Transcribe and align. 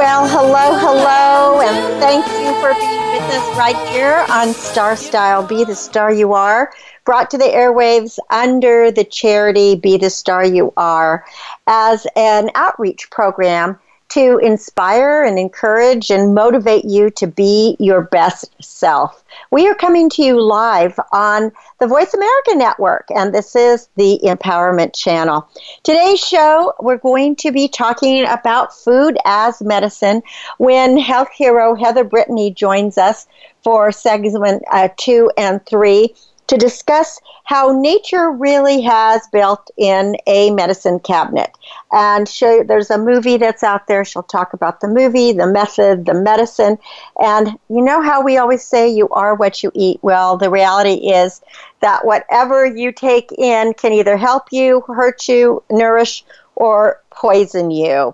Well, 0.00 0.26
hello, 0.26 0.78
hello, 0.78 1.60
and 1.60 2.00
thank 2.00 2.24
you 2.26 2.54
for 2.62 2.72
being 2.72 3.12
with 3.12 3.34
us 3.34 3.58
right 3.58 3.76
here 3.90 4.24
on 4.30 4.54
Star 4.54 4.96
Style 4.96 5.46
Be 5.46 5.62
the 5.62 5.74
Star 5.74 6.10
You 6.10 6.32
Are, 6.32 6.72
brought 7.04 7.30
to 7.32 7.36
the 7.36 7.44
airwaves 7.44 8.18
under 8.30 8.90
the 8.90 9.04
charity 9.04 9.74
Be 9.74 9.98
the 9.98 10.08
Star 10.08 10.42
You 10.42 10.72
Are. 10.78 11.26
As 11.66 12.06
an 12.16 12.48
outreach 12.54 13.10
program 13.10 13.78
to 14.10 14.38
inspire 14.38 15.22
and 15.22 15.38
encourage 15.38 16.10
and 16.10 16.34
motivate 16.34 16.84
you 16.84 17.10
to 17.10 17.26
be 17.26 17.76
your 17.78 18.02
best 18.02 18.50
self. 18.60 19.24
We 19.50 19.68
are 19.68 19.74
coming 19.74 20.10
to 20.10 20.22
you 20.22 20.40
live 20.40 20.98
on 21.12 21.52
the 21.78 21.86
Voice 21.86 22.12
America 22.12 22.54
Network, 22.54 23.06
and 23.14 23.32
this 23.32 23.54
is 23.54 23.88
the 23.96 24.18
Empowerment 24.24 24.94
Channel. 24.94 25.48
Today's 25.84 26.20
show, 26.20 26.72
we're 26.80 26.98
going 26.98 27.36
to 27.36 27.52
be 27.52 27.68
talking 27.68 28.26
about 28.26 28.76
food 28.76 29.16
as 29.24 29.62
medicine 29.62 30.22
when 30.58 30.98
health 30.98 31.28
hero 31.32 31.74
Heather 31.74 32.04
Brittany 32.04 32.50
joins 32.50 32.98
us 32.98 33.26
for 33.62 33.92
segment 33.92 34.62
uh, 34.72 34.88
two 34.96 35.30
and 35.36 35.64
three 35.66 36.14
to 36.50 36.56
discuss 36.56 37.20
how 37.44 37.70
nature 37.80 38.32
really 38.32 38.80
has 38.80 39.24
built 39.28 39.70
in 39.76 40.16
a 40.26 40.50
medicine 40.50 40.98
cabinet. 40.98 41.56
And 41.92 42.28
show, 42.28 42.64
there's 42.64 42.90
a 42.90 42.98
movie 42.98 43.36
that's 43.36 43.62
out 43.62 43.86
there. 43.86 44.04
She'll 44.04 44.24
talk 44.24 44.52
about 44.52 44.80
the 44.80 44.88
movie, 44.88 45.32
the 45.32 45.46
method, 45.46 46.06
the 46.06 46.14
medicine. 46.14 46.76
And 47.20 47.56
you 47.68 47.82
know 47.82 48.02
how 48.02 48.24
we 48.24 48.36
always 48.36 48.64
say 48.64 48.88
you 48.88 49.08
are 49.10 49.36
what 49.36 49.62
you 49.62 49.70
eat? 49.76 50.00
Well, 50.02 50.38
the 50.38 50.50
reality 50.50 51.10
is 51.12 51.40
that 51.82 52.04
whatever 52.04 52.66
you 52.66 52.90
take 52.90 53.30
in 53.38 53.72
can 53.74 53.92
either 53.92 54.16
help 54.16 54.48
you, 54.50 54.80
hurt 54.88 55.28
you, 55.28 55.62
nourish, 55.70 56.24
or 56.56 57.00
poison 57.10 57.70
you. 57.70 58.12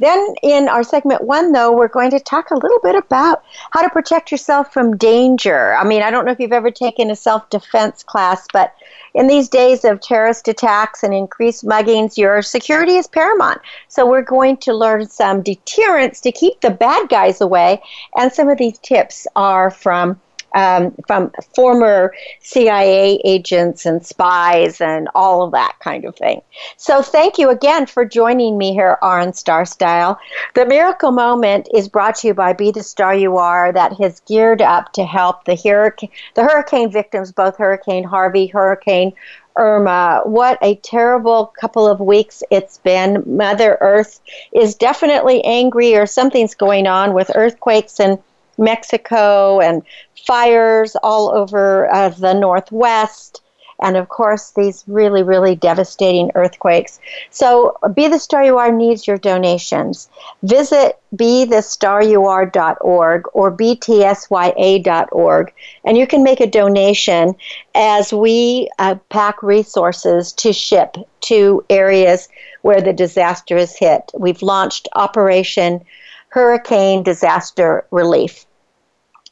Then, 0.00 0.34
in 0.42 0.66
our 0.66 0.82
segment 0.82 1.24
one, 1.24 1.52
though, 1.52 1.72
we're 1.72 1.86
going 1.86 2.10
to 2.12 2.20
talk 2.20 2.50
a 2.50 2.56
little 2.56 2.80
bit 2.82 2.94
about 2.94 3.44
how 3.70 3.82
to 3.82 3.90
protect 3.90 4.32
yourself 4.32 4.72
from 4.72 4.96
danger. 4.96 5.74
I 5.74 5.84
mean, 5.84 6.02
I 6.02 6.10
don't 6.10 6.24
know 6.24 6.32
if 6.32 6.40
you've 6.40 6.54
ever 6.54 6.70
taken 6.70 7.10
a 7.10 7.16
self 7.16 7.50
defense 7.50 8.02
class, 8.02 8.46
but 8.50 8.74
in 9.12 9.26
these 9.26 9.50
days 9.50 9.84
of 9.84 10.00
terrorist 10.00 10.48
attacks 10.48 11.02
and 11.02 11.12
increased 11.12 11.66
muggings, 11.66 12.16
your 12.16 12.40
security 12.40 12.96
is 12.96 13.06
paramount. 13.06 13.60
So, 13.88 14.08
we're 14.08 14.22
going 14.22 14.56
to 14.58 14.72
learn 14.72 15.06
some 15.06 15.42
deterrents 15.42 16.22
to 16.22 16.32
keep 16.32 16.62
the 16.62 16.70
bad 16.70 17.10
guys 17.10 17.42
away. 17.42 17.82
And 18.16 18.32
some 18.32 18.48
of 18.48 18.56
these 18.56 18.78
tips 18.78 19.26
are 19.36 19.70
from 19.70 20.18
um, 20.54 20.94
from 21.06 21.30
former 21.54 22.12
CIA 22.40 23.20
agents 23.24 23.86
and 23.86 24.04
spies 24.04 24.80
and 24.80 25.08
all 25.14 25.42
of 25.42 25.52
that 25.52 25.76
kind 25.80 26.04
of 26.04 26.16
thing. 26.16 26.42
So, 26.76 27.02
thank 27.02 27.38
you 27.38 27.50
again 27.50 27.86
for 27.86 28.04
joining 28.04 28.58
me 28.58 28.72
here 28.72 28.98
on 29.02 29.32
Star 29.32 29.64
Style. 29.64 30.18
The 30.54 30.66
Miracle 30.66 31.12
Moment 31.12 31.68
is 31.72 31.88
brought 31.88 32.16
to 32.16 32.28
you 32.28 32.34
by 32.34 32.52
Be 32.52 32.70
the 32.70 32.82
Star 32.82 33.14
You 33.14 33.36
Are, 33.36 33.72
that 33.72 33.94
has 33.94 34.20
geared 34.20 34.62
up 34.62 34.92
to 34.94 35.04
help 35.04 35.44
the 35.44 35.56
hurricane, 35.56 36.10
the 36.34 36.44
hurricane 36.44 36.90
victims, 36.90 37.32
both 37.32 37.56
Hurricane 37.56 38.04
Harvey, 38.04 38.46
Hurricane 38.46 39.12
Irma. 39.56 40.22
What 40.24 40.58
a 40.62 40.76
terrible 40.76 41.46
couple 41.46 41.86
of 41.86 42.00
weeks 42.00 42.42
it's 42.50 42.78
been. 42.78 43.22
Mother 43.26 43.76
Earth 43.80 44.20
is 44.52 44.74
definitely 44.74 45.44
angry, 45.44 45.96
or 45.96 46.06
something's 46.06 46.54
going 46.54 46.86
on 46.86 47.14
with 47.14 47.30
earthquakes 47.34 48.00
and 48.00 48.18
Mexico 48.60 49.60
and 49.60 49.82
fires 50.26 50.96
all 51.02 51.30
over 51.30 51.92
uh, 51.92 52.10
the 52.10 52.34
Northwest. 52.34 53.42
And 53.82 53.96
of 53.96 54.10
course, 54.10 54.50
these 54.50 54.84
really, 54.86 55.22
really 55.22 55.56
devastating 55.56 56.30
earthquakes. 56.34 57.00
So, 57.30 57.78
Be 57.94 58.08
the 58.08 58.18
Star 58.18 58.44
You 58.44 58.58
Are 58.58 58.70
needs 58.70 59.06
your 59.06 59.16
donations. 59.16 60.10
Visit 60.42 60.98
bethestaryouare.org 61.16 63.24
or 63.32 63.56
btsya.org, 63.56 65.52
and 65.84 65.96
you 65.96 66.06
can 66.06 66.22
make 66.22 66.40
a 66.40 66.46
donation 66.46 67.34
as 67.74 68.12
we 68.12 68.68
uh, 68.78 68.96
pack 69.08 69.42
resources 69.42 70.34
to 70.34 70.52
ship 70.52 70.98
to 71.22 71.64
areas 71.70 72.28
where 72.62 72.82
the 72.82 72.92
disaster 72.92 73.56
is 73.56 73.76
hit. 73.76 74.10
We've 74.14 74.42
launched 74.42 74.88
Operation 74.94 75.82
Hurricane 76.28 77.02
Disaster 77.02 77.86
Relief. 77.90 78.44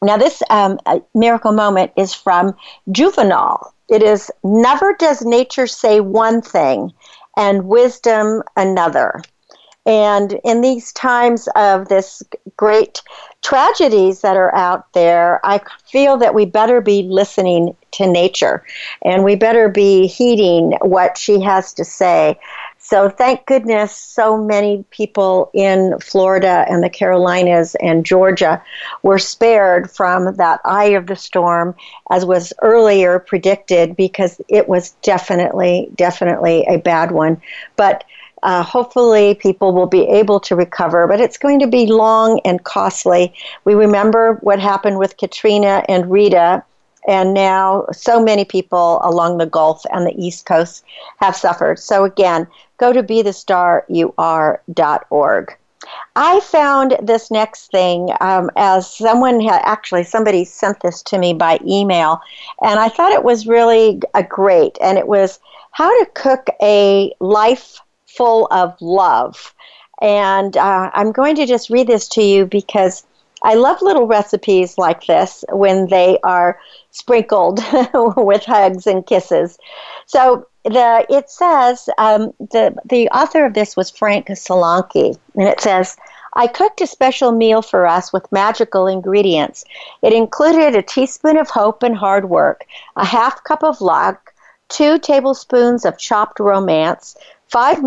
Now, 0.03 0.17
this 0.17 0.43
um, 0.51 0.79
miracle 1.15 1.53
moment 1.53 1.93
is 1.97 2.15
from 2.15 2.55
Juvenal. 2.91 3.73
It 3.89 4.03
is 4.03 4.31
never 4.45 4.95
does 4.95 5.23
nature 5.23 5.67
say 5.67 6.01
one 6.01 6.43
thing 6.43 6.93
and 7.37 7.67
wisdom 7.67 8.43
another. 8.57 9.23
And 9.87 10.39
in 10.45 10.61
these 10.61 10.93
times 10.93 11.49
of 11.57 11.89
this 11.89 12.23
great 12.59 13.01
tragedies 13.43 14.21
that 14.21 14.37
are 14.37 14.55
out 14.55 14.93
there, 14.93 15.41
I 15.45 15.63
feel 15.91 16.19
that 16.19 16.35
we 16.35 16.45
better 16.45 16.83
be 16.83 17.05
listening 17.05 17.75
to 17.93 18.07
nature 18.07 18.65
and 19.03 19.25
we 19.25 19.35
better 19.35 19.71
be 19.71 20.07
heeding 20.07 20.73
what 20.83 21.17
she 21.17 21.41
has 21.41 21.73
to 21.75 21.87
say. 21.87 22.39
So 22.88 23.10
thank 23.10 23.44
goodness 23.44 23.94
so 23.94 24.38
many 24.38 24.82
people 24.88 25.50
in 25.53 25.99
Florida 26.00 26.65
and 26.71 26.82
the 26.82 26.88
Carolinas 26.88 27.75
and 27.82 28.03
Georgia 28.03 28.62
were 29.03 29.19
spared 29.19 29.91
from 29.91 30.37
that 30.37 30.62
eye 30.65 30.93
of 30.97 31.06
the 31.06 31.15
storm 31.15 31.75
as 32.11 32.25
was 32.25 32.50
earlier 32.62 33.19
predicted 33.19 33.94
because 33.94 34.40
it 34.49 34.70
was 34.70 34.93
definitely, 35.02 35.90
definitely 35.96 36.64
a 36.67 36.79
bad 36.79 37.11
one. 37.11 37.43
But 37.76 38.05
uh, 38.43 38.62
hopefully, 38.62 39.34
people 39.34 39.75
will 39.75 39.87
be 39.87 40.08
able 40.08 40.41
to 40.41 40.56
recover, 40.56 41.06
but 41.06 41.20
it's 41.20 41.37
going 41.37 41.61
to 41.61 41.67
be 41.67 41.84
long 41.84 42.41
and 42.46 42.64
costly. 42.64 43.34
We 43.64 43.75
remember 43.75 44.38
what 44.41 44.61
happened 44.61 44.99
with 44.99 45.19
Katrina 45.19 45.84
and 45.91 46.11
Rita, 46.11 46.64
and 47.08 47.34
now 47.34 47.87
so 47.90 48.22
many 48.22 48.44
people 48.44 49.00
along 49.02 49.38
the 49.38 49.46
Gulf 49.46 49.84
and 49.90 50.06
the 50.06 50.14
East 50.14 50.46
Coast 50.46 50.84
have 51.16 51.34
suffered. 51.34 51.81
So, 51.81 52.05
again, 52.05 52.46
go 52.76 52.93
to 52.93 53.02
bethestaryouare.org. 53.02 55.56
I 56.16 56.40
found 56.40 56.99
this 57.02 57.31
next 57.31 57.70
thing 57.70 58.10
um, 58.20 58.50
as 58.56 58.94
someone 58.94 59.40
had 59.40 59.62
actually 59.64 60.05
somebody 60.05 60.44
sent 60.44 60.81
this 60.81 61.02
to 61.05 61.16
me 61.19 61.32
by 61.32 61.58
email, 61.66 62.20
and 62.62 62.78
I 62.78 62.90
thought 62.90 63.12
it 63.12 63.25
was 63.25 63.46
really 63.46 64.02
a 64.14 64.22
great. 64.22 64.76
And 64.82 64.99
it 64.99 65.08
was 65.08 65.40
how 65.70 65.88
to 65.88 66.10
cook 66.14 66.49
a 66.60 67.14
life 67.20 67.81
full 68.06 68.49
of 68.50 68.76
love. 68.82 69.55
And 70.02 70.55
uh, 70.56 70.90
I'm 70.93 71.12
going 71.12 71.37
to 71.37 71.46
just 71.46 71.70
read 71.70 71.87
this 71.87 72.06
to 72.08 72.22
you 72.22 72.44
because 72.44 73.06
I 73.43 73.55
love 73.55 73.82
little 73.82 74.06
recipes 74.06 74.79
like 74.79 75.06
this 75.06 75.44
when 75.50 75.87
they 75.88 76.19
are 76.25 76.58
sprinkled 76.90 77.61
with 77.94 78.44
hugs 78.44 78.87
and 78.87 79.06
kisses. 79.06 79.58
So 80.06 80.46
the 80.64 81.06
it 81.08 81.31
says 81.31 81.88
um, 81.99 82.32
the 82.38 82.75
the 82.85 83.08
author 83.11 83.44
of 83.44 83.55
this 83.55 83.76
was 83.76 83.90
Frank 83.90 84.26
Solanki, 84.29 85.19
and 85.35 85.49
it 85.49 85.61
says. 85.61 85.96
I 86.35 86.46
cooked 86.46 86.82
a 86.82 86.87
special 86.87 87.32
meal 87.32 87.62
for 87.62 87.87
us 87.87 88.12
with 88.12 88.31
magical 88.31 88.87
ingredients. 88.87 89.64
It 90.02 90.12
included 90.12 90.76
a 90.76 90.82
teaspoon 90.82 91.37
of 91.37 91.49
hope 91.49 91.82
and 91.82 91.96
hard 91.96 92.29
work, 92.29 92.64
a 92.96 93.05
half 93.05 93.43
cup 93.43 93.64
of 93.64 93.81
luck, 93.81 94.32
two 94.69 94.99
tablespoons 94.99 95.84
of 95.84 95.99
chopped 95.99 96.38
romance, 96.38 97.17
five 97.49 97.82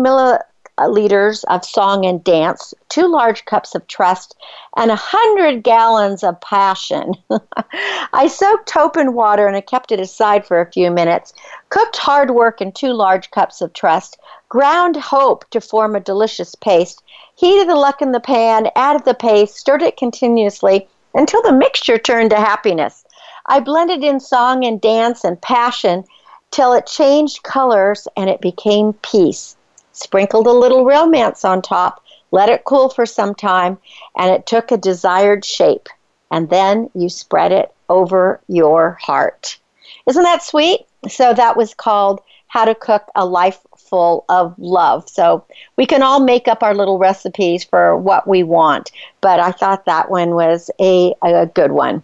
Uh, 0.78 0.88
milliliters 0.88 1.44
of 1.48 1.64
song 1.66 2.06
and 2.06 2.24
dance, 2.24 2.72
two 2.88 3.06
large 3.06 3.44
cups 3.44 3.74
of 3.74 3.86
trust, 3.88 4.34
and 4.74 4.90
a 4.90 4.96
hundred 4.96 5.62
gallons 5.62 6.24
of 6.24 6.40
passion. 6.40 7.12
I 8.14 8.26
soaked 8.26 8.70
hope 8.70 8.96
in 8.96 9.12
water 9.12 9.46
and 9.46 9.54
I 9.54 9.60
kept 9.60 9.92
it 9.92 10.00
aside 10.00 10.46
for 10.46 10.60
a 10.60 10.72
few 10.72 10.90
minutes, 10.90 11.34
cooked 11.68 11.98
hard 11.98 12.30
work 12.30 12.62
in 12.62 12.72
two 12.72 12.94
large 12.94 13.30
cups 13.30 13.60
of 13.60 13.74
trust, 13.74 14.18
ground 14.48 14.96
hope 14.96 15.44
to 15.50 15.60
form 15.60 15.94
a 15.94 16.00
delicious 16.00 16.54
paste, 16.54 17.02
heated 17.34 17.68
the 17.68 17.76
luck 17.76 18.00
in 18.00 18.12
the 18.12 18.20
pan, 18.20 18.70
added 18.74 19.04
the 19.04 19.14
paste, 19.14 19.56
stirred 19.56 19.82
it 19.82 19.98
continuously 19.98 20.88
until 21.14 21.42
the 21.42 21.52
mixture 21.52 21.98
turned 21.98 22.30
to 22.30 22.36
happiness. 22.36 23.04
I 23.44 23.60
blended 23.60 24.02
in 24.02 24.20
song 24.20 24.64
and 24.64 24.80
dance 24.80 25.22
and 25.22 25.38
passion 25.40 26.04
till 26.50 26.72
it 26.72 26.86
changed 26.86 27.42
colors 27.42 28.08
and 28.16 28.30
it 28.30 28.40
became 28.40 28.94
peace. 28.94 29.54
Sprinkled 29.92 30.46
a 30.46 30.52
little 30.52 30.84
romance 30.84 31.44
on 31.44 31.62
top, 31.62 32.02
let 32.30 32.48
it 32.48 32.64
cool 32.64 32.88
for 32.88 33.06
some 33.06 33.34
time, 33.34 33.78
and 34.16 34.30
it 34.30 34.46
took 34.46 34.70
a 34.70 34.76
desired 34.76 35.44
shape. 35.44 35.88
And 36.30 36.48
then 36.48 36.90
you 36.94 37.08
spread 37.08 37.52
it 37.52 37.74
over 37.88 38.40
your 38.48 38.98
heart. 39.00 39.58
Isn't 40.06 40.22
that 40.22 40.42
sweet? 40.42 40.86
So 41.08 41.34
that 41.34 41.56
was 41.56 41.74
called 41.74 42.20
How 42.46 42.64
to 42.64 42.74
Cook 42.74 43.04
a 43.14 43.26
Life 43.26 43.58
Full 43.76 44.24
of 44.28 44.54
Love. 44.58 45.08
So 45.08 45.44
we 45.76 45.84
can 45.84 46.02
all 46.02 46.20
make 46.20 46.48
up 46.48 46.62
our 46.62 46.74
little 46.74 46.98
recipes 46.98 47.64
for 47.64 47.96
what 47.96 48.26
we 48.26 48.42
want, 48.42 48.90
but 49.20 49.40
I 49.40 49.52
thought 49.52 49.84
that 49.84 50.10
one 50.10 50.30
was 50.30 50.70
a, 50.80 51.14
a 51.22 51.46
good 51.46 51.72
one. 51.72 52.02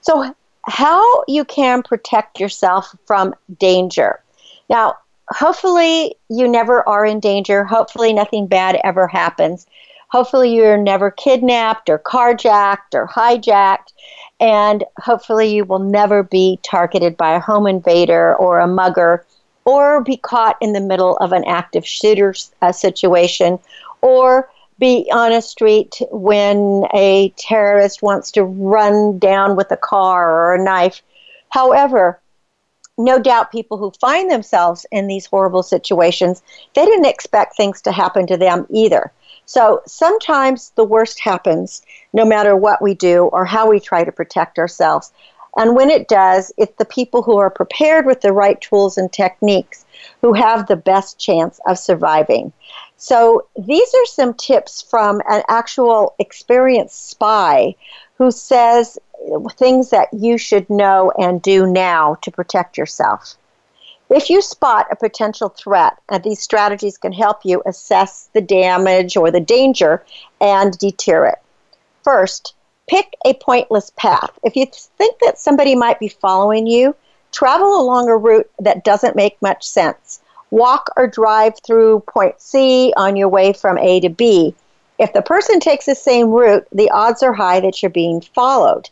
So, 0.00 0.34
how 0.68 1.24
you 1.28 1.44
can 1.44 1.82
protect 1.82 2.40
yourself 2.40 2.94
from 3.06 3.34
danger. 3.58 4.20
Now, 4.68 4.96
hopefully, 5.28 6.14
you 6.28 6.48
never 6.48 6.86
are 6.88 7.04
in 7.04 7.20
danger. 7.20 7.64
Hopefully, 7.64 8.12
nothing 8.12 8.46
bad 8.46 8.78
ever 8.84 9.06
happens. 9.06 9.66
Hopefully, 10.08 10.54
you're 10.54 10.76
never 10.76 11.10
kidnapped 11.10 11.88
or 11.88 11.98
carjacked 11.98 12.94
or 12.94 13.08
hijacked. 13.08 13.92
And 14.38 14.84
hopefully, 14.98 15.54
you 15.54 15.64
will 15.64 15.78
never 15.78 16.22
be 16.22 16.58
targeted 16.62 17.16
by 17.16 17.34
a 17.34 17.40
home 17.40 17.66
invader 17.66 18.36
or 18.36 18.60
a 18.60 18.66
mugger 18.66 19.24
or 19.64 20.02
be 20.02 20.16
caught 20.16 20.56
in 20.60 20.72
the 20.72 20.80
middle 20.80 21.16
of 21.18 21.32
an 21.32 21.44
active 21.44 21.86
shooter 21.86 22.34
uh, 22.62 22.72
situation 22.72 23.58
or 24.00 24.48
be 24.78 25.08
on 25.12 25.32
a 25.32 25.42
street 25.42 26.00
when 26.10 26.86
a 26.94 27.30
terrorist 27.36 28.02
wants 28.02 28.30
to 28.30 28.44
run 28.44 29.18
down 29.18 29.56
with 29.56 29.70
a 29.72 29.76
car 29.76 30.30
or 30.30 30.54
a 30.54 30.62
knife. 30.62 31.02
However, 31.48 32.20
no 32.98 33.18
doubt 33.18 33.52
people 33.52 33.76
who 33.76 33.90
find 34.00 34.30
themselves 34.30 34.86
in 34.90 35.06
these 35.06 35.26
horrible 35.26 35.62
situations, 35.62 36.42
they 36.74 36.84
didn't 36.84 37.06
expect 37.06 37.56
things 37.56 37.82
to 37.82 37.92
happen 37.92 38.26
to 38.26 38.36
them 38.36 38.66
either. 38.70 39.12
So 39.44 39.82
sometimes 39.86 40.72
the 40.74 40.84
worst 40.84 41.20
happens 41.20 41.82
no 42.12 42.24
matter 42.24 42.56
what 42.56 42.82
we 42.82 42.94
do 42.94 43.26
or 43.26 43.44
how 43.44 43.68
we 43.68 43.78
try 43.78 44.02
to 44.02 44.12
protect 44.12 44.58
ourselves. 44.58 45.12
And 45.56 45.74
when 45.74 45.88
it 45.88 46.08
does, 46.08 46.52
it's 46.58 46.76
the 46.76 46.84
people 46.84 47.22
who 47.22 47.38
are 47.38 47.50
prepared 47.50 48.06
with 48.06 48.20
the 48.20 48.32
right 48.32 48.60
tools 48.60 48.98
and 48.98 49.10
techniques 49.10 49.86
who 50.20 50.34
have 50.34 50.66
the 50.66 50.76
best 50.76 51.18
chance 51.18 51.60
of 51.66 51.78
surviving. 51.78 52.52
So 52.98 53.46
these 53.58 53.94
are 53.94 54.06
some 54.06 54.34
tips 54.34 54.82
from 54.82 55.22
an 55.28 55.42
actual 55.48 56.14
experienced 56.18 57.08
spy 57.08 57.74
who 58.18 58.30
says 58.30 58.98
things 59.56 59.90
that 59.90 60.08
you 60.12 60.38
should 60.38 60.68
know 60.70 61.12
and 61.18 61.42
do 61.42 61.66
now 61.66 62.16
to 62.22 62.30
protect 62.30 62.78
yourself. 62.78 63.36
If 64.08 64.30
you 64.30 64.40
spot 64.40 64.86
a 64.90 64.96
potential 64.96 65.48
threat, 65.48 65.98
and 66.08 66.22
these 66.22 66.40
strategies 66.40 66.96
can 66.96 67.12
help 67.12 67.38
you 67.44 67.62
assess 67.66 68.30
the 68.32 68.40
damage 68.40 69.16
or 69.16 69.30
the 69.30 69.40
danger 69.40 70.04
and 70.40 70.78
deter 70.78 71.26
it. 71.26 71.38
First, 72.04 72.54
pick 72.88 73.14
a 73.24 73.34
pointless 73.34 73.90
path. 73.96 74.30
If 74.44 74.54
you 74.54 74.66
think 74.96 75.18
that 75.22 75.40
somebody 75.40 75.74
might 75.74 75.98
be 75.98 76.08
following 76.08 76.68
you, 76.68 76.94
travel 77.32 77.80
along 77.80 78.08
a 78.08 78.16
route 78.16 78.48
that 78.60 78.84
doesn't 78.84 79.16
make 79.16 79.42
much 79.42 79.66
sense 79.66 80.20
walk 80.50 80.90
or 80.96 81.06
drive 81.06 81.54
through 81.64 82.00
point 82.00 82.40
C 82.40 82.92
on 82.96 83.16
your 83.16 83.28
way 83.28 83.52
from 83.52 83.78
A 83.78 84.00
to 84.00 84.08
B. 84.08 84.54
If 84.98 85.12
the 85.12 85.22
person 85.22 85.60
takes 85.60 85.86
the 85.86 85.94
same 85.94 86.30
route, 86.30 86.66
the 86.72 86.90
odds 86.90 87.22
are 87.22 87.32
high 87.32 87.60
that 87.60 87.82
you're 87.82 87.90
being 87.90 88.20
followed. 88.20 88.88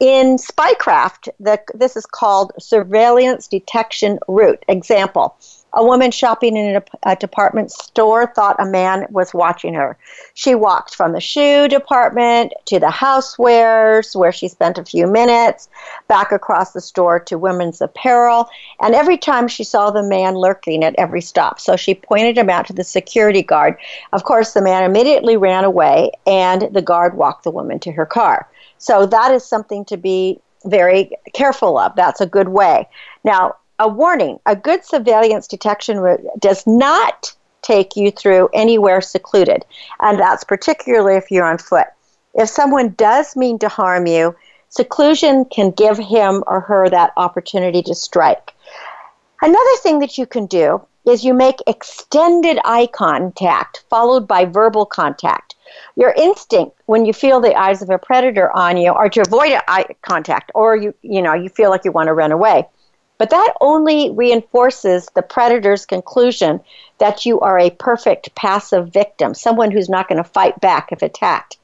In 0.00 0.36
spycraft, 0.36 1.28
the, 1.38 1.60
this 1.74 1.96
is 1.96 2.06
called 2.06 2.52
surveillance 2.58 3.46
detection 3.46 4.18
route. 4.26 4.64
Example 4.68 5.36
a 5.74 5.84
woman 5.84 6.10
shopping 6.10 6.56
in 6.56 6.82
a, 7.02 7.16
department 7.16 7.70
store 7.70 8.32
thought 8.34 8.60
a 8.60 8.64
man 8.64 9.06
was 9.10 9.34
watching 9.34 9.74
her. 9.74 9.96
She 10.34 10.54
walked 10.54 10.94
from 10.94 11.12
the 11.12 11.20
shoe 11.20 11.68
department 11.68 12.52
to 12.66 12.78
the 12.78 12.86
housewares, 12.86 14.16
where 14.16 14.32
she 14.32 14.48
spent 14.48 14.78
a 14.78 14.84
few 14.84 15.06
minutes, 15.06 15.68
back 16.08 16.32
across 16.32 16.72
the 16.72 16.80
store 16.80 17.18
to 17.20 17.38
women's 17.38 17.80
apparel, 17.80 18.48
and 18.80 18.94
every 18.94 19.18
time 19.18 19.48
she 19.48 19.64
saw 19.64 19.90
the 19.90 20.02
man 20.02 20.34
lurking 20.34 20.84
at 20.84 20.94
every 20.96 21.20
stop. 21.20 21.60
So 21.60 21.76
she 21.76 21.94
pointed 21.94 22.38
him 22.38 22.50
out 22.50 22.66
to 22.68 22.72
the 22.72 22.84
security 22.84 23.42
guard. 23.42 23.76
Of 24.12 24.24
course, 24.24 24.52
the 24.52 24.62
man 24.62 24.84
immediately 24.84 25.36
ran 25.36 25.64
away, 25.64 26.12
and 26.26 26.68
the 26.72 26.82
guard 26.82 27.16
walked 27.16 27.44
the 27.44 27.50
woman 27.50 27.78
to 27.80 27.92
her 27.92 28.06
car. 28.06 28.48
So 28.78 29.06
that 29.06 29.32
is 29.32 29.44
something 29.44 29.84
to 29.86 29.96
be 29.96 30.40
very 30.64 31.10
careful 31.32 31.78
of. 31.78 31.94
That's 31.96 32.20
a 32.20 32.26
good 32.26 32.48
way. 32.48 32.88
Now, 33.22 33.56
a 33.84 33.88
warning 33.88 34.38
a 34.46 34.56
good 34.56 34.82
surveillance 34.82 35.46
detection 35.46 35.98
route 35.98 36.22
does 36.38 36.66
not 36.66 37.34
take 37.60 37.96
you 37.96 38.10
through 38.10 38.48
anywhere 38.54 39.02
secluded, 39.02 39.62
and 40.00 40.18
that's 40.18 40.42
particularly 40.42 41.16
if 41.16 41.30
you're 41.30 41.44
on 41.44 41.58
foot. 41.58 41.86
If 42.34 42.48
someone 42.48 42.94
does 42.96 43.36
mean 43.36 43.58
to 43.58 43.68
harm 43.68 44.06
you, 44.06 44.34
seclusion 44.70 45.44
can 45.44 45.70
give 45.70 45.98
him 45.98 46.42
or 46.46 46.60
her 46.60 46.88
that 46.88 47.12
opportunity 47.18 47.82
to 47.82 47.94
strike. 47.94 48.52
Another 49.42 49.76
thing 49.82 49.98
that 49.98 50.16
you 50.16 50.26
can 50.26 50.46
do 50.46 50.80
is 51.06 51.22
you 51.22 51.34
make 51.34 51.56
extended 51.66 52.58
eye 52.64 52.88
contact 52.92 53.84
followed 53.90 54.26
by 54.26 54.46
verbal 54.46 54.86
contact. 54.86 55.56
Your 55.96 56.14
instinct 56.16 56.78
when 56.86 57.04
you 57.04 57.12
feel 57.12 57.40
the 57.40 57.54
eyes 57.54 57.82
of 57.82 57.90
a 57.90 57.98
predator 57.98 58.50
on 58.56 58.78
you 58.78 58.94
are 58.94 59.10
to 59.10 59.20
avoid 59.20 59.60
eye 59.68 59.84
contact 60.00 60.50
or 60.54 60.74
you 60.74 60.94
you 61.02 61.20
know 61.20 61.34
you 61.34 61.50
feel 61.50 61.68
like 61.68 61.84
you 61.84 61.92
want 61.92 62.06
to 62.06 62.14
run 62.14 62.32
away. 62.32 62.66
But 63.16 63.30
that 63.30 63.54
only 63.60 64.10
reinforces 64.10 65.08
the 65.14 65.22
predator's 65.22 65.86
conclusion 65.86 66.60
that 66.98 67.24
you 67.24 67.40
are 67.40 67.58
a 67.58 67.70
perfect 67.70 68.34
passive 68.34 68.88
victim, 68.88 69.34
someone 69.34 69.70
who's 69.70 69.88
not 69.88 70.08
going 70.08 70.22
to 70.22 70.28
fight 70.28 70.60
back 70.60 70.90
if 70.90 71.02
attacked. 71.02 71.58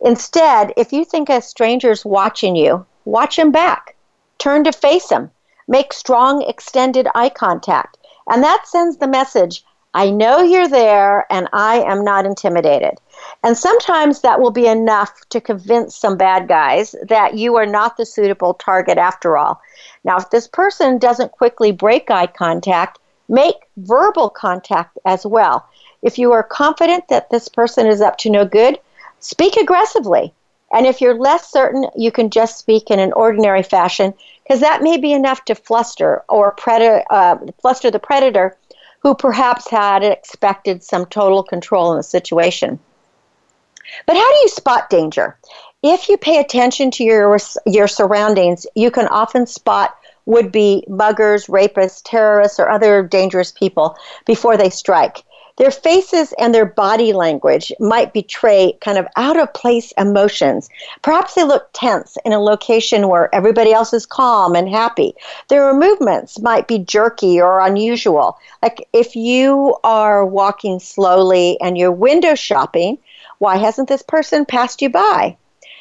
Instead, 0.00 0.72
if 0.76 0.92
you 0.92 1.04
think 1.04 1.28
a 1.28 1.40
stranger's 1.40 2.04
watching 2.04 2.56
you, 2.56 2.84
watch 3.04 3.38
him 3.38 3.50
back. 3.50 3.94
Turn 4.38 4.64
to 4.64 4.72
face 4.72 5.10
him. 5.10 5.30
Make 5.68 5.92
strong, 5.92 6.42
extended 6.42 7.08
eye 7.14 7.30
contact. 7.30 7.98
And 8.28 8.42
that 8.42 8.66
sends 8.66 8.96
the 8.96 9.08
message 9.08 9.64
I 9.96 10.10
know 10.10 10.42
you're 10.42 10.68
there 10.68 11.24
and 11.32 11.48
I 11.54 11.78
am 11.78 12.04
not 12.04 12.26
intimidated. 12.26 13.00
And 13.42 13.56
sometimes 13.56 14.20
that 14.20 14.38
will 14.38 14.50
be 14.50 14.66
enough 14.66 15.10
to 15.30 15.40
convince 15.40 15.96
some 15.96 16.18
bad 16.18 16.48
guys 16.48 16.94
that 17.08 17.38
you 17.38 17.56
are 17.56 17.64
not 17.64 17.96
the 17.96 18.04
suitable 18.04 18.52
target 18.52 18.98
after 18.98 19.38
all. 19.38 19.58
Now, 20.04 20.18
if 20.18 20.28
this 20.28 20.48
person 20.48 20.98
doesn't 20.98 21.32
quickly 21.32 21.72
break 21.72 22.10
eye 22.10 22.26
contact, 22.26 22.98
make 23.30 23.54
verbal 23.78 24.28
contact 24.28 24.98
as 25.06 25.24
well. 25.24 25.66
If 26.02 26.18
you 26.18 26.30
are 26.32 26.42
confident 26.42 27.08
that 27.08 27.30
this 27.30 27.48
person 27.48 27.86
is 27.86 28.02
up 28.02 28.18
to 28.18 28.30
no 28.30 28.44
good, 28.44 28.78
speak 29.20 29.56
aggressively. 29.56 30.34
And 30.74 30.84
if 30.84 31.00
you're 31.00 31.18
less 31.18 31.50
certain, 31.50 31.86
you 31.96 32.12
can 32.12 32.28
just 32.28 32.58
speak 32.58 32.90
in 32.90 32.98
an 32.98 33.14
ordinary 33.14 33.62
fashion 33.62 34.12
because 34.42 34.60
that 34.60 34.82
may 34.82 34.98
be 34.98 35.14
enough 35.14 35.46
to 35.46 35.54
fluster 35.54 36.22
or 36.28 36.52
predator, 36.52 37.02
uh, 37.08 37.38
fluster 37.62 37.90
the 37.90 37.98
predator 37.98 38.58
who 39.06 39.14
perhaps 39.14 39.70
had 39.70 40.02
expected 40.02 40.82
some 40.82 41.06
total 41.06 41.40
control 41.40 41.92
in 41.92 41.96
the 41.96 42.02
situation. 42.02 42.76
But 44.04 44.16
how 44.16 44.28
do 44.28 44.38
you 44.38 44.48
spot 44.48 44.90
danger? 44.90 45.38
If 45.84 46.08
you 46.08 46.16
pay 46.16 46.38
attention 46.38 46.90
to 46.90 47.04
your 47.04 47.38
your 47.66 47.86
surroundings, 47.86 48.66
you 48.74 48.90
can 48.90 49.06
often 49.06 49.46
spot 49.46 49.96
would 50.24 50.50
be 50.50 50.84
muggers, 50.88 51.46
rapists, 51.46 52.02
terrorists, 52.04 52.58
or 52.58 52.68
other 52.68 53.04
dangerous 53.04 53.52
people 53.52 53.96
before 54.26 54.56
they 54.56 54.70
strike. 54.70 55.22
Their 55.56 55.70
faces 55.70 56.34
and 56.38 56.54
their 56.54 56.66
body 56.66 57.14
language 57.14 57.72
might 57.80 58.12
betray 58.12 58.76
kind 58.82 58.98
of 58.98 59.06
out 59.16 59.38
of 59.38 59.54
place 59.54 59.92
emotions. 59.92 60.68
Perhaps 61.00 61.34
they 61.34 61.44
look 61.44 61.70
tense 61.72 62.18
in 62.26 62.32
a 62.32 62.38
location 62.38 63.08
where 63.08 63.34
everybody 63.34 63.72
else 63.72 63.94
is 63.94 64.04
calm 64.04 64.54
and 64.54 64.68
happy. 64.68 65.14
Their 65.48 65.72
movements 65.72 66.38
might 66.40 66.68
be 66.68 66.78
jerky 66.78 67.40
or 67.40 67.60
unusual. 67.60 68.38
Like 68.62 68.86
if 68.92 69.16
you 69.16 69.76
are 69.82 70.26
walking 70.26 70.78
slowly 70.78 71.58
and 71.62 71.78
you're 71.78 71.90
window 71.90 72.34
shopping, 72.34 72.98
why 73.38 73.56
hasn't 73.56 73.88
this 73.88 74.02
person 74.02 74.44
passed 74.44 74.82
you 74.82 74.90
by? 74.90 75.36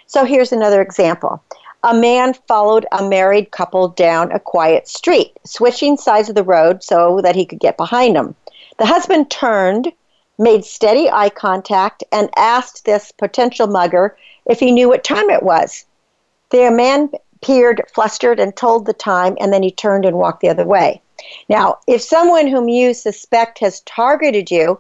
So 0.08 0.24
here's 0.24 0.54
another 0.54 0.82
example. 0.82 1.44
A 1.84 1.94
man 1.94 2.34
followed 2.48 2.86
a 2.92 3.08
married 3.08 3.52
couple 3.52 3.90
down 3.90 4.32
a 4.32 4.40
quiet 4.40 4.88
street, 4.88 5.34
switching 5.44 5.98
sides 5.98 6.30
of 6.30 6.36
the 6.36 6.44
road 6.44 6.82
so 6.84 7.22
that 7.22 7.36
he 7.36 7.46
could 7.46 7.60
get 7.60 7.78
behind 7.78 8.16
them. 8.16 8.36
The 8.78 8.86
husband 8.86 9.32
turned, 9.32 9.92
made 10.38 10.66
steady 10.66 11.10
eye 11.10 11.30
contact, 11.30 12.04
and 12.12 12.30
asked 12.36 12.86
this 12.86 13.12
potential 13.12 13.68
mugger 13.68 14.18
if 14.46 14.60
he 14.60 14.72
knew 14.72 14.90
what 14.90 15.04
time 15.04 15.30
it 15.30 15.44
was. 15.44 15.86
The 16.50 16.70
man 16.72 17.10
peered, 17.42 17.84
flustered, 17.94 18.40
and 18.40 18.56
told 18.56 18.86
the 18.86 18.94
time, 18.94 19.38
and 19.40 19.54
then 19.54 19.64
he 19.64 19.72
turned 19.72 20.06
and 20.06 20.18
walked 20.18 20.42
the 20.42 20.50
other 20.50 20.66
way. 20.66 21.02
Now, 21.48 21.80
if 21.88 22.02
someone 22.02 22.48
whom 22.48 22.68
you 22.68 22.94
suspect 22.94 23.60
has 23.60 23.82
targeted 23.82 24.52
you 24.52 24.80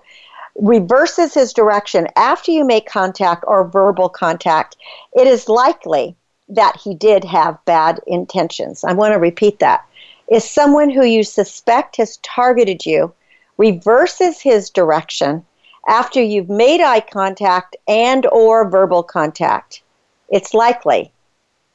reverses 0.55 1.33
his 1.33 1.53
direction 1.53 2.07
after 2.15 2.51
you 2.51 2.65
make 2.65 2.87
contact 2.87 3.43
or 3.47 3.67
verbal 3.67 4.09
contact, 4.09 4.77
it 5.13 5.27
is 5.27 5.49
likely 5.49 6.15
that 6.49 6.77
he 6.77 6.93
did 6.93 7.23
have 7.23 7.63
bad 7.65 7.99
intentions. 8.07 8.83
I 8.83 8.93
want 8.93 9.13
to 9.13 9.19
repeat 9.19 9.59
that. 9.59 9.85
If 10.27 10.43
someone 10.43 10.89
who 10.89 11.03
you 11.03 11.23
suspect 11.23 11.97
has 11.97 12.17
targeted 12.17 12.85
you 12.85 13.13
reverses 13.57 14.41
his 14.41 14.69
direction 14.69 15.45
after 15.87 16.21
you've 16.21 16.49
made 16.49 16.81
eye 16.81 16.99
contact 16.99 17.75
and 17.87 18.25
or 18.27 18.69
verbal 18.69 19.03
contact. 19.03 19.81
It's 20.29 20.53
likely 20.53 21.11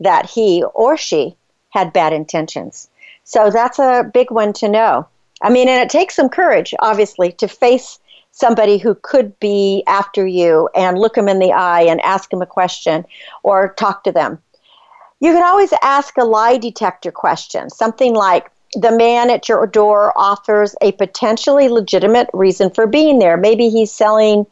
that 0.00 0.28
he 0.28 0.64
or 0.74 0.96
she 0.96 1.36
had 1.70 1.92
bad 1.92 2.12
intentions. 2.12 2.88
So 3.24 3.50
that's 3.50 3.78
a 3.78 4.10
big 4.12 4.30
one 4.30 4.52
to 4.54 4.68
know. 4.68 5.06
I 5.42 5.50
mean 5.50 5.68
and 5.68 5.80
it 5.80 5.90
takes 5.90 6.16
some 6.16 6.28
courage 6.28 6.74
obviously 6.80 7.32
to 7.32 7.48
face 7.48 7.98
somebody 8.32 8.78
who 8.78 8.94
could 8.94 9.38
be 9.40 9.82
after 9.86 10.26
you 10.26 10.68
and 10.74 10.98
look 10.98 11.14
them 11.14 11.28
in 11.28 11.38
the 11.38 11.52
eye 11.52 11.82
and 11.82 12.00
ask 12.02 12.30
them 12.30 12.42
a 12.42 12.46
question 12.46 13.04
or 13.42 13.74
talk 13.74 14.04
to 14.04 14.12
them. 14.12 14.38
You 15.20 15.32
can 15.32 15.42
always 15.42 15.72
ask 15.82 16.16
a 16.16 16.24
lie 16.24 16.56
detector 16.56 17.12
question 17.12 17.70
something 17.70 18.14
like 18.14 18.50
the 18.74 18.92
man 18.92 19.30
at 19.30 19.48
your 19.48 19.66
door 19.66 20.12
offers 20.16 20.74
a 20.80 20.92
potentially 20.92 21.68
legitimate 21.68 22.28
reason 22.32 22.70
for 22.70 22.86
being 22.86 23.18
there. 23.18 23.36
Maybe 23.36 23.68
he's 23.68 23.92
selling 23.92 24.46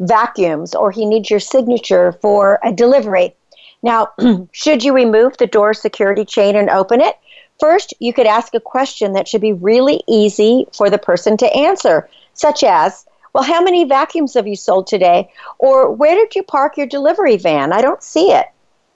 vacuums 0.00 0.74
or 0.74 0.90
he 0.90 1.04
needs 1.04 1.30
your 1.30 1.40
signature 1.40 2.12
for 2.20 2.58
a 2.64 2.72
delivery. 2.72 3.34
Now, 3.82 4.08
should 4.52 4.82
you 4.82 4.94
remove 4.94 5.36
the 5.36 5.46
door 5.46 5.74
security 5.74 6.24
chain 6.24 6.56
and 6.56 6.70
open 6.70 7.00
it? 7.00 7.16
First, 7.60 7.92
you 7.98 8.12
could 8.12 8.26
ask 8.26 8.54
a 8.54 8.60
question 8.60 9.12
that 9.12 9.26
should 9.26 9.40
be 9.40 9.52
really 9.52 10.02
easy 10.06 10.66
for 10.72 10.88
the 10.88 10.98
person 10.98 11.36
to 11.38 11.56
answer, 11.56 12.08
such 12.34 12.62
as, 12.62 13.04
Well, 13.32 13.42
how 13.42 13.62
many 13.62 13.84
vacuums 13.84 14.34
have 14.34 14.46
you 14.46 14.56
sold 14.56 14.86
today? 14.86 15.30
Or 15.58 15.90
where 15.90 16.14
did 16.14 16.36
you 16.36 16.42
park 16.42 16.76
your 16.76 16.86
delivery 16.86 17.36
van? 17.36 17.72
I 17.72 17.82
don't 17.82 18.02
see 18.02 18.30
it. 18.30 18.46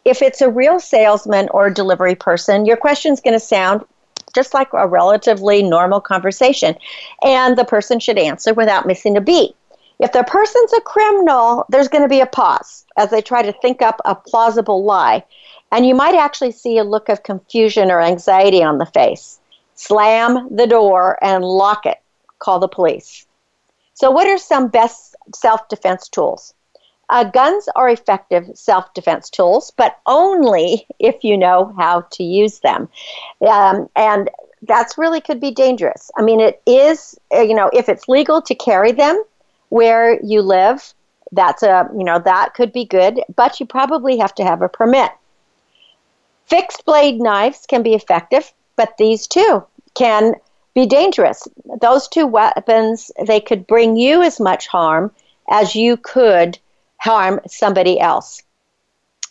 If 0.05 0.23
it's 0.23 0.41
a 0.41 0.51
real 0.51 0.81
salesman 0.81 1.49
or 1.51 1.71
delivery 1.71 2.15
person, 2.15 2.67
your 2.67 2.77
question 2.77 3.13
is 3.13 3.21
going 3.21 3.35
to 3.35 3.41
sound 3.41 3.85
just 4.33 4.55
like 4.55 4.73
a 4.73 4.89
relatively 4.89 5.63
normal 5.63 6.01
conversation. 6.01 6.77
And 7.25 7.57
the 7.57 7.65
person 7.65 8.01
should 8.01 8.19
answer 8.19 8.55
without 8.55 8.87
missing 8.87 9.17
a 9.17 9.21
beat. 9.21 9.55
If 9.99 10.13
the 10.13 10.25
person's 10.25 10.73
a 10.73 10.81
criminal, 10.81 11.65
there's 11.69 11.89
going 11.89 12.03
to 12.03 12.09
be 12.09 12.21
a 12.21 12.27
pause 12.27 12.85
as 12.97 13.11
they 13.11 13.23
try 13.23 13.43
to 13.43 13.53
think 13.53 13.83
up 13.83 14.01
a 14.05 14.15
plausible 14.15 14.85
lie. 14.85 15.25
And 15.71 15.87
you 15.87 15.95
might 15.95 16.15
actually 16.15 16.51
see 16.51 16.79
a 16.79 16.85
look 16.85 17.09
of 17.09 17.23
confusion 17.23 17.91
or 17.91 18.01
anxiety 18.01 18.63
on 18.63 18.79
the 18.79 18.87
face. 18.87 19.39
Slam 19.75 20.49
the 20.55 20.67
door 20.67 21.19
and 21.23 21.45
lock 21.45 21.87
it. 21.87 21.99
Call 22.39 22.59
the 22.59 22.69
police. 22.69 23.27
So, 23.95 24.11
what 24.11 24.27
are 24.27 24.39
some 24.39 24.69
best 24.69 25.15
self 25.35 25.69
defense 25.69 26.09
tools? 26.09 26.55
Uh, 27.13 27.25
guns 27.25 27.69
are 27.77 27.91
effective 27.91 28.49
self 28.55 28.95
defense 28.95 29.29
tools, 29.29 29.71
but 29.77 29.99
only 30.07 30.87
if 30.99 31.23
you 31.23 31.37
know 31.37 31.75
how 31.77 32.01
to 32.11 32.25
use 32.25 32.61
them. 32.61 32.89
Um, 33.47 33.91
and 33.95 34.31
that's 34.63 34.97
really 34.97 35.21
could 35.21 35.39
be 35.39 35.51
dangerous. 35.51 36.11
I 36.17 36.23
mean, 36.23 36.41
it 36.41 36.63
is, 36.67 37.19
uh, 37.35 37.43
you 37.43 37.55
know, 37.55 37.69
if 37.75 37.91
it's 37.91 38.09
legal 38.09 38.41
to 38.41 38.55
carry 38.55 38.93
them 38.93 39.23
where 39.69 40.19
you 40.25 40.41
live, 40.41 40.95
that's 41.33 41.63
a, 41.63 41.87
you 41.95 42.03
know, 42.03 42.19
that 42.19 42.55
could 42.55 42.73
be 42.73 42.87
good, 42.87 43.21
but 43.37 43.61
you 43.61 43.67
probably 43.67 44.17
have 44.17 44.35
to 44.37 44.45
have 44.45 44.63
a 44.63 44.69
permit. 44.71 45.11
Fixed 46.47 46.87
blade 46.87 47.21
knives 47.21 47.67
can 47.69 47.83
be 47.83 47.93
effective, 47.93 48.51
but 48.77 48.97
these 48.97 49.27
too 49.27 49.63
can 49.93 50.35
be 50.75 50.87
dangerous. 50.87 51.47
Those 51.79 52.09
two 52.09 52.27
weapons, 52.27 53.11
they 53.27 53.41
could 53.41 53.67
bring 53.67 53.99
you 53.99 54.23
as 54.23 54.41
much 54.41 54.67
harm 54.67 55.13
as 55.51 55.75
you 55.75 55.99
could 55.99 56.59
harm 57.03 57.41
somebody 57.49 57.99
else. 57.99 58.43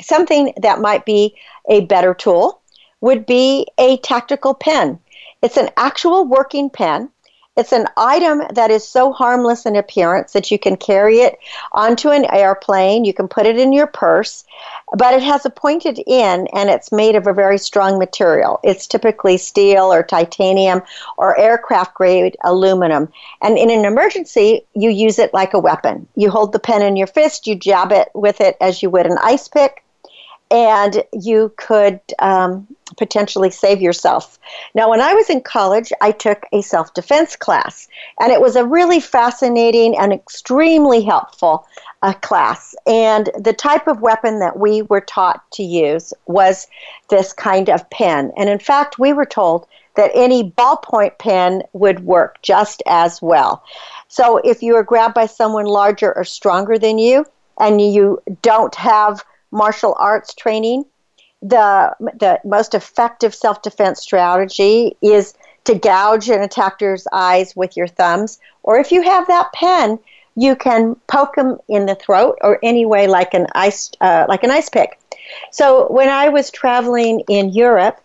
Something 0.01 0.53
that 0.61 0.81
might 0.81 1.05
be 1.05 1.35
a 1.69 1.85
better 1.85 2.13
tool 2.13 2.61
would 2.99 3.25
be 3.25 3.65
a 3.77 3.95
tactical 3.97 4.53
pen. 4.53 4.99
It's 5.41 5.55
an 5.55 5.69
actual 5.77 6.25
working 6.25 6.69
pen 6.69 7.09
it's 7.57 7.73
an 7.73 7.85
item 7.97 8.41
that 8.53 8.71
is 8.71 8.87
so 8.87 9.11
harmless 9.11 9.65
in 9.65 9.75
appearance 9.75 10.31
that 10.31 10.51
you 10.51 10.57
can 10.57 10.77
carry 10.77 11.19
it 11.19 11.37
onto 11.73 12.09
an 12.09 12.25
airplane, 12.31 13.03
you 13.03 13.13
can 13.13 13.27
put 13.27 13.45
it 13.45 13.57
in 13.57 13.73
your 13.73 13.87
purse, 13.87 14.45
but 14.97 15.13
it 15.13 15.21
has 15.21 15.45
a 15.45 15.49
pointed 15.49 15.99
end 16.07 16.47
and 16.53 16.69
it's 16.69 16.93
made 16.93 17.15
of 17.15 17.27
a 17.27 17.33
very 17.33 17.57
strong 17.57 17.99
material. 17.99 18.59
It's 18.63 18.87
typically 18.87 19.37
steel 19.37 19.91
or 19.91 20.01
titanium 20.01 20.81
or 21.17 21.37
aircraft 21.37 21.93
grade 21.93 22.37
aluminum. 22.45 23.11
And 23.41 23.57
in 23.57 23.69
an 23.69 23.83
emergency, 23.83 24.65
you 24.73 24.89
use 24.89 25.19
it 25.19 25.33
like 25.33 25.53
a 25.53 25.59
weapon. 25.59 26.07
You 26.15 26.29
hold 26.29 26.53
the 26.53 26.59
pen 26.59 26.81
in 26.81 26.95
your 26.95 27.07
fist, 27.07 27.47
you 27.47 27.55
jab 27.55 27.91
it 27.91 28.09
with 28.13 28.39
it 28.39 28.55
as 28.61 28.81
you 28.81 28.89
would 28.89 29.05
an 29.05 29.17
ice 29.21 29.49
pick, 29.49 29.83
and 30.51 31.03
you 31.13 31.53
could 31.55 31.99
um, 32.19 32.67
potentially 32.97 33.49
save 33.49 33.81
yourself. 33.81 34.37
Now, 34.75 34.89
when 34.89 34.99
I 34.99 35.13
was 35.13 35.29
in 35.29 35.41
college, 35.41 35.93
I 36.01 36.11
took 36.11 36.43
a 36.51 36.61
self 36.61 36.93
defense 36.93 37.35
class, 37.35 37.87
and 38.19 38.31
it 38.31 38.41
was 38.41 38.55
a 38.55 38.65
really 38.65 38.99
fascinating 38.99 39.97
and 39.97 40.11
extremely 40.11 41.01
helpful 41.01 41.65
uh, 42.01 42.13
class. 42.13 42.75
And 42.85 43.29
the 43.39 43.53
type 43.53 43.87
of 43.87 44.01
weapon 44.01 44.39
that 44.39 44.59
we 44.59 44.81
were 44.83 45.01
taught 45.01 45.49
to 45.53 45.63
use 45.63 46.13
was 46.27 46.67
this 47.09 47.31
kind 47.31 47.69
of 47.69 47.89
pen. 47.89 48.31
And 48.37 48.49
in 48.49 48.59
fact, 48.59 48.99
we 48.99 49.13
were 49.13 49.25
told 49.25 49.67
that 49.95 50.11
any 50.13 50.51
ballpoint 50.51 51.17
pen 51.17 51.63
would 51.73 52.01
work 52.01 52.41
just 52.41 52.81
as 52.85 53.21
well. 53.21 53.63
So 54.07 54.37
if 54.37 54.61
you 54.61 54.75
are 54.75 54.83
grabbed 54.83 55.13
by 55.13 55.25
someone 55.25 55.65
larger 55.65 56.15
or 56.15 56.23
stronger 56.23 56.77
than 56.77 56.97
you, 56.97 57.25
and 57.59 57.79
you 57.79 58.21
don't 58.41 58.75
have 58.75 59.23
martial 59.51 59.95
arts 59.99 60.33
training, 60.33 60.85
the 61.41 61.95
the 61.99 62.39
most 62.45 62.73
effective 62.73 63.33
self-defense 63.33 63.99
strategy 64.01 64.95
is 65.01 65.33
to 65.63 65.75
gouge 65.75 66.29
an 66.29 66.41
attacker's 66.41 67.07
eyes 67.11 67.55
with 67.55 67.75
your 67.75 67.87
thumbs 67.87 68.39
or 68.63 68.77
if 68.79 68.91
you 68.91 69.01
have 69.01 69.27
that 69.27 69.51
pen 69.53 69.99
you 70.35 70.55
can 70.55 70.95
poke 71.07 71.35
them 71.35 71.57
in 71.67 71.87
the 71.87 71.95
throat 71.95 72.37
or 72.41 72.57
any 72.63 72.85
way 72.85 73.07
like 73.07 73.33
an 73.33 73.47
ice 73.53 73.91
uh, 74.01 74.25
like 74.29 74.43
an 74.43 74.51
ice 74.51 74.69
pick. 74.69 74.99
So 75.51 75.91
when 75.91 76.09
i 76.09 76.29
was 76.29 76.51
traveling 76.51 77.21
in 77.27 77.49
europe 77.49 77.99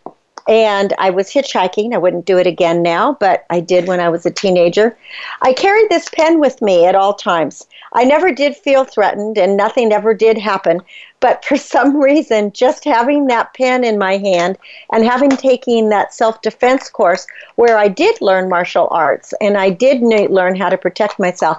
and 0.48 0.94
I 0.98 1.10
was 1.10 1.30
hitchhiking. 1.30 1.94
I 1.94 1.98
wouldn't 1.98 2.26
do 2.26 2.38
it 2.38 2.46
again 2.46 2.82
now, 2.82 3.16
but 3.18 3.44
I 3.50 3.60
did 3.60 3.88
when 3.88 4.00
I 4.00 4.08
was 4.08 4.24
a 4.24 4.30
teenager. 4.30 4.96
I 5.42 5.52
carried 5.52 5.90
this 5.90 6.08
pen 6.08 6.38
with 6.38 6.62
me 6.62 6.86
at 6.86 6.94
all 6.94 7.14
times. 7.14 7.66
I 7.92 8.04
never 8.04 8.32
did 8.32 8.56
feel 8.56 8.84
threatened 8.84 9.38
and 9.38 9.56
nothing 9.56 9.92
ever 9.92 10.14
did 10.14 10.38
happen, 10.38 10.82
but 11.20 11.44
for 11.44 11.56
some 11.74 11.96
reason, 11.96 12.52
just 12.52 12.84
having 12.84 13.26
that 13.26 13.54
pen 13.54 13.84
in 13.84 13.98
my 13.98 14.18
hand 14.18 14.58
and 14.92 15.04
having 15.04 15.30
taken 15.30 15.88
that 15.88 16.14
self 16.14 16.40
defense 16.42 16.88
course 16.88 17.26
where 17.56 17.78
I 17.78 17.88
did 17.88 18.20
learn 18.20 18.48
martial 18.48 18.88
arts 18.90 19.34
and 19.40 19.56
I 19.56 19.70
did 19.70 20.02
learn 20.02 20.56
how 20.56 20.68
to 20.68 20.78
protect 20.78 21.18
myself 21.18 21.58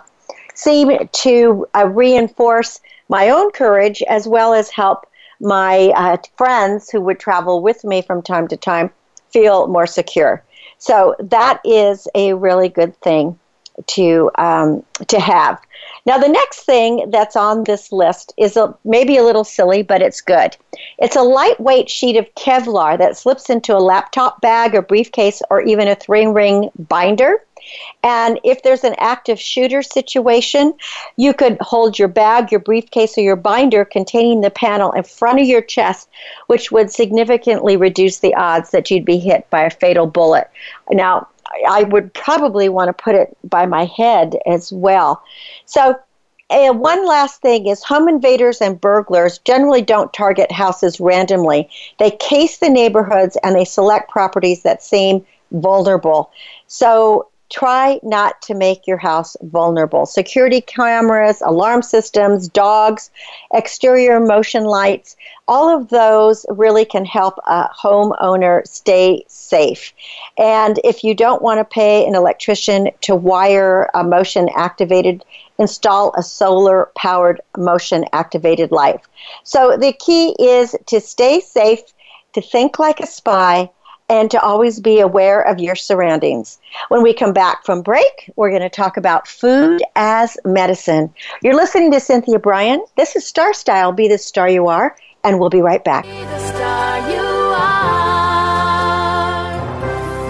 seemed 0.53 1.11
to 1.13 1.67
uh, 1.75 1.87
reinforce 1.87 2.79
my 3.09 3.29
own 3.29 3.51
courage 3.51 4.01
as 4.09 4.27
well 4.27 4.53
as 4.53 4.69
help 4.69 5.07
my 5.39 5.91
uh, 5.95 6.17
friends 6.35 6.89
who 6.89 7.01
would 7.01 7.19
travel 7.19 7.61
with 7.61 7.83
me 7.83 8.01
from 8.01 8.21
time 8.21 8.47
to 8.47 8.57
time 8.57 8.91
feel 9.31 9.67
more 9.67 9.87
secure. 9.87 10.43
So 10.77 11.15
that 11.19 11.59
is 11.65 12.07
a 12.15 12.33
really 12.33 12.69
good 12.69 12.95
thing. 13.01 13.39
To 13.85 14.31
um, 14.35 14.83
to 15.07 15.19
have. 15.19 15.61
Now, 16.05 16.17
the 16.17 16.29
next 16.29 16.61
thing 16.61 17.09
that's 17.11 17.35
on 17.35 17.65
this 17.65 17.91
list 17.91 18.33
is 18.37 18.55
a, 18.55 18.73
maybe 18.85 19.17
a 19.17 19.23
little 19.23 19.43
silly, 19.43 19.83
but 19.83 20.01
it's 20.01 20.21
good. 20.21 20.55
It's 20.97 21.17
a 21.17 21.21
lightweight 21.21 21.89
sheet 21.89 22.15
of 22.15 22.33
Kevlar 22.35 22.97
that 22.97 23.17
slips 23.17 23.49
into 23.49 23.75
a 23.75 23.79
laptop 23.79 24.39
bag, 24.39 24.73
a 24.73 24.81
briefcase, 24.81 25.41
or 25.49 25.61
even 25.61 25.87
a 25.87 25.95
three 25.95 26.25
ring 26.25 26.69
binder. 26.87 27.43
And 28.03 28.39
if 28.43 28.63
there's 28.63 28.85
an 28.85 28.95
active 28.97 29.39
shooter 29.39 29.81
situation, 29.81 30.73
you 31.17 31.33
could 31.33 31.57
hold 31.59 31.99
your 31.99 32.07
bag, 32.07 32.51
your 32.51 32.61
briefcase, 32.61 33.17
or 33.17 33.21
your 33.21 33.35
binder 33.35 33.83
containing 33.83 34.41
the 34.41 34.49
panel 34.49 34.93
in 34.93 35.03
front 35.03 35.41
of 35.41 35.47
your 35.47 35.61
chest, 35.61 36.07
which 36.47 36.71
would 36.71 36.91
significantly 36.91 37.75
reduce 37.75 38.19
the 38.19 38.35
odds 38.35 38.71
that 38.71 38.89
you'd 38.89 39.03
be 39.03 39.17
hit 39.17 39.49
by 39.49 39.63
a 39.63 39.69
fatal 39.69 40.07
bullet. 40.07 40.49
Now, 40.89 41.27
I 41.67 41.83
would 41.83 42.13
probably 42.13 42.69
want 42.69 42.89
to 42.89 42.93
put 42.93 43.15
it 43.15 43.37
by 43.43 43.65
my 43.65 43.85
head 43.85 44.37
as 44.45 44.71
well. 44.71 45.23
So, 45.65 45.99
one 46.49 47.05
last 47.05 47.41
thing 47.41 47.67
is 47.67 47.83
home 47.83 48.07
invaders 48.07 48.61
and 48.61 48.79
burglars 48.79 49.39
generally 49.39 49.81
don't 49.81 50.13
target 50.13 50.51
houses 50.51 50.99
randomly. 50.99 51.69
They 51.99 52.11
case 52.11 52.57
the 52.57 52.69
neighborhoods 52.69 53.37
and 53.43 53.55
they 53.55 53.65
select 53.65 54.09
properties 54.09 54.63
that 54.63 54.81
seem 54.81 55.25
vulnerable. 55.51 56.31
So, 56.67 57.27
try 57.49 57.99
not 58.03 58.41
to 58.43 58.53
make 58.53 58.87
your 58.87 58.97
house 58.97 59.37
vulnerable. 59.41 60.05
Security 60.05 60.61
cameras, 60.61 61.41
alarm 61.45 61.81
systems, 61.81 62.49
dogs, 62.49 63.09
exterior 63.53 64.19
motion 64.19 64.65
lights, 64.65 65.15
all 65.47 65.69
of 65.69 65.89
those 65.89 66.45
really 66.49 66.83
can 66.83 67.05
help 67.05 67.35
a 67.45 67.69
homeowner 67.69 68.67
stay 68.67 69.23
safe. 69.27 69.93
And 70.37 70.79
if 70.83 71.03
you 71.03 71.13
don't 71.13 71.41
want 71.41 71.59
to 71.59 71.65
pay 71.65 72.05
an 72.05 72.15
electrician 72.15 72.89
to 73.01 73.15
wire 73.15 73.89
a 73.93 74.03
motion 74.03 74.49
activated, 74.55 75.23
install 75.57 76.13
a 76.17 76.23
solar 76.23 76.89
powered 76.95 77.41
motion 77.57 78.05
activated 78.13 78.71
light. 78.71 78.99
So 79.43 79.77
the 79.77 79.93
key 79.93 80.35
is 80.37 80.75
to 80.87 80.99
stay 80.99 81.39
safe, 81.39 81.79
to 82.33 82.41
think 82.41 82.77
like 82.77 82.99
a 82.99 83.07
spy, 83.07 83.71
and 84.09 84.31
to 84.31 84.41
always 84.41 84.79
be 84.79 84.99
aware 84.99 85.41
of 85.41 85.59
your 85.59 85.75
surroundings. 85.75 86.57
When 86.89 87.03
we 87.03 87.13
come 87.13 87.33
back 87.33 87.65
from 87.65 87.81
break, 87.81 88.31
we're 88.35 88.49
going 88.49 88.61
to 88.61 88.69
talk 88.69 88.97
about 88.97 89.27
food 89.27 89.81
as 89.95 90.37
medicine. 90.45 91.13
You're 91.41 91.55
listening 91.55 91.91
to 91.91 91.99
Cynthia 91.99 92.39
Brian. 92.39 92.83
This 92.95 93.15
is 93.15 93.27
Star 93.27 93.53
Style 93.53 93.91
Be 93.91 94.07
the 94.07 94.17
Star 94.17 94.49
You 94.49 94.67
Are, 94.67 94.95
and 95.23 95.39
we'll 95.39 95.49
be 95.49 95.61
right 95.61 95.83
back. 95.83 96.05
Be 96.05 96.09
the 96.09 96.39
star 96.39 97.11
you 97.11 97.19
are. 97.19 97.83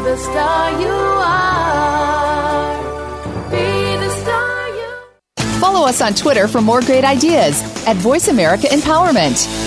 The 0.04 0.18
star 0.18 0.82
you 0.82 0.88
are. 0.88 1.92
Be 3.52 3.98
the 3.98 4.10
star 4.22 4.70
you 4.70 5.60
Follow 5.60 5.86
us 5.88 6.02
on 6.02 6.16
Twitter 6.16 6.48
for 6.48 6.62
more 6.62 6.82
great 6.82 7.04
ideas 7.04 7.62
at 7.86 7.96
Voice 7.98 8.28
America 8.28 8.66
Empowerment. 8.68 9.67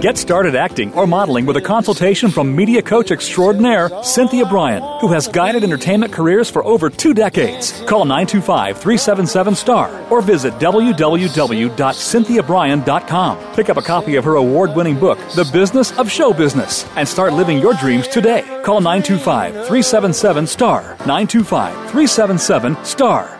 Get 0.00 0.16
started 0.16 0.54
acting 0.54 0.94
or 0.94 1.06
modeling 1.06 1.44
with 1.44 1.58
a 1.58 1.60
consultation 1.60 2.30
from 2.30 2.56
media 2.56 2.80
coach 2.80 3.10
extraordinaire 3.10 3.90
Cynthia 4.02 4.46
Brian, 4.46 4.82
who 5.00 5.08
has 5.08 5.28
guided 5.28 5.62
entertainment 5.62 6.10
careers 6.10 6.48
for 6.48 6.64
over 6.64 6.88
two 6.88 7.12
decades. 7.12 7.72
Call 7.82 8.06
925 8.06 8.78
377 8.78 9.54
STAR 9.54 10.10
or 10.10 10.22
visit 10.22 10.54
www.cynthiabrian.com. 10.54 13.54
Pick 13.54 13.68
up 13.68 13.76
a 13.76 13.82
copy 13.82 14.16
of 14.16 14.24
her 14.24 14.36
award 14.36 14.74
winning 14.74 14.98
book, 14.98 15.18
The 15.34 15.44
Business 15.52 15.92
of 15.98 16.10
Show 16.10 16.32
Business, 16.32 16.86
and 16.96 17.06
start 17.06 17.34
living 17.34 17.58
your 17.58 17.74
dreams 17.74 18.08
today. 18.08 18.40
Call 18.64 18.80
925 18.80 19.52
377 19.52 20.46
STAR. 20.46 20.82
925 21.00 21.74
377 21.90 22.84
STAR. 22.86 23.38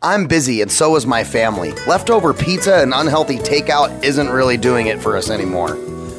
I'm 0.00 0.26
busy 0.26 0.62
and 0.62 0.72
so 0.72 0.96
is 0.96 1.06
my 1.06 1.22
family. 1.22 1.72
Leftover 1.86 2.32
pizza 2.32 2.76
and 2.76 2.94
unhealthy 2.94 3.36
takeout 3.36 4.02
isn't 4.02 4.30
really 4.30 4.56
doing 4.56 4.86
it 4.86 5.02
for 5.02 5.14
us 5.14 5.28
anymore. 5.28 5.76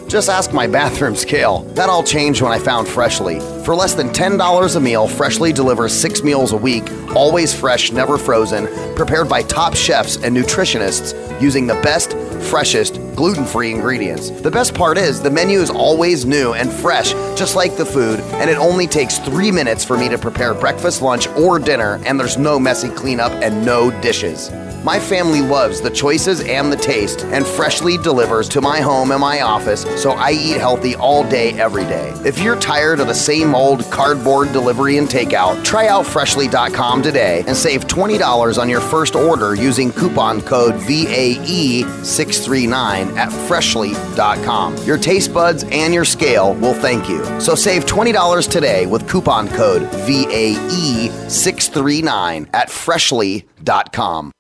Just 0.09 0.27
ask 0.27 0.51
my 0.51 0.65
bathroom 0.65 1.15
scale. 1.15 1.61
That 1.75 1.87
all 1.87 2.01
changed 2.01 2.41
when 2.41 2.51
I 2.51 2.57
found 2.57 2.87
Freshly. 2.87 3.39
For 3.63 3.75
less 3.75 3.93
than 3.93 4.09
$10 4.09 4.75
a 4.75 4.79
meal, 4.79 5.07
Freshly 5.07 5.53
delivers 5.53 5.93
six 5.93 6.23
meals 6.23 6.51
a 6.51 6.57
week, 6.57 6.91
always 7.15 7.53
fresh, 7.53 7.91
never 7.91 8.17
frozen, 8.17 8.65
prepared 8.95 9.29
by 9.29 9.43
top 9.43 9.75
chefs 9.75 10.15
and 10.15 10.35
nutritionists 10.35 11.13
using 11.39 11.67
the 11.67 11.75
best, 11.75 12.13
freshest, 12.49 12.95
gluten 13.15 13.45
free 13.45 13.69
ingredients. 13.69 14.31
The 14.31 14.49
best 14.49 14.73
part 14.73 14.97
is 14.97 15.21
the 15.21 15.29
menu 15.29 15.59
is 15.59 15.69
always 15.69 16.25
new 16.25 16.53
and 16.53 16.71
fresh, 16.71 17.11
just 17.37 17.55
like 17.55 17.77
the 17.77 17.85
food, 17.85 18.19
and 18.41 18.49
it 18.49 18.57
only 18.57 18.87
takes 18.87 19.19
three 19.19 19.51
minutes 19.51 19.85
for 19.85 19.95
me 19.95 20.09
to 20.09 20.17
prepare 20.17 20.55
breakfast, 20.55 21.03
lunch, 21.03 21.27
or 21.37 21.59
dinner, 21.59 22.01
and 22.07 22.19
there's 22.19 22.35
no 22.35 22.57
messy 22.57 22.89
cleanup 22.89 23.31
and 23.43 23.63
no 23.63 23.91
dishes. 24.01 24.49
My 24.83 24.97
family 24.97 25.41
loves 25.41 25.81
the 25.81 25.89
choices 25.89 26.39
and 26.39 26.71
the 26.71 26.77
taste, 26.77 27.25
and 27.25 27.45
Freshly 27.45 27.97
delivers 27.97 28.47
to 28.49 28.61
my 28.61 28.79
home 28.79 29.11
and 29.11 29.19
my 29.19 29.41
office, 29.41 29.83
so 29.99 30.11
I 30.11 30.31
eat 30.31 30.57
healthy 30.57 30.95
all 30.95 31.29
day, 31.29 31.51
every 31.59 31.83
day. 31.83 32.13
If 32.25 32.39
you're 32.39 32.57
tired 32.59 33.01
of 33.01 33.07
the 33.07 33.13
same 33.13 33.53
old 33.53 33.83
cardboard 33.91 34.53
delivery 34.53 34.97
and 34.97 35.09
takeout, 35.09 35.63
try 35.63 35.87
out 35.87 36.05
Freshly.com 36.05 37.01
today 37.01 37.43
and 37.47 37.55
save 37.55 37.87
$20 37.87 38.57
on 38.57 38.67
your 38.69 38.79
first 38.79 39.15
order 39.15 39.55
using 39.55 39.91
coupon 39.91 40.41
code 40.41 40.75
VAE639 40.75 43.17
at 43.17 43.31
Freshly.com. 43.47 44.77
Your 44.85 44.97
taste 44.97 45.33
buds 45.33 45.65
and 45.71 45.93
your 45.93 46.05
scale 46.05 46.53
will 46.55 46.75
thank 46.75 47.09
you. 47.09 47.23
So 47.41 47.55
save 47.55 47.85
$20 47.85 48.49
today 48.49 48.85
with 48.85 49.09
coupon 49.09 49.49
code 49.49 49.81
VAE639 49.83 52.47
at 52.53 52.69
Freshly.com. 52.69 54.31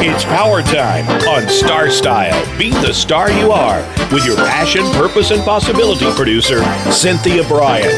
It's 0.00 0.24
power 0.24 0.62
time 0.62 1.08
on 1.26 1.48
Star 1.48 1.90
Style. 1.90 2.56
Be 2.56 2.70
the 2.70 2.92
star 2.92 3.32
you 3.32 3.50
are 3.50 3.80
with 4.12 4.24
your 4.24 4.36
passion, 4.36 4.84
purpose, 4.92 5.32
and 5.32 5.42
possibility 5.42 6.08
producer, 6.12 6.62
Cynthia 6.92 7.42
Brian. 7.48 7.90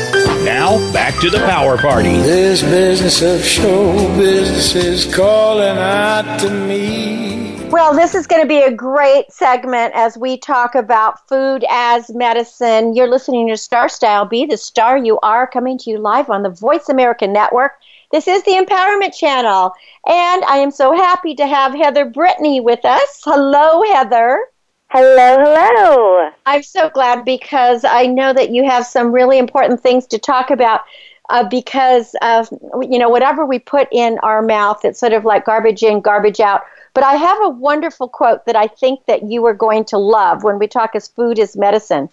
Now, 0.43 0.79
back 0.95 1.21
to 1.21 1.29
the 1.29 1.41
power 1.41 1.77
party. 1.77 2.09
This 2.09 2.63
business 2.63 3.21
of 3.21 3.45
show 3.45 3.93
business 4.17 4.75
is 4.75 5.15
calling 5.15 5.77
out 5.77 6.41
to 6.41 6.49
me. 6.49 7.69
Well, 7.69 7.95
this 7.95 8.15
is 8.15 8.27
going 8.27 8.41
to 8.41 8.49
be 8.49 8.63
a 8.63 8.73
great 8.73 9.31
segment 9.31 9.93
as 9.95 10.17
we 10.17 10.39
talk 10.39 10.75
about 10.75 11.29
food 11.29 11.67
as 11.69 12.09
medicine. 12.15 12.95
You're 12.95 13.11
listening 13.11 13.49
to 13.49 13.59
Star 13.59 13.91
Style. 13.91 14.25
Be 14.25 14.47
the 14.47 14.57
star 14.57 14.97
you 14.97 15.21
are, 15.21 15.47
coming 15.47 15.77
to 15.77 15.91
you 15.91 15.99
live 15.99 16.31
on 16.31 16.45
the 16.45 16.51
Voice 16.51 16.89
America 16.89 17.27
Network. 17.27 17.73
This 18.13 18.27
is 18.27 18.43
the 18.43 18.53
Empowerment 18.53 19.17
Channel, 19.17 19.73
and 20.05 20.45
I 20.45 20.57
am 20.57 20.73
so 20.73 20.93
happy 20.93 21.37
to 21.37 21.47
have 21.47 21.73
Heather 21.73 22.05
Brittany 22.05 22.61
with 22.61 22.85
us. 22.85 23.21
Hello, 23.25 23.85
Heather. 23.93 24.47
Hello, 24.89 25.37
hello. 25.39 26.31
I'm 26.45 26.65
so 26.65 26.91
glad 26.91 27.25
because 27.25 27.85
I 27.85 28.07
know 28.07 28.33
that 28.33 28.51
you 28.51 28.65
have 28.65 28.85
some 28.85 29.13
really 29.13 29.39
important 29.39 29.81
things 29.81 30.09
to 30.09 30.19
talk 30.19 30.51
about. 30.51 30.81
Uh, 31.29 31.49
because 31.49 32.17
of 32.23 32.49
you 32.83 32.99
know 32.99 33.09
whatever 33.09 33.47
we 33.47 33.61
put 33.61 33.87
in 33.93 34.19
our 34.25 34.43
mouth, 34.43 34.85
it's 34.85 34.99
sort 34.99 35.13
of 35.13 35.25
like 35.25 35.45
garbage 35.45 35.85
in, 35.85 36.01
garbage 36.01 36.41
out. 36.41 36.63
But 36.95 37.05
I 37.05 37.15
have 37.15 37.39
a 37.45 37.49
wonderful 37.49 38.09
quote 38.09 38.45
that 38.47 38.57
I 38.57 38.67
think 38.67 39.07
that 39.07 39.23
you 39.23 39.47
are 39.47 39.55
going 39.55 39.85
to 39.85 39.99
love 39.99 40.43
when 40.43 40.59
we 40.59 40.67
talk 40.67 40.97
as 40.97 41.07
food 41.07 41.39
is 41.39 41.57
medicine. 41.57 42.09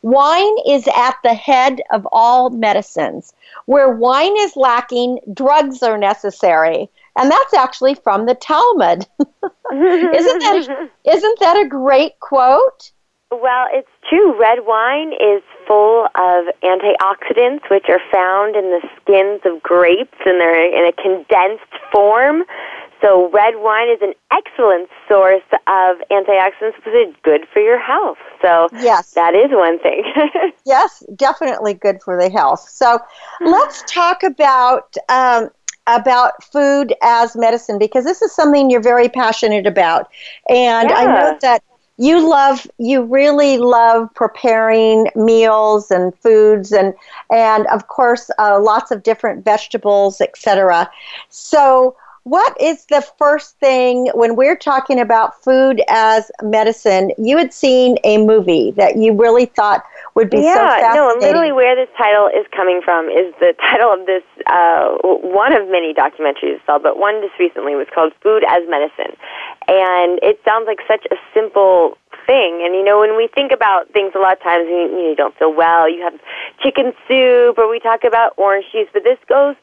wine 0.00 0.56
is 0.66 0.88
at 0.96 1.16
the 1.22 1.34
head 1.34 1.82
of 1.90 2.08
all 2.12 2.48
medicines. 2.48 3.34
Where 3.66 3.90
wine 3.90 4.36
is 4.38 4.56
lacking, 4.56 5.20
drugs 5.32 5.82
are 5.82 5.98
necessary. 5.98 6.90
And 7.18 7.30
that's 7.30 7.54
actually 7.54 7.94
from 7.94 8.26
the 8.26 8.34
Talmud. 8.34 9.06
isn't 9.20 10.40
that 10.40 10.88
isn't 11.04 11.40
that 11.40 11.56
a 11.56 11.68
great 11.68 12.18
quote? 12.20 12.92
Well, 13.30 13.66
it's 13.72 13.88
true. 14.08 14.38
Red 14.38 14.58
wine 14.62 15.12
is 15.12 15.42
full 15.66 16.06
of 16.14 16.46
antioxidants, 16.62 17.68
which 17.70 17.86
are 17.88 18.00
found 18.12 18.56
in 18.56 18.70
the 18.70 18.80
skins 19.00 19.40
of 19.44 19.62
grapes, 19.62 20.18
and 20.24 20.40
they're 20.40 20.66
in 20.66 20.86
a 20.86 20.92
condensed 20.92 21.72
form. 21.92 22.44
So, 23.00 23.28
red 23.30 23.56
wine 23.56 23.90
is 23.90 24.00
an 24.00 24.14
excellent 24.32 24.88
source 25.08 25.42
of 25.66 25.96
antioxidants 26.10 26.76
because 26.76 26.94
it's 26.94 27.16
good 27.22 27.42
for 27.52 27.60
your 27.60 27.78
health. 27.78 28.16
So, 28.40 28.68
yes, 28.72 29.12
that 29.12 29.34
is 29.34 29.50
one 29.50 29.78
thing. 29.78 30.04
yes, 30.64 31.02
definitely 31.14 31.74
good 31.74 32.02
for 32.02 32.18
the 32.18 32.30
health. 32.30 32.66
So, 32.68 32.98
let's 33.40 33.82
talk 33.92 34.22
about. 34.22 34.96
Um, 35.08 35.50
about 35.86 36.42
food 36.42 36.94
as 37.02 37.36
medicine 37.36 37.78
because 37.78 38.06
this 38.06 38.22
is 38.22 38.34
something 38.34 38.70
you're 38.70 38.80
very 38.80 39.06
passionate 39.06 39.66
about. 39.66 40.10
And 40.48 40.88
yeah. 40.88 40.96
I 40.96 41.04
know 41.04 41.38
that 41.42 41.62
you 41.96 42.28
love 42.28 42.66
you 42.78 43.02
really 43.02 43.58
love 43.58 44.12
preparing 44.14 45.08
meals 45.14 45.90
and 45.90 46.16
foods 46.18 46.72
and 46.72 46.94
and 47.30 47.66
of 47.68 47.86
course 47.86 48.30
uh, 48.38 48.60
lots 48.60 48.90
of 48.90 49.02
different 49.02 49.44
vegetables 49.44 50.20
etc 50.20 50.90
so 51.28 51.96
what 52.24 52.58
is 52.60 52.86
the 52.86 53.02
first 53.18 53.58
thing 53.58 54.10
when 54.14 54.36
we're 54.36 54.56
talking 54.56 55.00
about 55.00 55.42
food 55.42 55.82
as 55.88 56.30
medicine 56.42 57.12
you 57.18 57.36
had 57.36 57.52
seen 57.52 57.96
a 58.04 58.18
movie 58.18 58.72
that 58.72 58.96
you 58.96 59.14
really 59.14 59.46
thought 59.46 59.84
would 60.14 60.30
be 60.30 60.38
yeah, 60.38 60.54
so 60.54 60.60
fascinating 60.60 60.94
no, 60.94 61.12
and 61.12 61.20
literally 61.20 61.52
where 61.52 61.74
this 61.74 61.88
title 61.98 62.28
is 62.28 62.46
coming 62.54 62.80
from 62.84 63.08
is 63.08 63.34
the 63.40 63.52
title 63.60 63.92
of 63.92 64.06
this 64.06 64.22
uh, 64.46 64.94
one 65.02 65.52
of 65.52 65.68
many 65.68 65.92
documentaries 65.92 66.60
I 66.60 66.66
saw, 66.66 66.78
but 66.78 66.98
one 66.98 67.20
just 67.20 67.38
recently 67.38 67.74
was 67.74 67.86
called 67.94 68.12
Food 68.22 68.44
as 68.48 68.62
Medicine. 68.68 69.16
And 69.66 70.18
it 70.22 70.40
sounds 70.44 70.66
like 70.66 70.78
such 70.86 71.06
a 71.10 71.16
simple 71.32 71.98
thing. 72.26 72.62
And 72.64 72.74
you 72.74 72.84
know, 72.84 73.00
when 73.00 73.16
we 73.16 73.28
think 73.34 73.52
about 73.52 73.90
things, 73.92 74.12
a 74.14 74.18
lot 74.18 74.34
of 74.34 74.42
times 74.42 74.66
you, 74.68 75.10
you 75.10 75.14
don't 75.16 75.36
feel 75.38 75.52
well. 75.52 75.88
You 75.88 76.02
have 76.02 76.18
chicken 76.62 76.92
soup, 77.08 77.58
or 77.58 77.68
we 77.70 77.80
talk 77.80 78.04
about 78.04 78.34
orange 78.36 78.66
juice, 78.72 78.88
but 78.92 79.04
this 79.04 79.18
goes 79.28 79.56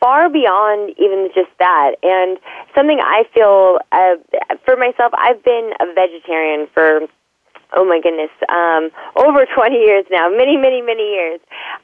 far 0.00 0.28
beyond 0.28 0.94
even 0.98 1.30
just 1.34 1.50
that. 1.58 1.96
And 2.02 2.38
something 2.74 3.00
I 3.00 3.24
feel 3.32 3.78
uh, 3.92 4.16
for 4.64 4.76
myself, 4.76 5.12
I've 5.16 5.42
been 5.42 5.72
a 5.80 5.92
vegetarian 5.94 6.68
for 6.72 7.08
oh 7.76 7.84
my 7.84 8.00
goodness, 8.00 8.30
um, 8.48 8.90
over 9.16 9.46
20 9.46 9.76
years 9.76 10.04
now, 10.10 10.30
many, 10.30 10.56
many, 10.56 10.80
many 10.80 11.10
years. 11.10 11.40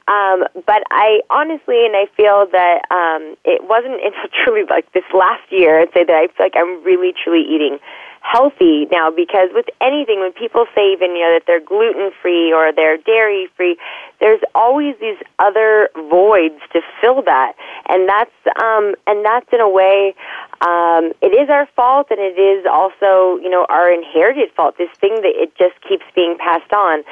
Um, 0.07 0.43
but 0.65 0.83
I 0.89 1.21
honestly, 1.29 1.85
and 1.85 1.95
I 1.95 2.07
feel 2.15 2.47
that 2.51 2.81
um, 2.89 3.35
it 3.45 3.63
wasn't 3.63 3.95
until 4.05 4.29
truly 4.43 4.63
like 4.69 4.91
this 4.93 5.03
last 5.13 5.43
year, 5.49 5.79
I'd 5.79 5.93
say 5.93 6.03
that 6.03 6.15
I 6.15 6.27
feel 6.27 6.45
like 6.45 6.55
I'm 6.55 6.83
really, 6.83 7.13
truly 7.13 7.43
eating 7.43 7.79
healthy 8.21 8.87
now 8.91 9.11
because 9.11 9.49
with 9.53 9.65
anything 9.81 10.19
when 10.19 10.31
people 10.31 10.65
say 10.73 10.93
even 10.93 11.11
you 11.11 11.21
know 11.21 11.33
that 11.33 11.43
they're 11.45 11.59
gluten 11.59 12.11
free 12.21 12.53
or 12.53 12.71
they're 12.71 12.97
dairy 12.97 13.49
free 13.57 13.77
there's 14.21 14.39
always 14.53 14.95
these 15.01 15.17
other 15.39 15.89
voids 15.95 16.61
to 16.71 16.81
fill 17.01 17.23
that. 17.23 17.53
And 17.89 18.07
that's 18.07 18.31
um 18.61 18.95
and 19.07 19.25
that's 19.25 19.47
in 19.51 19.59
a 19.59 19.69
way 19.69 20.15
um 20.61 21.11
it 21.21 21.33
is 21.33 21.49
our 21.49 21.67
fault 21.75 22.07
and 22.11 22.19
it 22.19 22.37
is 22.37 22.65
also 22.69 23.41
you 23.41 23.49
know 23.49 23.65
our 23.69 23.91
inherited 23.91 24.51
fault. 24.55 24.77
This 24.77 24.89
thing 24.99 25.15
that 25.21 25.33
it 25.33 25.55
just 25.57 25.75
keeps 25.87 26.05
being 26.15 26.37
passed 26.37 26.71
on 26.73 27.03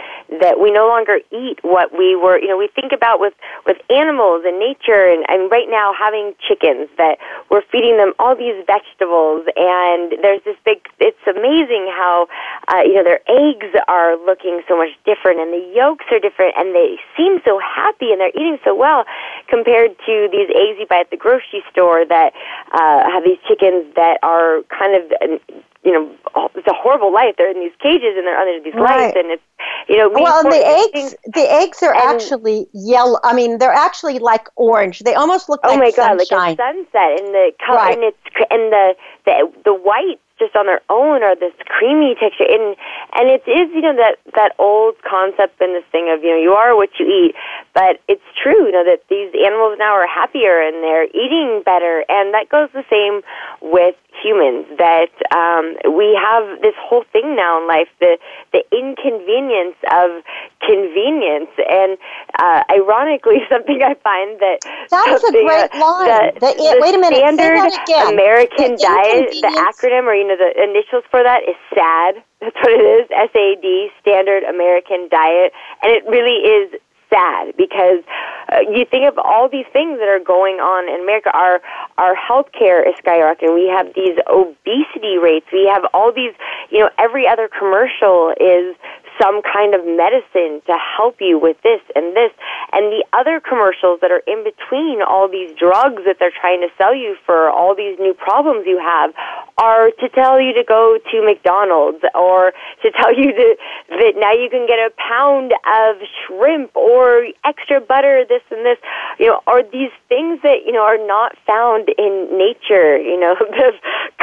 that 0.41 0.59
we 0.59 0.71
no 0.71 0.87
longer 0.87 1.19
eat 1.31 1.59
what 1.63 1.91
we 1.97 2.15
were 2.15 2.37
you 2.39 2.47
know 2.47 2.57
we 2.57 2.69
think 2.75 2.91
about 2.91 3.19
with 3.19 3.33
with 3.65 3.77
animals 3.89 4.43
and 4.45 4.59
nature 4.59 5.09
and 5.09 5.25
and 5.29 5.49
right 5.49 5.67
now 5.69 5.93
having 5.97 6.35
chickens 6.45 6.89
that 6.97 7.17
we're 7.49 7.65
feeding 7.71 7.97
them 7.97 8.13
all 8.19 8.35
these 8.35 8.57
vegetables 8.67 9.45
and 9.57 10.13
there's 10.21 10.41
this 10.45 10.57
big 10.63 10.85
it's 10.99 11.25
amazing 11.25 11.89
how 11.89 12.27
uh, 12.69 12.81
you 12.85 12.93
know 12.93 13.03
their 13.03 13.21
eggs 13.27 13.73
are 13.87 14.15
looking 14.25 14.61
so 14.67 14.77
much 14.77 14.93
different 15.05 15.39
and 15.39 15.51
the 15.51 15.65
yolks 15.73 16.05
are 16.11 16.19
different 16.19 16.53
and 16.57 16.75
they 16.75 16.97
seem 17.17 17.41
so 17.43 17.59
happy 17.59 18.11
and 18.11 18.21
they're 18.21 18.35
eating 18.37 18.59
so 18.63 18.75
well 18.75 19.05
compared 19.47 19.97
to 20.05 20.29
these 20.31 20.49
eggs 20.53 20.77
you 20.77 20.85
buy 20.87 20.99
at 21.01 21.09
the 21.09 21.17
grocery 21.17 21.63
store 21.71 22.05
that 22.05 22.33
uh, 22.73 23.09
have 23.09 23.23
these 23.23 23.38
chickens 23.47 23.93
that 23.95 24.19
are 24.23 24.61
kind 24.69 24.95
of 24.95 25.39
you 25.83 25.91
know 25.91 26.11
it's 26.55 26.67
a 26.67 26.73
horrible 26.73 27.13
life 27.13 27.35
they're 27.37 27.51
in 27.51 27.59
these 27.59 27.75
cages 27.81 28.15
and 28.17 28.27
they're 28.27 28.37
under 28.37 28.63
these 28.63 28.73
right. 28.73 29.05
lights 29.05 29.17
and 29.17 29.31
it's 29.31 29.43
you 29.87 29.97
know 29.97 30.09
well 30.09 30.39
and 30.39 30.51
the 30.51 30.65
eggs 30.65 31.15
the 31.25 31.51
eggs 31.51 31.81
are 31.83 31.93
actually 31.93 32.67
yellow 32.73 33.19
i 33.23 33.33
mean 33.33 33.57
they're 33.57 33.71
actually 33.71 34.19
like 34.19 34.47
orange 34.55 34.99
they 34.99 35.15
almost 35.15 35.49
look 35.49 35.61
oh 35.63 35.69
like 35.69 35.79
my 35.79 35.91
god 35.91 36.19
sunshine. 36.19 36.39
like 36.39 36.59
a 36.59 36.73
sunset 36.73 37.19
and 37.19 37.33
the 37.33 37.51
color 37.65 37.77
right. 37.77 37.95
and 37.95 38.03
it's 38.03 38.17
and 38.51 38.71
the 38.71 38.95
the 39.25 39.51
the 39.65 39.73
white 39.73 40.19
just 40.39 40.55
on 40.55 40.65
their 40.65 40.81
own 40.89 41.21
are 41.23 41.35
this 41.35 41.53
creamy 41.67 42.15
texture. 42.15 42.47
And 42.47 42.75
and 43.13 43.29
it 43.29 43.43
is 43.45 43.69
you 43.75 43.81
know 43.81 43.95
that 43.95 44.17
that 44.35 44.55
old 44.57 44.95
concept 45.03 45.59
and 45.61 45.75
this 45.75 45.85
thing 45.91 46.09
of 46.09 46.23
you 46.23 46.31
know 46.31 46.41
you 46.41 46.53
are 46.53 46.75
what 46.75 46.89
you 46.99 47.05
eat. 47.05 47.35
But 47.73 48.01
it's 48.07 48.25
true 48.41 48.67
you 48.67 48.71
know 48.71 48.83
that 48.83 49.03
these 49.09 49.31
animals 49.35 49.77
now 49.77 49.93
are 49.93 50.07
happier 50.07 50.61
and 50.61 50.81
they're 50.81 51.11
eating 51.11 51.61
better. 51.65 52.03
And 52.07 52.33
that 52.33 52.49
goes 52.49 52.69
the 52.73 52.87
same 52.89 53.21
with 53.61 53.95
humans 54.09 54.65
that 54.77 55.13
um, 55.31 55.77
we 55.95 56.17
have 56.17 56.61
this 56.61 56.75
whole 56.79 57.03
thing 57.11 57.35
now 57.35 57.61
in 57.61 57.67
life 57.67 57.87
the 57.99 58.17
the 58.51 58.63
inconvenience 58.71 59.77
of 59.91 60.23
convenience. 60.63 61.51
And 61.59 61.97
uh, 62.39 62.63
ironically 62.71 63.43
something 63.49 63.83
I 63.83 63.95
find 63.99 64.39
that 64.39 64.59
that 64.89 65.07
is 65.11 65.23
a 65.23 65.31
great 65.31 65.69
uh, 65.75 65.79
line. 65.79 66.33
the, 66.39 66.39
the, 66.39 66.51
the 66.55 66.79
wait 66.79 66.95
a 66.95 66.99
minute 66.99 67.19
standard 67.19 67.57
say 67.57 67.69
that 67.69 67.83
again. 67.83 68.13
American 68.13 68.71
the 68.75 68.83
diet 68.83 69.31
the 69.41 69.51
acronym 69.67 70.05
or 70.05 70.15
you 70.15 70.27
know 70.29 70.37
the 70.37 70.53
initials 70.55 71.03
for 71.09 71.23
that 71.23 71.41
is 71.43 71.57
SAD 71.73 72.23
that's 72.41 72.55
what 72.61 72.71
it 72.71 72.85
is 72.85 73.05
SAD 73.09 73.67
Standard 74.01 74.43
American 74.43 75.09
Diet 75.09 75.51
and 75.81 75.91
it 75.91 76.05
really 76.07 76.39
is 76.45 76.79
sad 77.09 77.53
because 77.57 78.03
uh, 78.51 78.59
you 78.71 78.85
think 78.85 79.07
of 79.07 79.17
all 79.17 79.49
these 79.49 79.65
things 79.73 79.99
that 79.99 80.07
are 80.07 80.19
going 80.23 80.57
on 80.57 80.87
in 80.87 81.01
America. 81.01 81.29
Our 81.33 81.61
our 81.97 82.15
healthcare 82.15 82.87
is 82.87 82.95
skyrocketing. 83.03 83.53
We 83.53 83.67
have 83.67 83.93
these 83.95 84.17
obesity 84.27 85.17
rates. 85.17 85.47
We 85.51 85.67
have 85.67 85.83
all 85.93 86.13
these. 86.13 86.33
You 86.69 86.79
know, 86.79 86.89
every 86.97 87.27
other 87.27 87.49
commercial 87.49 88.33
is 88.39 88.75
some 89.21 89.41
kind 89.41 89.75
of 89.75 89.85
medicine 89.85 90.61
to 90.65 90.75
help 90.97 91.17
you 91.19 91.39
with 91.39 91.57
this 91.61 91.81
and 91.95 92.15
this. 92.15 92.31
And 92.71 92.91
the 92.91 93.03
other 93.13 93.39
commercials 93.39 93.99
that 94.01 94.11
are 94.11 94.23
in 94.27 94.43
between 94.43 95.01
all 95.01 95.27
these 95.27 95.55
drugs 95.57 96.03
that 96.05 96.17
they're 96.19 96.33
trying 96.33 96.61
to 96.61 96.69
sell 96.77 96.95
you 96.95 97.15
for 97.25 97.49
all 97.49 97.75
these 97.75 97.99
new 97.99 98.13
problems 98.13 98.65
you 98.65 98.79
have 98.79 99.13
are 99.57 99.91
to 99.91 100.09
tell 100.09 100.39
you 100.39 100.53
to 100.53 100.63
go 100.63 100.97
to 101.11 101.25
McDonald's 101.25 102.03
or 102.15 102.53
to 102.81 102.91
tell 102.95 103.13
you 103.13 103.33
to, 103.33 103.55
that 103.89 104.13
now 104.15 104.31
you 104.31 104.49
can 104.49 104.65
get 104.67 104.79
a 104.79 104.91
pound 104.95 105.53
of 105.67 105.97
shrimp 106.25 106.75
or 106.75 107.27
extra 107.43 107.81
butter, 107.81 108.23
this 108.27 108.43
and 108.51 108.65
this. 108.65 108.77
You 109.19 109.27
know, 109.27 109.41
are 109.47 109.63
these 109.63 109.91
things 110.07 110.39
that, 110.43 110.63
you 110.65 110.71
know, 110.71 110.83
are 110.83 110.97
not 111.05 111.35
found 111.45 111.89
in 111.97 112.37
nature, 112.37 112.97
you 112.97 113.19
know, 113.19 113.35
the 113.39 113.73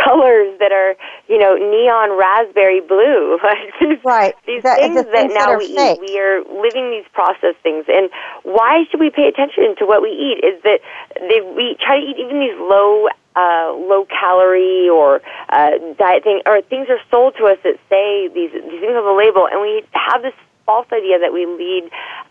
colors 0.03 0.57
that 0.59 0.73
are, 0.73 0.97
you 1.29 1.39
know, 1.39 1.57
neon 1.57 2.17
raspberry 2.19 2.81
blue. 2.81 3.39
right. 4.05 4.35
These 4.47 4.63
that, 4.63 4.81
things 4.95 5.07
that 5.07 5.13
things 5.13 5.35
now 5.35 5.47
that 5.51 5.59
we 5.59 5.75
fake. 5.75 5.99
eat, 5.99 6.13
we 6.13 6.19
are 6.19 6.43
living 6.63 6.91
these 6.91 7.07
processed 7.13 7.59
things. 7.63 7.85
And 7.89 8.11
why 8.43 8.85
should 8.91 9.01
we 9.01 9.11
pay 9.11 9.29
attention 9.29 9.77
to 9.79 9.87
what 9.87 10.03
we 10.03 10.11
eat? 10.11 10.45
Is 10.45 10.63
that 10.63 10.81
they, 11.21 11.41
we 11.41 11.77
try 11.81 12.01
to 12.01 12.07
eat 12.07 12.17
even 12.19 12.41
these 12.41 12.59
low 12.59 13.09
uh, 13.37 13.73
low 13.77 14.07
calorie 14.07 14.89
or 14.89 15.21
uh, 15.51 15.71
diet 15.99 16.25
thing, 16.25 16.41
or 16.47 16.63
things 16.63 16.89
are 16.89 17.01
sold 17.11 17.35
to 17.37 17.45
us 17.45 17.59
that 17.65 17.77
say 17.91 18.29
these 18.29 18.53
these 18.53 18.81
things 18.81 18.97
on 18.97 19.05
the 19.05 19.17
label, 19.17 19.47
and 19.47 19.61
we 19.61 19.85
have 19.93 20.23
this 20.23 20.33
false 20.67 20.87
idea 20.93 21.19
that 21.19 21.33
we 21.33 21.47
lead 21.47 21.85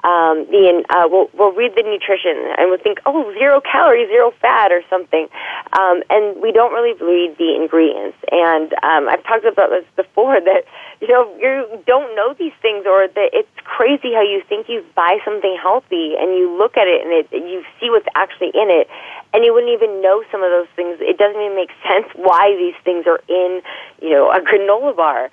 um, 0.03 0.45
the 0.51 0.83
uh, 0.91 1.07
we'll, 1.07 1.31
we'll 1.33 1.55
read 1.55 1.71
the 1.75 1.81
nutrition 1.81 2.35
and 2.59 2.69
we'll 2.69 2.83
think 2.83 2.99
oh 3.05 3.31
zero 3.39 3.61
calories 3.61 4.07
zero 4.09 4.31
fat 4.41 4.71
or 4.71 4.83
something 4.89 5.27
um, 5.73 6.03
and 6.11 6.41
we 6.43 6.51
don't 6.51 6.73
really 6.73 6.93
read 7.01 7.35
the 7.39 7.55
ingredients 7.55 8.17
and 8.31 8.73
um, 8.83 9.07
I've 9.07 9.23
talked 9.23 9.45
about 9.45 9.71
this 9.71 9.85
before 9.95 10.39
that 10.49 10.67
you 11.01 11.07
know 11.07 11.31
you 11.39 11.81
don't 11.87 12.15
know 12.15 12.35
these 12.37 12.53
things 12.61 12.85
or 12.85 13.07
that 13.07 13.29
it's 13.33 13.49
crazy 13.63 14.13
how 14.13 14.21
you 14.21 14.43
think 14.47 14.67
you 14.69 14.83
buy 14.95 15.17
something 15.23 15.57
healthy 15.61 16.13
and 16.19 16.35
you 16.35 16.51
look 16.51 16.77
at 16.77 16.87
it 16.87 17.01
and 17.01 17.11
it, 17.11 17.31
you 17.31 17.63
see 17.79 17.89
what's 17.89 18.07
actually 18.15 18.51
in 18.53 18.69
it 18.69 18.87
and 19.35 19.43
you 19.43 19.53
wouldn't 19.53 19.73
even 19.73 20.01
know 20.01 20.23
some 20.31 20.41
of 20.43 20.49
those 20.49 20.71
things. 20.77 20.95
It 21.01 21.17
doesn't 21.17 21.39
even 21.39 21.57
make 21.57 21.71
sense 21.83 22.07
why 22.15 22.55
these 22.55 22.75
things 22.85 23.05
are 23.05 23.19
in, 23.27 23.61
you 24.01 24.11
know, 24.11 24.31
a 24.31 24.39
granola 24.39 24.95
bar. 24.95 25.25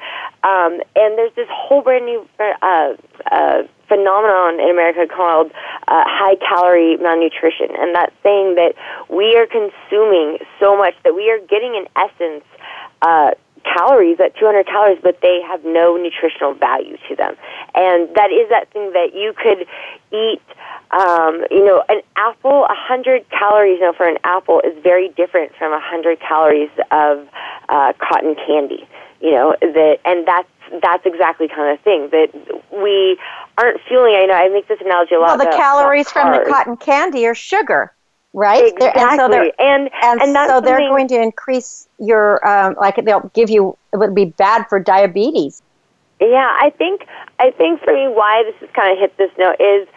Um, 0.43 0.83
and 0.97 1.17
there's 1.17 1.33
this 1.37 1.47
whole 1.49 1.83
brand 1.83 2.07
new 2.07 2.27
uh, 2.41 2.92
uh, 3.31 3.63
phenomenon 3.89 4.61
in 4.61 4.71
America 4.71 5.07
called 5.13 5.51
uh, 5.89 6.05
high 6.07 6.37
calorie 6.37 6.97
malnutrition, 6.97 7.69
and 7.79 7.95
that 7.95 8.13
saying 8.23 8.55
that 8.57 8.75
we 9.11 9.37
are 9.37 9.47
consuming 9.47 10.39
so 10.59 10.77
much 10.77 10.95
that 11.05 11.15
we 11.15 11.31
are 11.31 11.39
getting, 11.47 11.75
in 11.75 11.87
essence, 11.97 12.45
uh, 13.03 13.33
calories, 13.65 14.19
at 14.21 14.37
200 14.37 14.67
calories, 14.67 14.99
but 15.03 15.21
they 15.23 15.41
have 15.47 15.65
no 15.65 15.97
nutritional 15.97 16.55
value 16.55 16.97
to 17.09 17.17
them. 17.17 17.35
And 17.75 18.09
that 18.17 18.31
is 18.31 18.49
that 18.51 18.73
thing 18.73 18.93
that 18.93 19.15
you 19.15 19.33
could 19.37 19.67
eat. 20.13 20.43
Um, 20.91 21.45
you 21.51 21.65
know, 21.65 21.83
an 21.89 22.03
apple, 22.17 22.61
100 22.69 23.29
calories 23.31 23.79
you 23.81 23.87
know, 23.87 23.93
for 23.93 24.07
an 24.07 24.19
apple 24.25 24.61
is 24.61 24.77
very 24.83 25.09
different 25.09 25.53
from 25.57 25.71
100 25.73 26.21
calories 26.21 26.71
of 26.91 27.27
uh, 27.69 27.93
cotton 27.99 28.35
candy. 28.35 28.87
You 29.21 29.33
know, 29.33 29.57
that, 29.61 29.99
and 30.05 30.27
that's 30.27 30.49
that's 30.81 31.05
exactly 31.05 31.49
kind 31.49 31.77
of 31.77 31.85
thing 31.85 32.09
that 32.11 32.29
we 32.73 33.19
aren't 33.59 33.81
feeling. 33.89 34.15
I 34.15 34.27
know 34.27 34.35
I 34.35 34.49
make 34.49 34.69
this 34.69 34.81
analogy 34.81 35.15
a 35.15 35.19
lot. 35.19 35.39
Well, 35.39 35.51
the 35.51 35.57
calories 35.57 36.11
from 36.11 36.33
the 36.33 36.45
cotton 36.49 36.77
candy 36.77 37.27
are 37.27 37.35
sugar 37.35 37.93
right? 38.33 38.73
Exactly. 38.73 39.03
and 39.03 39.19
so 39.19 39.29
they're, 39.29 39.53
and, 39.59 39.91
and, 40.03 40.23
and 40.23 40.49
so 40.49 40.61
they're 40.61 40.79
going 40.79 41.09
to 41.09 41.21
increase 41.21 41.89
your 41.99 42.47
um, 42.47 42.75
like 42.81 42.97
they'll 43.05 43.31
give 43.35 43.51
you 43.51 43.77
it 43.93 43.99
would 43.99 44.15
be 44.15 44.27
bad 44.27 44.67
for 44.69 44.81
diabetes. 44.81 45.63
Yeah, 46.21 46.49
I 46.49 46.71
think 46.71 47.07
I 47.39 47.51
think 47.51 47.83
for 47.83 47.93
me 47.93 48.09
why 48.09 48.45
this 48.45 48.61
has 48.61 48.71
kind 48.75 48.93
of 48.93 48.99
hit 48.99 49.17
this 49.17 49.31
note 49.39 49.61
is 49.61 49.89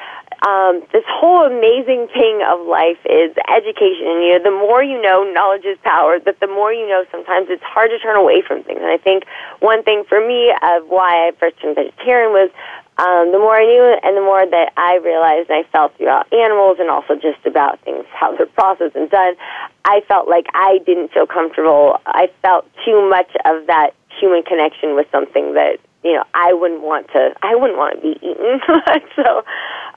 um, 0.44 0.84
this 0.92 1.04
whole 1.08 1.46
amazing 1.46 2.08
thing 2.14 2.44
of 2.44 2.68
life 2.68 3.00
is 3.06 3.32
education. 3.48 4.20
You 4.22 4.38
know, 4.38 4.44
the 4.44 4.52
more 4.52 4.84
you 4.84 5.02
know, 5.02 5.24
knowledge 5.32 5.66
is 5.66 5.78
power. 5.84 6.20
But 6.20 6.40
the 6.40 6.48
more 6.48 6.74
you 6.74 6.88
know, 6.88 7.06
sometimes 7.12 7.48
it's 7.50 7.64
hard 7.64 7.90
to 7.92 8.00
turn 8.00 8.18
away 8.18 8.42
from 8.42 8.64
things. 8.64 8.80
And 8.82 8.92
I 8.92 8.98
think 8.98 9.24
one 9.60 9.84
thing 9.84 10.04
for 10.08 10.20
me 10.20 10.52
of 10.52 10.88
why 10.88 11.28
I 11.28 11.32
first 11.40 11.62
turned 11.62 11.76
vegetarian 11.76 12.32
was 12.32 12.50
um, 12.98 13.32
the 13.32 13.40
more 13.40 13.56
I 13.56 13.66
knew 13.66 14.00
and 14.04 14.16
the 14.16 14.22
more 14.22 14.46
that 14.46 14.72
I 14.78 14.96
realized 15.04 15.50
and 15.50 15.66
I 15.66 15.70
felt 15.70 15.98
throughout 15.98 16.32
animals 16.32 16.78
and 16.80 16.90
also 16.90 17.16
just 17.16 17.44
about 17.46 17.80
things, 17.82 18.06
how 18.12 18.36
they're 18.36 18.46
processed 18.46 18.96
and 18.96 19.10
done, 19.10 19.36
I 19.84 20.02
felt 20.08 20.30
like 20.30 20.48
I 20.54 20.80
didn't 20.86 21.12
feel 21.12 21.28
comfortable. 21.28 22.00
I 22.06 22.32
felt 22.42 22.66
too 22.86 23.10
much 23.10 23.30
of 23.44 23.68
that 23.68 23.92
human 24.20 24.44
connection 24.44 24.96
with 24.96 25.08
something 25.12 25.56
that 25.56 25.80
you 26.06 26.14
know 26.14 26.24
I 26.34 26.54
wouldn't 26.54 26.82
want 26.82 27.08
to. 27.10 27.34
I 27.42 27.56
wouldn't 27.56 27.78
want 27.78 27.98
to 27.98 28.02
be 28.02 28.14
eaten. 28.22 28.62
so 29.18 29.42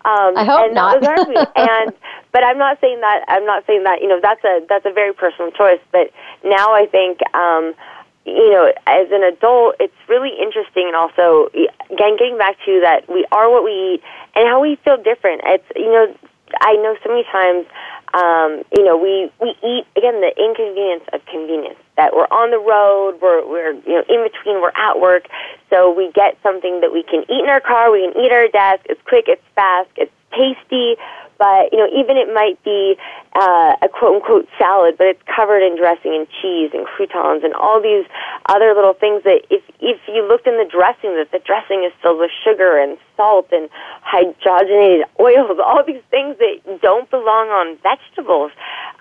um, 0.08 0.32
I 0.40 0.44
hope 0.48 0.64
and 0.64 0.74
not. 0.74 1.00
That 1.02 1.28
was 1.28 1.46
and 1.56 1.92
but 2.32 2.42
I'm 2.42 2.56
not 2.56 2.80
saying 2.80 3.00
that. 3.00 3.24
I'm 3.28 3.44
not 3.44 3.66
saying 3.66 3.84
that. 3.84 4.00
You 4.00 4.08
know 4.08 4.18
that's 4.20 4.42
a 4.42 4.64
that's 4.68 4.86
a 4.86 4.92
very 4.92 5.12
personal 5.12 5.52
choice. 5.52 5.80
But 5.92 6.10
now 6.42 6.72
I 6.72 6.86
think. 6.86 7.20
Um, 7.34 7.74
you 8.26 8.50
know, 8.50 8.70
as 8.86 9.08
an 9.10 9.22
adult, 9.22 9.76
it's 9.80 9.96
really 10.06 10.36
interesting, 10.36 10.84
and 10.84 10.94
also 10.94 11.48
again 11.88 12.16
getting 12.18 12.36
back 12.36 12.56
to 12.66 12.80
that 12.84 13.08
we 13.08 13.24
are 13.32 13.48
what 13.48 13.64
we 13.64 13.72
eat 13.72 14.02
and 14.36 14.46
how 14.46 14.60
we 14.60 14.76
feel 14.84 14.98
different. 15.00 15.40
It's 15.44 15.64
you 15.74 15.88
know, 15.88 16.14
I 16.60 16.74
know 16.76 16.94
so 17.02 17.08
many 17.08 17.24
times, 17.24 17.64
um, 18.12 18.64
you 18.76 18.84
know, 18.84 18.98
we 18.98 19.32
we 19.40 19.56
eat 19.64 19.86
again 19.96 20.20
the 20.20 20.32
inconvenience 20.36 21.08
of 21.14 21.24
convenience. 21.24 21.80
That 21.98 22.14
we're 22.14 22.30
on 22.30 22.54
the 22.54 22.62
road, 22.62 23.18
we're 23.20 23.42
we're 23.44 23.74
you 23.82 23.98
know 23.98 24.04
in 24.08 24.22
between, 24.22 24.62
we're 24.62 24.72
at 24.78 25.00
work, 25.00 25.26
so 25.68 25.92
we 25.92 26.12
get 26.12 26.38
something 26.42 26.80
that 26.80 26.92
we 26.92 27.02
can 27.02 27.26
eat 27.28 27.42
in 27.42 27.50
our 27.50 27.60
car, 27.60 27.90
we 27.90 28.06
can 28.06 28.14
eat 28.22 28.30
at 28.30 28.38
our 28.38 28.48
desk. 28.48 28.86
It's 28.88 29.02
quick, 29.02 29.24
it's 29.26 29.42
fast, 29.56 29.90
it's 29.96 30.12
tasty, 30.30 30.94
but 31.38 31.70
you 31.72 31.78
know, 31.78 31.86
even 31.94 32.18
it 32.18 32.26
might 32.34 32.58
be 32.66 32.98
uh, 33.38 33.78
a 33.80 33.88
quote 33.88 34.18
unquote 34.18 34.48
salad, 34.58 34.98
but 34.98 35.06
it's 35.06 35.22
covered 35.24 35.62
in 35.62 35.78
dressing 35.78 36.12
and 36.12 36.26
cheese 36.42 36.74
and 36.74 36.84
croutons 36.84 37.46
and 37.46 37.54
all 37.54 37.80
these 37.80 38.04
other 38.46 38.74
little 38.74 38.92
things 38.92 39.22
that 39.22 39.46
if 39.48 39.62
if 39.78 40.02
you 40.10 40.26
looked 40.26 40.46
in 40.46 40.58
the 40.58 40.66
dressing, 40.66 41.14
that 41.14 41.30
the 41.30 41.38
dressing 41.38 41.86
is 41.86 41.94
filled 42.02 42.18
with 42.18 42.34
sugar 42.42 42.76
and 42.76 42.98
salt 43.16 43.46
and 43.52 43.70
hydrogenated 44.02 45.06
oils, 45.22 45.58
all 45.64 45.86
these 45.86 46.02
things 46.10 46.36
that 46.42 46.58
don't 46.82 47.08
belong 47.10 47.48
on 47.54 47.78
vegetables. 47.86 48.50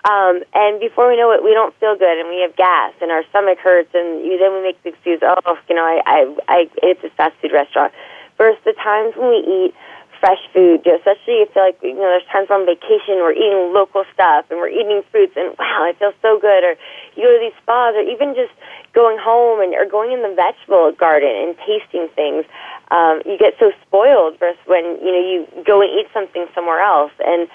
Um, 0.06 0.46
and 0.54 0.78
before 0.78 1.10
we 1.10 1.18
know 1.18 1.34
it, 1.34 1.42
we 1.42 1.52
don't 1.52 1.74
feel 1.82 1.98
good 1.98 2.22
and 2.22 2.30
we 2.30 2.40
have 2.46 2.54
gas 2.54 2.94
and 3.02 3.10
our 3.10 3.26
stomach 3.30 3.58
hurts, 3.58 3.90
and 3.92 4.22
you, 4.24 4.38
then 4.38 4.54
we 4.54 4.62
make 4.62 4.80
the 4.86 4.90
excuse, 4.90 5.18
oh, 5.26 5.58
you 5.68 5.74
know, 5.74 5.82
I 5.82 6.00
I, 6.06 6.18
I 6.46 6.70
it's 6.86 7.02
a 7.02 7.10
fast 7.18 7.34
food 7.42 7.52
restaurant. 7.52 7.92
Versus 8.38 8.62
the 8.64 8.72
times 8.74 9.16
when 9.16 9.30
we 9.30 9.42
eat 9.42 9.74
fresh 10.20 10.40
food, 10.52 10.86
especially 10.86 11.46
if 11.46 11.54
like 11.54 11.78
you 11.82 11.94
know 11.94 12.10
there's 12.10 12.26
times 12.30 12.50
on 12.50 12.66
vacation, 12.66 13.22
we're 13.22 13.32
eating 13.32 13.72
local 13.72 14.04
stuff 14.12 14.46
and 14.50 14.58
we're 14.58 14.70
eating 14.70 15.02
fruits, 15.10 15.34
and 15.36 15.54
wow, 15.58 15.86
it 15.88 15.98
feels 15.98 16.14
so 16.22 16.38
good. 16.38 16.64
Or 16.64 16.74
you 17.14 17.22
go 17.22 17.30
to 17.32 17.40
these 17.40 17.56
spas, 17.62 17.94
or 17.94 18.02
even 18.02 18.34
just 18.34 18.52
going 18.92 19.18
home 19.18 19.60
and 19.60 19.74
or 19.74 19.86
going 19.86 20.12
in 20.12 20.22
the 20.22 20.34
vegetable 20.34 20.92
garden 20.92 21.30
and 21.30 21.56
tasting 21.62 22.08
things. 22.14 22.44
Um, 22.90 23.22
you 23.26 23.38
get 23.38 23.54
so 23.58 23.70
spoiled 23.86 24.38
versus 24.38 24.60
when 24.66 24.84
you 25.00 25.10
know 25.12 25.22
you 25.22 25.38
go 25.64 25.82
and 25.82 25.90
eat 25.90 26.08
something 26.12 26.46
somewhere 26.54 26.80
else, 26.80 27.12
and 27.22 27.48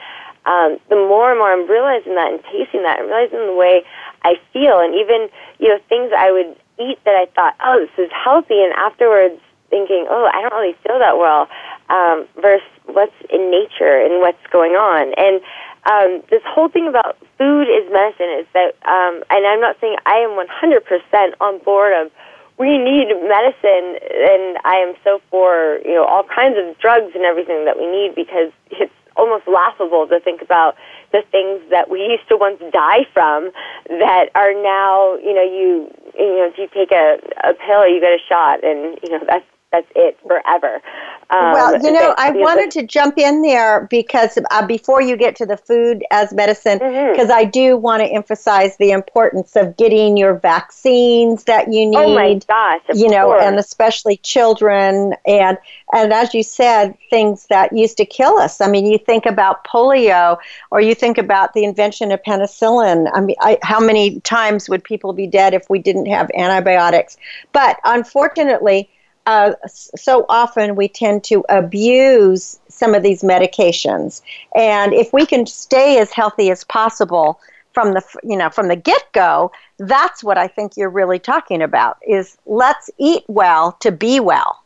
um, 0.45 0.79
the 0.89 0.95
more 0.95 1.31
and 1.31 1.39
more 1.39 1.51
I'm 1.51 1.69
realizing 1.69 2.15
that 2.15 2.31
and 2.31 2.43
tasting 2.51 2.83
that, 2.83 2.99
and 2.99 3.07
realizing 3.07 3.45
the 3.47 3.55
way 3.55 3.83
I 4.23 4.39
feel, 4.51 4.79
and 4.79 4.95
even 4.95 5.27
you 5.59 5.69
know 5.69 5.79
things 5.89 6.11
I 6.15 6.31
would 6.31 6.55
eat 6.79 6.97
that 7.05 7.15
I 7.15 7.27
thought, 7.35 7.55
oh, 7.61 7.85
this 7.85 8.07
is 8.07 8.11
healthy, 8.11 8.63
and 8.63 8.73
afterwards 8.73 9.39
thinking, 9.73 10.05
oh, 10.05 10.29
I 10.29 10.45
don't 10.45 10.53
really 10.53 10.77
feel 10.85 11.01
that 11.01 11.17
well, 11.17 11.49
um, 11.89 12.29
versus 12.37 12.61
what's 12.85 13.17
in 13.33 13.49
nature 13.49 13.97
and 13.97 14.21
what's 14.21 14.45
going 14.53 14.77
on. 14.77 15.17
And 15.17 15.41
um, 15.89 16.21
this 16.29 16.45
whole 16.45 16.69
thing 16.69 16.85
about 16.85 17.17
food 17.41 17.65
is 17.65 17.89
medicine 17.89 18.29
is 18.37 18.45
that, 18.53 18.77
um, 18.85 19.25
and 19.33 19.41
I'm 19.49 19.59
not 19.59 19.81
saying 19.81 19.97
I 20.05 20.21
am 20.21 20.37
100% 20.37 21.33
on 21.41 21.57
board 21.65 21.93
of 21.97 22.11
we 22.59 22.77
need 22.77 23.09
medicine, 23.25 23.97
and 23.97 24.61
I 24.63 24.77
am 24.85 24.93
so 25.03 25.19
for 25.31 25.79
you 25.83 25.95
know 25.95 26.05
all 26.05 26.23
kinds 26.23 26.55
of 26.55 26.77
drugs 26.77 27.11
and 27.15 27.25
everything 27.25 27.65
that 27.65 27.77
we 27.77 27.89
need 27.89 28.13
because 28.13 28.53
it's 28.69 28.93
almost 29.17 29.47
laughable 29.47 30.07
to 30.07 30.19
think 30.19 30.41
about 30.41 30.75
the 31.11 31.23
things 31.31 31.61
that 31.69 31.89
we 31.89 32.01
used 32.01 32.27
to 32.29 32.37
once 32.37 32.61
die 32.71 33.05
from 33.13 33.51
that 33.89 34.29
are 34.35 34.53
now 34.53 35.15
you 35.17 35.33
know 35.33 35.43
you 35.43 35.89
you 36.17 36.37
know 36.37 36.49
if 36.49 36.57
you 36.57 36.67
take 36.73 36.91
a 36.91 37.17
a 37.43 37.53
pill 37.53 37.87
you 37.87 37.99
get 37.99 38.13
a 38.13 38.21
shot 38.27 38.63
and 38.63 38.97
you 39.03 39.09
know 39.09 39.19
that's 39.25 39.45
that's 39.73 39.87
it 39.95 40.17
forever. 40.25 40.81
Um, 41.29 41.51
well, 41.51 41.81
you 41.81 41.91
know, 41.91 42.13
I 42.17 42.29
wanted 42.29 42.69
to 42.71 42.83
jump 42.83 43.17
in 43.17 43.41
there 43.41 43.87
because 43.89 44.37
uh, 44.51 44.67
before 44.67 45.01
you 45.01 45.17
get 45.17 45.35
to 45.37 45.47
the 45.47 45.57
food 45.57 46.03
as 46.11 46.31
medicine, 46.31 46.77
because 46.77 47.29
mm-hmm. 47.29 47.31
I 47.31 47.43
do 47.45 47.75
want 47.75 48.03
to 48.03 48.07
emphasize 48.07 48.77
the 48.77 48.91
importance 48.91 49.55
of 49.55 49.75
getting 49.75 50.15
your 50.15 50.35
vaccines 50.35 51.45
that 51.45 51.73
you 51.73 51.87
need. 51.87 51.97
Oh 51.97 52.13
my 52.13 52.35
gosh! 52.47 52.81
you 52.93 53.09
know, 53.09 53.27
course. 53.27 53.43
and 53.43 53.57
especially 53.57 54.17
children, 54.17 55.15
and 55.25 55.57
and 55.91 56.13
as 56.13 56.35
you 56.35 56.43
said, 56.43 56.95
things 57.09 57.47
that 57.47 57.75
used 57.75 57.97
to 57.97 58.05
kill 58.05 58.37
us. 58.37 58.61
I 58.61 58.67
mean, 58.67 58.85
you 58.85 58.99
think 58.99 59.25
about 59.25 59.65
polio, 59.65 60.37
or 60.69 60.81
you 60.81 60.93
think 60.93 61.17
about 61.17 61.53
the 61.53 61.63
invention 61.63 62.11
of 62.11 62.21
penicillin. 62.21 63.09
I 63.11 63.21
mean, 63.21 63.37
I, 63.41 63.57
how 63.63 63.79
many 63.79 64.19
times 64.19 64.69
would 64.69 64.83
people 64.83 65.13
be 65.13 65.25
dead 65.25 65.55
if 65.55 65.67
we 65.67 65.79
didn't 65.79 66.05
have 66.05 66.29
antibiotics? 66.35 67.17
But 67.53 67.79
unfortunately 67.83 68.89
uh, 69.25 69.53
so 69.65 70.25
often 70.29 70.75
we 70.75 70.87
tend 70.87 71.23
to 71.25 71.45
abuse 71.49 72.59
some 72.67 72.93
of 72.93 73.03
these 73.03 73.21
medications. 73.21 74.21
And 74.55 74.93
if 74.93 75.13
we 75.13 75.25
can 75.25 75.45
stay 75.45 75.99
as 75.99 76.11
healthy 76.11 76.51
as 76.51 76.63
possible 76.63 77.39
from 77.73 77.93
the 77.93 78.03
you 78.23 78.37
know 78.37 78.49
from 78.49 78.67
the 78.67 78.75
get 78.75 79.03
go, 79.13 79.51
that's 79.79 80.23
what 80.23 80.37
I 80.37 80.47
think 80.47 80.77
you're 80.77 80.89
really 80.89 81.19
talking 81.19 81.61
about. 81.61 81.97
Is 82.07 82.37
let's 82.45 82.89
eat 82.97 83.23
well 83.27 83.73
to 83.81 83.91
be 83.91 84.19
well. 84.19 84.59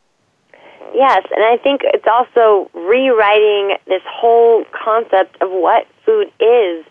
Yes, 0.94 1.24
and 1.34 1.44
I 1.44 1.58
think 1.58 1.82
it's 1.84 2.06
also 2.06 2.70
rewriting 2.72 3.76
this 3.86 4.02
whole 4.06 4.64
concept 4.72 5.40
of 5.42 5.50
what 5.50 5.86
food 6.04 6.32
is 6.40 6.84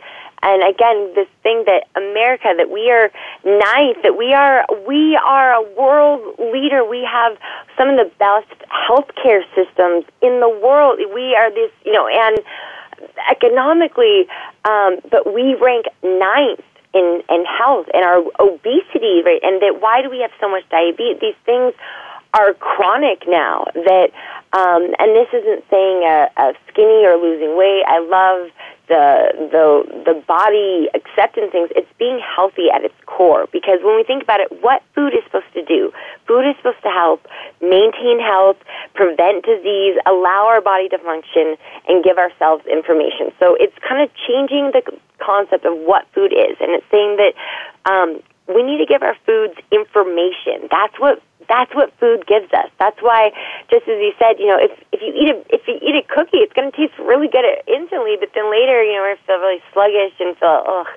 and 0.43 0.63
again 0.63 1.13
this 1.15 1.27
thing 1.43 1.63
that 1.65 1.87
America 1.95 2.53
that 2.55 2.69
we 2.69 2.91
are 2.91 3.09
ninth 3.43 3.97
that 4.03 4.17
we 4.17 4.33
are 4.33 4.65
we 4.87 5.15
are 5.17 5.53
a 5.53 5.61
world 5.77 6.21
leader. 6.39 6.85
We 6.85 7.07
have 7.09 7.37
some 7.77 7.89
of 7.89 7.97
the 7.97 8.11
best 8.19 8.53
healthcare 8.69 9.41
systems 9.55 10.05
in 10.21 10.39
the 10.39 10.49
world. 10.49 10.99
We 11.13 11.35
are 11.35 11.49
this 11.51 11.71
you 11.85 11.91
know 11.91 12.07
and 12.07 12.39
economically 13.29 14.27
um, 14.65 14.99
but 15.09 15.33
we 15.33 15.55
rank 15.55 15.85
ninth 16.03 16.65
in 16.93 17.21
in 17.29 17.45
health 17.45 17.87
and 17.93 18.05
our 18.05 18.23
obesity 18.39 19.21
rate 19.25 19.43
and 19.43 19.61
that 19.61 19.81
why 19.81 20.01
do 20.01 20.09
we 20.09 20.19
have 20.21 20.31
so 20.39 20.49
much 20.49 20.63
diabetes? 20.69 21.19
These 21.19 21.39
things 21.45 21.73
are 22.33 22.53
chronic 22.53 23.23
now 23.27 23.65
that 23.73 24.09
um, 24.53 24.95
and 24.99 25.15
this 25.15 25.27
isn't 25.33 25.63
saying 25.69 26.03
a, 26.07 26.29
a 26.37 26.53
skinny 26.69 27.05
or 27.05 27.17
losing 27.17 27.57
weight. 27.57 27.83
I 27.85 27.99
love 27.99 28.49
the 28.87 29.35
the 29.51 30.03
the 30.05 30.15
body 30.23 30.87
acceptance 30.95 31.51
things. 31.51 31.69
It's 31.75 31.91
being 31.99 32.19
healthy 32.23 32.71
at 32.73 32.83
its 32.83 32.95
core. 33.05 33.47
Because 33.51 33.79
when 33.83 33.95
we 33.97 34.03
think 34.03 34.23
about 34.23 34.39
it 34.39 34.47
what 34.63 34.83
food 34.95 35.13
is 35.13 35.23
supposed 35.25 35.51
to 35.53 35.63
do? 35.65 35.91
Food 36.25 36.47
is 36.47 36.55
supposed 36.57 36.81
to 36.83 36.89
help 36.89 37.27
maintain 37.61 38.19
health 38.19 38.57
prevent 38.93 39.43
disease 39.43 39.99
allow 40.05 40.47
our 40.47 40.61
body 40.61 40.87
to 40.89 40.97
function 40.99 41.57
and 41.87 42.03
give 42.03 42.17
ourselves 42.17 42.65
information. 42.65 43.31
So 43.39 43.55
it's 43.59 43.75
kind 43.87 44.01
of 44.01 44.09
changing 44.27 44.71
the 44.71 44.81
concept 45.19 45.65
of 45.65 45.75
what 45.83 46.07
food 46.13 46.31
is. 46.31 46.55
And 46.61 46.71
it's 46.71 46.87
saying 46.89 47.17
that 47.19 47.33
um, 47.91 48.23
we 48.47 48.63
need 48.63 48.77
to 48.77 48.85
give 48.85 49.03
our 49.03 49.15
foods 49.25 49.55
information 49.71 50.67
that's 50.69 50.99
what 50.99 51.21
that's 51.49 51.73
what 51.73 51.91
food 51.99 52.27
gives 52.27 52.51
us. 52.53 52.69
That's 52.79 52.99
why, 53.01 53.31
just 53.71 53.87
as 53.87 53.97
you 53.99 54.13
said, 54.19 54.39
you 54.39 54.47
know, 54.47 54.59
if 54.59 54.71
if 54.91 55.01
you 55.01 55.11
eat 55.15 55.29
a 55.31 55.37
if 55.53 55.67
you 55.67 55.79
eat 55.81 55.95
a 55.95 56.03
cookie, 56.03 56.43
it's 56.43 56.53
going 56.53 56.71
to 56.71 56.75
taste 56.75 56.93
really 56.99 57.27
good 57.27 57.43
instantly, 57.67 58.15
but 58.19 58.29
then 58.35 58.51
later, 58.51 58.83
you 58.83 58.95
know, 58.95 59.03
we 59.07 59.15
feel 59.25 59.39
really 59.39 59.63
sluggish 59.73 60.15
and 60.19 60.37
feel 60.37 60.63
ugh. 60.67 60.87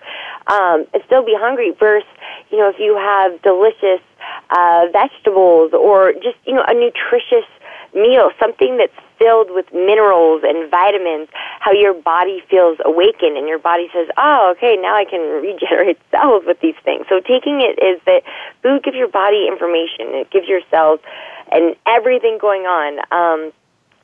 um, 0.46 0.78
and 0.92 1.02
still 1.06 1.24
be 1.24 1.34
hungry. 1.38 1.72
Versus, 1.78 2.06
you 2.50 2.58
know, 2.58 2.68
if 2.68 2.78
you 2.78 2.98
have 2.98 3.40
delicious 3.42 4.02
uh, 4.50 4.86
vegetables 4.92 5.72
or 5.72 6.12
just 6.14 6.38
you 6.44 6.54
know 6.54 6.64
a 6.66 6.74
nutritious 6.74 7.46
meal, 7.94 8.30
something 8.38 8.76
that's 8.76 8.96
filled 9.20 9.50
with 9.50 9.66
minerals 9.72 10.42
and 10.44 10.70
vitamins, 10.70 11.28
how 11.61 11.72
your 11.72 11.92
body 11.94 12.42
feels 12.48 12.78
awakened 12.85 13.37
and 13.37 13.46
your 13.46 13.59
body 13.59 13.88
says, 13.92 14.09
oh, 14.16 14.54
okay, 14.56 14.76
now 14.80 14.96
I 14.96 15.04
can 15.04 15.20
regenerate 15.42 15.98
cells 16.11 16.42
with 16.46 16.59
these 16.61 16.74
things. 16.85 17.06
So 17.09 17.20
taking 17.20 17.61
it 17.61 17.78
is 17.78 18.00
that 18.06 18.22
food 18.62 18.83
gives 18.83 18.96
your 18.96 19.09
body 19.09 19.46
information. 19.46 20.16
It 20.16 20.30
gives 20.30 20.48
your 20.48 20.62
cells 20.70 21.00
and 21.52 21.76
everything 21.87 22.38
going 22.40 22.62
on. 22.62 22.98
Um, 23.12 23.52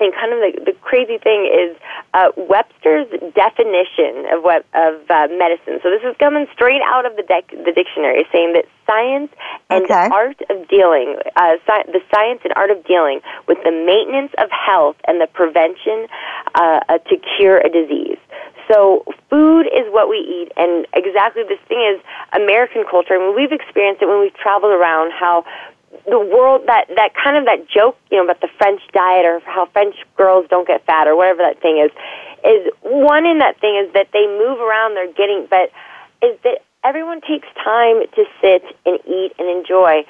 and 0.00 0.12
kind 0.12 0.32
of 0.32 0.38
the, 0.40 0.72
the 0.72 0.76
crazy 0.80 1.18
thing 1.18 1.48
is 1.48 1.76
uh, 2.14 2.28
Webster's 2.37 3.09
definition 3.35 4.26
of 4.32 4.42
what 4.42 4.64
of 4.74 5.00
uh, 5.11 5.28
medicine. 5.32 5.80
So 5.82 5.90
this 5.90 6.02
is 6.04 6.16
coming 6.18 6.46
straight 6.52 6.82
out 6.85 7.06
of 7.06 7.16
the 7.16 7.22
dec- 7.22 7.56
the 7.64 7.72
dictionary, 7.72 8.26
saying 8.32 8.52
that 8.54 8.66
science 8.87 9.32
and 9.70 9.85
Okay. 9.85 10.09
art 10.12 10.40
of 10.50 10.68
dealing, 10.68 11.16
uh, 11.35 11.56
sci- 11.66 11.90
the 11.92 12.00
science 12.14 12.40
and 12.44 12.52
art 12.56 12.70
of 12.70 12.85
dealing 12.85 13.20
with 13.48 13.59
the 13.64 13.72
maintenance 13.72 14.32
of 14.38 14.50
health 14.50 14.96
and 15.09 15.20
the 15.20 15.26
prevention 15.26 16.06
uh, 16.54 16.80
uh, 16.88 16.98
to 16.98 17.16
cure 17.37 17.59
a 17.59 17.68
disease. 17.68 18.18
So 18.70 19.04
food 19.30 19.66
is 19.66 19.87
what 19.94 20.09
we 20.09 20.18
eat, 20.18 20.50
and 20.56 20.87
exactly 20.92 21.44
this 21.48 21.61
thing 21.68 21.78
is 21.94 22.02
American 22.32 22.85
culture. 22.90 23.14
I 23.14 23.18
mean, 23.18 23.37
we've 23.37 23.52
experienced 23.52 24.02
it 24.02 24.06
when 24.06 24.20
we've 24.20 24.35
traveled 24.35 24.72
around. 24.72 25.12
How 25.12 25.44
the 26.07 26.19
world 26.19 26.62
that 26.66 26.87
that 26.95 27.11
kind 27.14 27.37
of 27.37 27.45
that 27.47 27.69
joke, 27.69 27.99
you 28.11 28.19
know, 28.19 28.25
about 28.25 28.40
the 28.40 28.49
French 28.59 28.81
diet 28.92 29.27
or 29.27 29.40
how 29.40 29.66
French 29.66 29.97
girls 30.16 30.47
don't 30.49 30.66
get 30.66 30.87
fat 30.87 31.07
or 31.07 31.16
whatever 31.16 31.42
that 31.42 31.61
thing 31.61 31.83
is, 31.83 31.90
is 32.47 32.73
one 32.83 33.27
in 33.27 33.38
that 33.38 33.61
thing 33.61 33.75
is 33.77 33.92
that 33.92 34.09
they 34.12 34.27
move 34.27 34.61
around. 34.61 34.95
They're 34.95 35.12
getting, 35.12 35.47
but 35.51 35.71
is 36.23 36.38
that 36.45 36.62
everyone 36.85 37.21
takes 37.21 37.49
time 37.59 38.07
to 38.14 38.23
sit 38.40 38.62
and 38.87 38.99
eat 39.07 39.35
and 39.38 39.51
enjoy. 39.51 40.07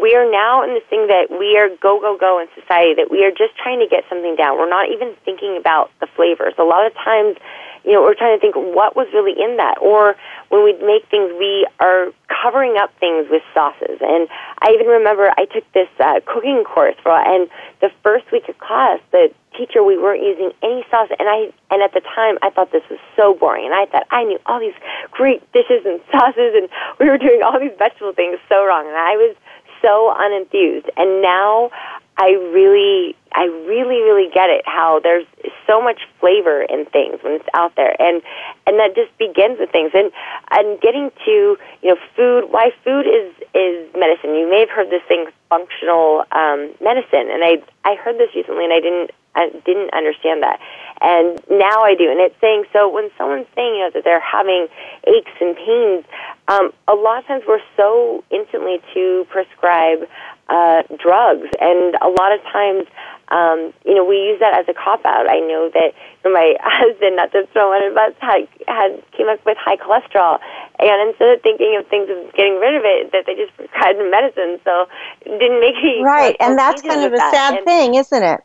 We 0.00 0.14
are 0.14 0.30
now 0.30 0.62
in 0.62 0.74
this 0.74 0.86
thing 0.88 1.08
that 1.08 1.26
we 1.26 1.58
are 1.58 1.68
go 1.82 1.98
go 1.98 2.16
go 2.16 2.38
in 2.38 2.46
society 2.54 2.94
that 2.94 3.10
we 3.10 3.26
are 3.26 3.34
just 3.34 3.58
trying 3.58 3.80
to 3.80 3.90
get 3.90 4.04
something 4.08 4.36
down. 4.36 4.56
We're 4.56 4.70
not 4.70 4.86
even 4.94 5.14
thinking 5.24 5.58
about 5.58 5.90
the 5.98 6.06
flavors. 6.14 6.54
A 6.58 6.62
lot 6.62 6.86
of 6.86 6.94
times, 6.94 7.36
you 7.84 7.92
know, 7.92 8.02
we're 8.02 8.14
trying 8.14 8.36
to 8.36 8.40
think 8.40 8.54
what 8.54 8.94
was 8.94 9.08
really 9.12 9.32
in 9.32 9.56
that. 9.56 9.78
Or 9.80 10.14
when 10.48 10.64
we 10.64 10.72
make 10.84 11.08
things, 11.10 11.32
we 11.38 11.66
are 11.80 12.12
covering 12.28 12.76
up 12.78 12.90
things 12.98 13.26
with 13.30 13.42
sauces. 13.54 13.98
And 14.00 14.28
I 14.60 14.70
even 14.74 14.86
remember 14.86 15.30
I 15.36 15.46
took 15.46 15.64
this 15.72 15.88
uh, 15.98 16.20
cooking 16.26 16.64
course 16.64 16.94
for, 17.02 17.12
and 17.12 17.48
the 17.80 17.90
first 18.02 18.30
week 18.30 18.48
of 18.48 18.58
class, 18.58 19.00
the 19.10 19.30
teacher 19.56 19.82
we 19.82 19.98
weren't 19.98 20.22
using 20.22 20.50
any 20.62 20.84
sauce, 20.90 21.10
and 21.18 21.28
I 21.28 21.52
and 21.70 21.82
at 21.82 21.92
the 21.92 22.00
time 22.00 22.38
I 22.42 22.50
thought 22.50 22.72
this 22.72 22.84
was 22.90 22.98
so 23.16 23.34
boring, 23.34 23.66
and 23.66 23.74
I 23.74 23.86
thought 23.86 24.06
I 24.10 24.24
knew 24.24 24.38
all 24.46 24.60
these 24.60 24.76
great 25.10 25.40
dishes 25.52 25.84
and 25.84 26.00
sauces, 26.12 26.54
and 26.56 26.68
we 26.98 27.08
were 27.08 27.18
doing 27.18 27.42
all 27.42 27.58
these 27.60 27.76
vegetable 27.78 28.12
things 28.12 28.38
so 28.48 28.64
wrong, 28.64 28.86
and 28.86 28.96
I 28.96 29.16
was 29.16 29.36
so 29.82 30.14
unenthused. 30.16 30.88
And 30.96 31.20
now 31.20 31.70
I 32.16 32.30
really, 32.52 33.16
I 33.32 33.44
really, 33.66 34.00
really 34.02 34.30
get 34.32 34.50
it 34.50 34.62
how 34.66 35.00
there's 35.02 35.26
so 35.66 35.80
much 35.82 36.00
flavor 36.20 36.62
in 36.62 36.84
things 36.86 37.18
when 37.22 37.34
it's 37.34 37.48
out 37.54 37.74
there, 37.74 37.96
and 38.00 38.22
and 38.66 38.78
that 38.78 38.94
just 38.94 39.16
begins 39.18 39.58
with 39.58 39.70
things. 39.70 39.90
And 39.94 40.12
and 40.50 40.80
getting 40.80 41.10
to 41.24 41.56
you 41.82 41.88
know 41.88 41.96
food, 42.14 42.52
why 42.52 42.70
food 42.84 43.06
is 43.06 43.32
is 43.54 43.88
medicine. 43.96 44.34
You 44.36 44.48
may 44.48 44.60
have 44.60 44.70
heard 44.70 44.90
this 44.90 45.02
thing 45.08 45.26
functional 45.48 46.24
um, 46.32 46.70
medicine, 46.80 47.32
and 47.32 47.42
I 47.42 47.62
I 47.84 47.96
heard 47.96 48.18
this 48.18 48.30
recently, 48.36 48.64
and 48.64 48.72
I 48.72 48.80
didn't 48.80 49.10
I 49.34 49.48
didn't 49.64 49.94
understand 49.94 50.42
that. 50.42 50.60
And 51.02 51.42
now 51.50 51.82
I 51.82 51.94
do. 51.98 52.08
And 52.10 52.20
it's 52.20 52.38
saying, 52.40 52.64
so 52.72 52.88
when 52.88 53.10
someone's 53.18 53.46
saying, 53.56 53.74
you 53.74 53.80
know, 53.82 53.90
that 53.92 54.04
they're 54.04 54.22
having 54.22 54.68
aches 55.06 55.34
and 55.40 55.56
pains, 55.56 56.04
um, 56.46 56.70
a 56.86 56.94
lot 56.94 57.18
of 57.18 57.26
times 57.26 57.42
we're 57.46 57.64
so 57.76 58.22
instantly 58.30 58.78
to 58.94 59.26
prescribe 59.28 60.06
uh, 60.48 60.82
drugs. 61.02 61.48
And 61.60 61.96
a 62.00 62.06
lot 62.06 62.30
of 62.30 62.40
times, 62.54 62.86
um, 63.34 63.72
you 63.84 63.94
know, 63.98 64.04
we 64.04 64.14
use 64.30 64.38
that 64.38 64.54
as 64.54 64.66
a 64.68 64.74
cop 64.74 65.02
out. 65.04 65.26
I 65.28 65.40
know 65.40 65.70
that 65.74 65.90
you 66.22 66.30
know, 66.30 66.32
my 66.38 66.54
husband, 66.62 67.16
not 67.16 67.32
to 67.32 67.48
throw 67.52 67.70
one 67.74 67.82
of 67.82 67.96
us, 67.98 68.14
had, 68.22 68.46
had 68.68 69.02
came 69.10 69.26
up 69.28 69.42
with 69.44 69.58
high 69.58 69.76
cholesterol. 69.76 70.38
And 70.78 71.10
instead 71.10 71.34
of 71.34 71.42
thinking 71.42 71.74
of 71.82 71.86
things 71.88 72.10
of 72.14 72.30
getting 72.38 72.62
rid 72.62 72.76
of 72.78 72.82
it, 72.86 73.10
that 73.10 73.26
they 73.26 73.34
just 73.34 73.56
prescribed 73.58 73.98
medicine. 74.06 74.60
So 74.62 74.86
it 75.26 75.34
didn't 75.34 75.58
make 75.58 75.74
any 75.82 75.98
Right, 76.04 76.36
and 76.38 76.56
that's 76.56 76.82
kind 76.82 77.02
of 77.02 77.12
a 77.12 77.16
that. 77.16 77.34
sad 77.34 77.54
And- 77.58 77.66
thing, 77.66 77.94
isn't 77.96 78.22
it? 78.22 78.40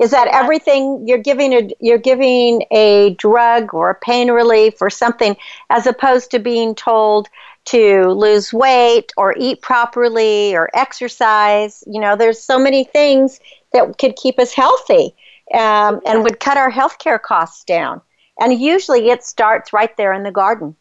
Is 0.00 0.10
that 0.12 0.28
everything 0.28 1.04
you're 1.06 1.18
giving 1.18 1.52
a 1.52 1.70
you're 1.80 1.98
giving 1.98 2.64
a 2.70 3.14
drug 3.18 3.74
or 3.74 3.90
a 3.90 3.94
pain 3.94 4.30
relief 4.30 4.80
or 4.80 4.90
something 4.90 5.36
as 5.70 5.86
opposed 5.86 6.30
to 6.30 6.38
being 6.38 6.74
told 6.74 7.28
to 7.66 8.08
lose 8.12 8.52
weight 8.52 9.12
or 9.16 9.34
eat 9.36 9.60
properly 9.60 10.54
or 10.54 10.70
exercise. 10.72 11.84
You 11.86 12.00
know, 12.00 12.16
there's 12.16 12.40
so 12.40 12.58
many 12.58 12.84
things 12.84 13.40
that 13.72 13.98
could 13.98 14.16
keep 14.16 14.38
us 14.38 14.52
healthy 14.52 15.14
um, 15.52 16.00
and 16.06 16.22
would 16.22 16.40
cut 16.40 16.56
our 16.56 16.70
healthcare 16.70 17.20
costs 17.20 17.64
down. 17.64 18.00
And 18.40 18.58
usually 18.58 19.10
it 19.10 19.24
starts 19.24 19.72
right 19.72 19.94
there 19.96 20.12
in 20.12 20.22
the 20.22 20.30
garden. 20.30 20.76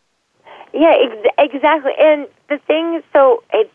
Yeah, 0.73 0.93
ex- 1.01 1.33
exactly. 1.37 1.93
And 1.99 2.27
the 2.49 2.59
thing 2.67 3.01
so 3.13 3.43
it's 3.51 3.71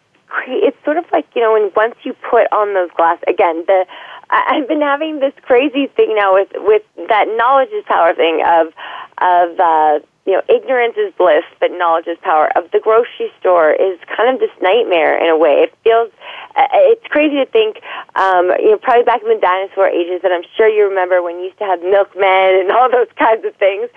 it's 0.46 0.76
sort 0.84 0.96
of 0.96 1.04
like 1.12 1.26
you 1.34 1.42
know, 1.42 1.52
when 1.52 1.70
once 1.76 1.96
you 2.04 2.14
put 2.30 2.50
on 2.52 2.74
those 2.74 2.90
glasses 2.96 3.24
again, 3.26 3.64
the 3.66 3.84
I've 4.32 4.66
been 4.66 4.80
having 4.80 5.20
this 5.20 5.34
crazy 5.42 5.86
thing 5.94 6.14
now 6.16 6.34
with 6.34 6.48
with 6.54 6.82
that 7.08 7.26
knowledge 7.36 7.68
is 7.70 7.84
power 7.86 8.14
thing 8.14 8.42
of 8.44 8.68
of 9.20 9.60
uh, 9.60 9.98
you 10.24 10.32
know 10.32 10.42
ignorance 10.48 10.94
is 10.96 11.12
bliss, 11.18 11.44
but 11.58 11.70
knowledge 11.72 12.06
is 12.06 12.18
power. 12.22 12.50
Of 12.56 12.70
the 12.70 12.80
grocery 12.80 13.32
store 13.40 13.72
is 13.72 13.98
kind 14.06 14.32
of 14.32 14.40
this 14.40 14.54
nightmare 14.60 15.18
in 15.18 15.28
a 15.28 15.36
way. 15.36 15.66
It 15.66 15.74
feels 15.82 16.10
uh, 16.54 16.68
it's 16.92 17.06
crazy 17.08 17.36
to 17.36 17.46
think, 17.46 17.80
um, 18.14 18.52
you 18.60 18.70
know, 18.70 18.78
probably 18.78 19.04
back 19.04 19.22
in 19.22 19.28
the 19.28 19.40
dinosaur 19.40 19.88
ages, 19.88 20.20
and 20.22 20.32
I'm 20.32 20.44
sure 20.56 20.68
you 20.68 20.84
remember 20.88 21.22
when 21.22 21.38
you 21.38 21.46
used 21.46 21.58
to 21.58 21.64
have 21.64 21.80
milkmen 21.82 22.60
and 22.60 22.70
all 22.76 22.90
those 22.90 23.10
kinds 23.18 23.44
of 23.44 23.54
things. 23.56 23.88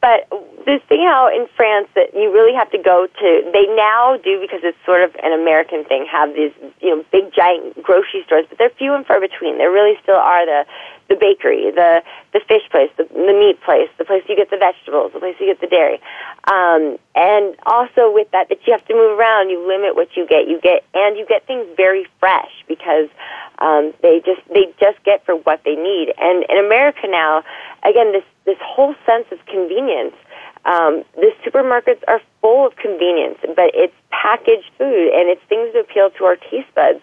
But 0.00 0.28
this 0.66 0.80
thing 0.88 1.04
how 1.06 1.28
in 1.28 1.46
France 1.56 1.88
that 1.94 2.12
you 2.14 2.32
really 2.32 2.54
have 2.56 2.70
to 2.72 2.78
go 2.78 3.06
to, 3.06 3.28
they 3.52 3.66
now 3.76 4.16
do 4.16 4.40
because 4.40 4.60
it's 4.62 4.78
sort 4.84 5.02
of 5.02 5.14
an 5.22 5.32
American 5.32 5.84
thing, 5.84 6.06
have 6.10 6.34
these 6.34 6.52
you 6.80 6.96
know 6.96 7.04
big 7.12 7.32
giant 7.32 7.80
grocery 7.82 8.22
stores, 8.26 8.46
but 8.48 8.58
they're 8.58 8.74
few 8.76 8.94
and 8.94 9.06
far 9.06 9.20
between. 9.20 9.58
There 9.58 9.70
really 9.70 9.96
still 10.02 10.20
are 10.20 10.44
the 10.44 10.66
the 11.10 11.16
bakery, 11.16 11.70
the 11.74 12.02
the 12.32 12.40
fish 12.46 12.62
place, 12.70 12.88
the, 12.96 13.04
the 13.10 13.34
meat 13.34 13.60
place, 13.66 13.90
the 13.98 14.04
place 14.06 14.22
you 14.28 14.36
get 14.36 14.48
the 14.48 14.56
vegetables, 14.56 15.12
the 15.12 15.18
place 15.18 15.34
you 15.40 15.46
get 15.46 15.60
the 15.60 15.66
dairy, 15.66 16.00
um, 16.46 16.96
and 17.18 17.56
also 17.66 18.14
with 18.14 18.30
that 18.30 18.48
that 18.48 18.64
you 18.64 18.72
have 18.72 18.86
to 18.86 18.94
move 18.94 19.18
around. 19.18 19.50
You 19.50 19.58
limit 19.66 19.96
what 19.96 20.16
you 20.16 20.24
get. 20.26 20.46
You 20.46 20.60
get 20.62 20.86
and 20.94 21.18
you 21.18 21.26
get 21.26 21.46
things 21.46 21.66
very 21.76 22.06
fresh 22.20 22.64
because 22.68 23.10
um, 23.58 23.92
they 24.00 24.22
just 24.24 24.40
they 24.54 24.72
just 24.78 25.02
get 25.04 25.26
for 25.26 25.34
what 25.34 25.60
they 25.64 25.74
need. 25.74 26.14
And 26.16 26.46
in 26.48 26.64
America 26.64 27.10
now, 27.10 27.42
again, 27.82 28.12
this 28.12 28.24
this 28.46 28.58
whole 28.62 28.94
sense 29.04 29.26
of 29.32 29.44
convenience. 29.46 30.14
Um, 30.62 31.04
the 31.16 31.32
supermarkets 31.42 32.04
are 32.06 32.20
full 32.42 32.66
of 32.66 32.76
convenience, 32.76 33.38
but 33.56 33.70
it's 33.72 33.94
packaged 34.10 34.70
food 34.76 35.08
and 35.08 35.30
it's 35.30 35.40
things 35.48 35.72
that 35.72 35.80
appeal 35.80 36.10
to 36.18 36.24
our 36.24 36.36
taste 36.36 36.68
buds. 36.74 37.00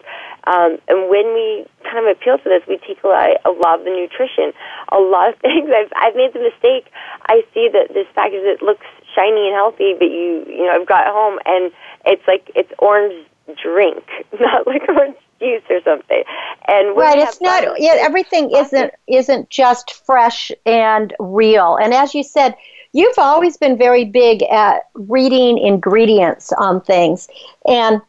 Um, 0.48 0.78
and 0.88 1.10
when 1.12 1.28
we 1.36 1.66
kind 1.84 2.08
of 2.08 2.16
appeal 2.16 2.38
to 2.38 2.48
this, 2.48 2.64
we 2.66 2.78
take 2.78 3.04
a 3.04 3.08
lot, 3.08 3.28
a 3.44 3.50
lot 3.52 3.80
of 3.80 3.84
the 3.84 3.92
nutrition. 3.92 4.56
A 4.88 4.96
lot 4.96 5.34
of 5.34 5.40
things. 5.44 5.68
I've 5.68 5.92
I've 5.94 6.16
made 6.16 6.32
the 6.32 6.40
mistake. 6.40 6.88
I 7.28 7.44
see 7.52 7.68
that 7.72 7.92
this 7.92 8.06
package 8.14 8.42
that 8.48 8.64
looks 8.64 8.86
shiny 9.14 9.52
and 9.52 9.54
healthy, 9.54 9.92
but 9.98 10.08
you 10.08 10.44
you 10.48 10.64
know 10.64 10.72
I've 10.72 10.88
got 10.88 11.06
home 11.06 11.38
and 11.44 11.70
it's 12.06 12.26
like 12.26 12.50
it's 12.56 12.72
orange 12.78 13.26
drink, 13.62 14.04
not 14.40 14.66
like 14.66 14.88
orange 14.88 15.16
juice 15.38 15.68
or 15.68 15.80
something. 15.84 16.24
And 16.66 16.96
right 16.96 17.18
it's 17.18 17.40
not 17.40 17.64
vitamins, 17.64 17.84
yeah, 17.84 17.96
everything 18.00 18.50
isn't 18.50 18.92
isn't 19.06 19.50
just 19.50 20.04
fresh 20.06 20.50
and 20.64 21.14
real 21.18 21.76
and 21.76 21.94
as 21.94 22.14
you 22.14 22.22
said 22.22 22.54
you've 22.92 23.18
always 23.18 23.56
been 23.56 23.76
very 23.76 24.04
big 24.04 24.42
at 24.44 24.84
reading 24.94 25.58
ingredients 25.58 26.52
on 26.58 26.80
things 26.80 27.28
and 27.66 28.00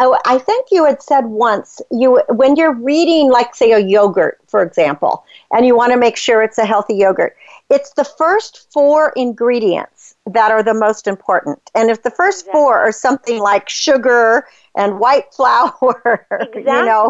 I 0.00 0.20
I 0.34 0.38
think 0.38 0.66
you 0.70 0.84
had 0.84 1.02
said 1.02 1.26
once 1.26 1.80
you 1.90 2.22
when 2.30 2.56
you're 2.56 2.74
reading 2.74 3.30
like 3.30 3.54
say 3.54 3.72
a 3.72 3.78
yogurt 3.78 4.38
for 4.48 4.62
example 4.62 5.24
and 5.52 5.66
you 5.66 5.76
want 5.76 5.92
to 5.92 5.98
make 5.98 6.16
sure 6.16 6.42
it's 6.42 6.58
a 6.58 6.64
healthy 6.64 6.96
yogurt 6.96 7.36
it's 7.70 7.92
the 7.92 8.04
first 8.04 8.72
four 8.72 9.12
ingredients 9.16 10.16
that 10.26 10.50
are 10.50 10.62
the 10.62 10.74
most 10.74 11.06
important. 11.06 11.58
And 11.74 11.90
if 11.90 12.02
the 12.02 12.10
first 12.10 12.46
four 12.50 12.78
are 12.78 12.92
something 12.92 13.40
like 13.40 13.68
sugar 13.68 14.46
and 14.76 14.98
white 14.98 15.32
flour 15.36 16.26
exactly, 16.30 16.60
you 16.60 16.84
know 16.84 17.06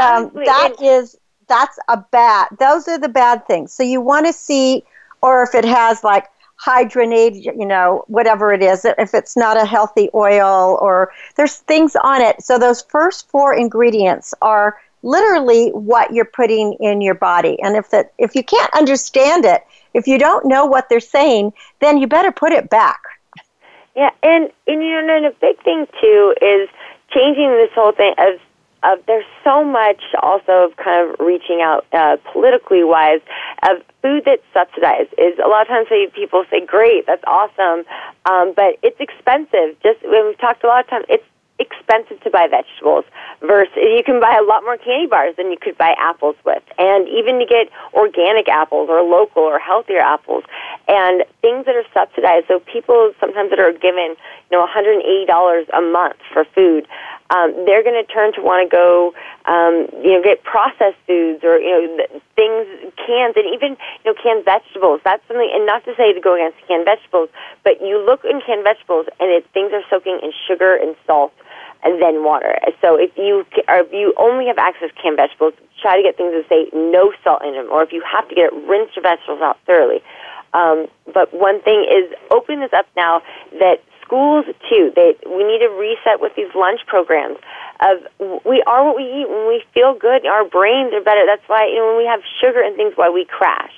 um, 0.00 0.30
that 0.34 0.74
And- 0.78 0.86
is 0.86 1.16
that's 1.48 1.78
a 1.88 1.98
bad 2.12 2.48
those 2.58 2.88
are 2.88 2.98
the 2.98 3.08
bad 3.08 3.46
things. 3.46 3.72
So 3.72 3.82
you 3.82 4.00
want 4.00 4.26
to 4.26 4.32
see 4.32 4.84
or 5.22 5.42
if 5.42 5.54
it 5.54 5.64
has 5.64 6.02
like 6.04 6.26
hydrogenated 6.64 7.44
you 7.44 7.66
know 7.66 8.04
whatever 8.08 8.52
it 8.52 8.62
is 8.62 8.84
if 8.84 9.14
it's 9.14 9.36
not 9.36 9.56
a 9.56 9.64
healthy 9.64 10.08
oil 10.14 10.78
or 10.80 11.12
there's 11.36 11.56
things 11.56 11.96
on 11.96 12.20
it. 12.20 12.42
So 12.42 12.58
those 12.58 12.82
first 12.82 13.28
four 13.28 13.54
ingredients 13.54 14.34
are 14.42 14.78
literally 15.02 15.70
what 15.70 16.12
you're 16.12 16.26
putting 16.26 16.74
in 16.74 17.00
your 17.00 17.14
body. 17.14 17.58
And 17.62 17.76
if 17.76 17.90
that 17.90 18.12
if 18.18 18.34
you 18.34 18.44
can't 18.44 18.72
understand 18.74 19.44
it 19.44 19.64
if 19.94 20.06
you 20.06 20.18
don't 20.18 20.46
know 20.46 20.66
what 20.66 20.88
they're 20.88 21.00
saying 21.00 21.52
then 21.80 21.98
you 21.98 22.06
better 22.06 22.32
put 22.32 22.52
it 22.52 22.68
back. 22.68 23.00
Yeah, 23.96 24.10
and 24.22 24.50
and 24.66 24.82
you 24.82 25.02
know, 25.02 25.16
and 25.16 25.26
a 25.26 25.32
big 25.40 25.62
thing 25.62 25.86
too 26.00 26.34
is 26.40 26.68
changing 27.10 27.50
this 27.50 27.70
whole 27.74 27.92
thing 27.92 28.14
of 28.18 28.40
of 28.82 28.98
there's 29.06 29.26
so 29.44 29.64
much 29.64 30.02
also 30.22 30.70
of 30.70 30.76
kind 30.76 31.10
of 31.10 31.20
reaching 31.20 31.60
out 31.62 31.86
uh, 31.92 32.16
politically 32.32 32.84
wise 32.84 33.20
of 33.62 33.82
food 34.02 34.22
that's 34.24 34.42
subsidized. 34.54 35.12
Is 35.18 35.38
a 35.38 35.48
lot 35.48 35.62
of 35.62 35.68
times 35.68 35.88
people 36.14 36.44
say 36.50 36.64
great 36.64 37.06
that's 37.06 37.24
awesome 37.26 37.84
um, 38.26 38.52
but 38.54 38.76
it's 38.82 39.00
expensive. 39.00 39.76
Just 39.82 40.02
we've 40.02 40.38
talked 40.38 40.64
a 40.64 40.66
lot 40.66 40.84
of 40.84 40.90
times 40.90 41.06
it's 41.08 41.24
expensive 41.58 42.18
to 42.22 42.30
buy 42.30 42.48
vegetables 42.48 43.04
versus 43.40 43.76
you 43.76 44.02
can 44.04 44.18
buy 44.18 44.34
a 44.40 44.42
lot 44.42 44.64
more 44.64 44.78
candy 44.78 45.06
bars 45.06 45.36
than 45.36 45.50
you 45.50 45.58
could 45.60 45.76
buy 45.76 45.94
apples 45.98 46.36
with. 46.44 46.62
And 46.78 47.06
even 47.08 47.38
to 47.38 47.46
get 47.46 47.68
organic 47.92 48.48
apples 48.48 48.88
or 48.88 49.02
local 49.02 49.42
or 49.42 49.58
healthier 49.58 50.00
apples. 50.00 50.44
And 50.88 51.24
things 51.42 51.66
that 51.66 51.76
are 51.76 51.84
subsidized 51.92 52.46
so 52.48 52.60
people 52.60 53.12
sometimes 53.20 53.50
that 53.50 53.60
are 53.60 53.72
given 53.72 54.16
you 54.50 54.56
know 54.56 54.66
$180 54.66 55.68
a 55.68 55.80
month 55.82 56.16
for 56.32 56.44
food 56.54 56.88
um, 57.30 57.54
they're 57.64 57.82
going 57.82 57.98
to 57.98 58.06
turn 58.10 58.34
to 58.34 58.42
want 58.42 58.66
to 58.66 58.70
go, 58.70 59.14
um, 59.46 59.86
you 60.02 60.18
know, 60.18 60.22
get 60.22 60.42
processed 60.42 60.98
foods 61.06 61.42
or 61.46 61.58
you 61.58 61.70
know 61.70 62.06
things, 62.34 62.66
cans, 62.98 63.38
and 63.38 63.46
even 63.54 63.78
you 64.04 64.10
know 64.10 64.16
canned 64.18 64.44
vegetables. 64.44 65.00
That's 65.04 65.22
something, 65.28 65.50
and 65.54 65.64
not 65.64 65.84
to 65.86 65.94
say 65.96 66.12
to 66.12 66.20
go 66.20 66.34
against 66.34 66.58
canned 66.66 66.84
vegetables, 66.84 67.30
but 67.62 67.80
you 67.80 68.02
look 68.02 68.26
in 68.26 68.42
canned 68.42 68.64
vegetables 68.64 69.06
and 69.22 69.30
it, 69.30 69.46
things 69.54 69.70
are 69.72 69.86
soaking 69.88 70.18
in 70.22 70.32
sugar 70.48 70.74
and 70.74 70.96
salt 71.06 71.32
and 71.82 72.02
then 72.02 72.24
water. 72.24 72.58
So 72.82 72.96
if 72.96 73.10
you 73.16 73.46
or 73.68 73.86
if 73.86 73.92
you 73.92 74.12
only 74.18 74.46
have 74.46 74.58
access 74.58 74.90
to 74.90 74.96
canned 75.00 75.16
vegetables, 75.16 75.54
try 75.80 75.96
to 75.96 76.02
get 76.02 76.16
things 76.16 76.34
that 76.34 76.48
say 76.48 76.68
no 76.74 77.12
salt 77.24 77.42
in 77.44 77.54
them, 77.54 77.70
or 77.70 77.82
if 77.82 77.92
you 77.92 78.02
have 78.02 78.28
to 78.28 78.34
get 78.34 78.52
it, 78.52 78.54
rinse 78.66 78.90
your 78.96 79.02
vegetables 79.02 79.40
out 79.40 79.58
thoroughly. 79.66 80.02
Um, 80.52 80.88
but 81.14 81.32
one 81.32 81.62
thing 81.62 81.86
is 81.86 82.10
open 82.30 82.60
this 82.60 82.72
up 82.72 82.86
now 82.96 83.22
that 83.58 83.82
schools 84.10 84.44
too. 84.68 84.90
They 84.96 85.14
we 85.26 85.44
need 85.46 85.60
to 85.60 85.70
reset 85.70 86.20
with 86.20 86.34
these 86.34 86.50
lunch 86.54 86.80
programs. 86.86 87.38
Of 87.80 88.04
we 88.44 88.62
are 88.66 88.84
what 88.84 88.96
we 88.96 89.04
eat. 89.04 89.28
When 89.28 89.48
we 89.48 89.64
feel 89.72 89.94
good, 89.94 90.26
our 90.26 90.44
brains 90.44 90.92
are 90.92 91.00
better. 91.00 91.24
That's 91.24 91.46
why 91.48 91.66
you 91.66 91.76
know 91.76 91.96
when 91.96 92.04
we 92.04 92.06
have 92.06 92.20
sugar 92.40 92.60
and 92.60 92.76
things, 92.76 92.92
why 92.96 93.08
we 93.08 93.24
crash. 93.24 93.72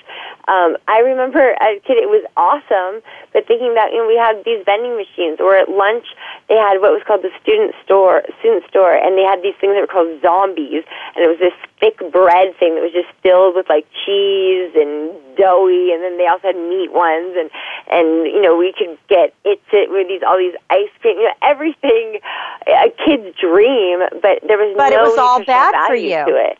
Um, 0.48 0.76
I 0.88 1.06
remember 1.06 1.54
as 1.62 1.78
a 1.78 1.82
kid, 1.86 2.02
it 2.02 2.10
was 2.10 2.26
awesome, 2.36 2.98
but 3.32 3.46
thinking 3.46 3.74
that 3.78 3.92
you 3.94 4.02
know 4.02 4.08
we 4.10 4.18
had 4.18 4.42
these 4.42 4.64
vending 4.66 4.98
machines, 4.98 5.38
or 5.38 5.54
at 5.54 5.70
lunch 5.70 6.06
they 6.48 6.58
had 6.58 6.82
what 6.82 6.90
was 6.90 7.02
called 7.06 7.22
the 7.22 7.30
student 7.38 7.74
store, 7.84 8.26
student 8.42 8.66
store, 8.66 8.90
and 8.90 9.14
they 9.14 9.22
had 9.22 9.38
these 9.42 9.54
things 9.62 9.78
that 9.78 9.86
were 9.86 9.90
called 9.90 10.18
zombies, 10.18 10.82
and 11.14 11.22
it 11.22 11.30
was 11.30 11.38
this 11.38 11.54
thick 11.78 11.98
bread 12.10 12.54
thing 12.58 12.74
that 12.74 12.82
was 12.82 12.94
just 12.94 13.10
filled 13.22 13.54
with 13.54 13.68
like 13.68 13.86
cheese 14.02 14.74
and 14.74 15.14
doughy, 15.36 15.94
and 15.94 16.02
then 16.02 16.18
they 16.18 16.26
also 16.26 16.50
had 16.50 16.58
meat 16.58 16.90
ones, 16.90 17.38
and 17.38 17.48
and 17.86 18.26
you 18.26 18.42
know 18.42 18.56
we 18.56 18.74
could 18.74 18.98
get 19.06 19.34
it 19.44 19.62
to 19.70 19.86
with 19.90 20.08
these 20.08 20.22
all 20.26 20.38
these 20.38 20.56
ice 20.70 20.90
cream, 21.00 21.18
you 21.18 21.26
know 21.30 21.38
everything, 21.42 22.18
a 22.66 22.90
kid's 23.04 23.34
dream, 23.38 23.91
but 23.98 24.40
there 24.46 24.58
was 24.58 24.74
but 24.76 24.90
no 24.90 25.04
it 25.04 25.08
was 25.08 25.18
all 25.18 25.44
bad 25.44 25.74
for 25.86 25.94
you 25.94 26.10
to 26.10 26.36
it. 26.36 26.58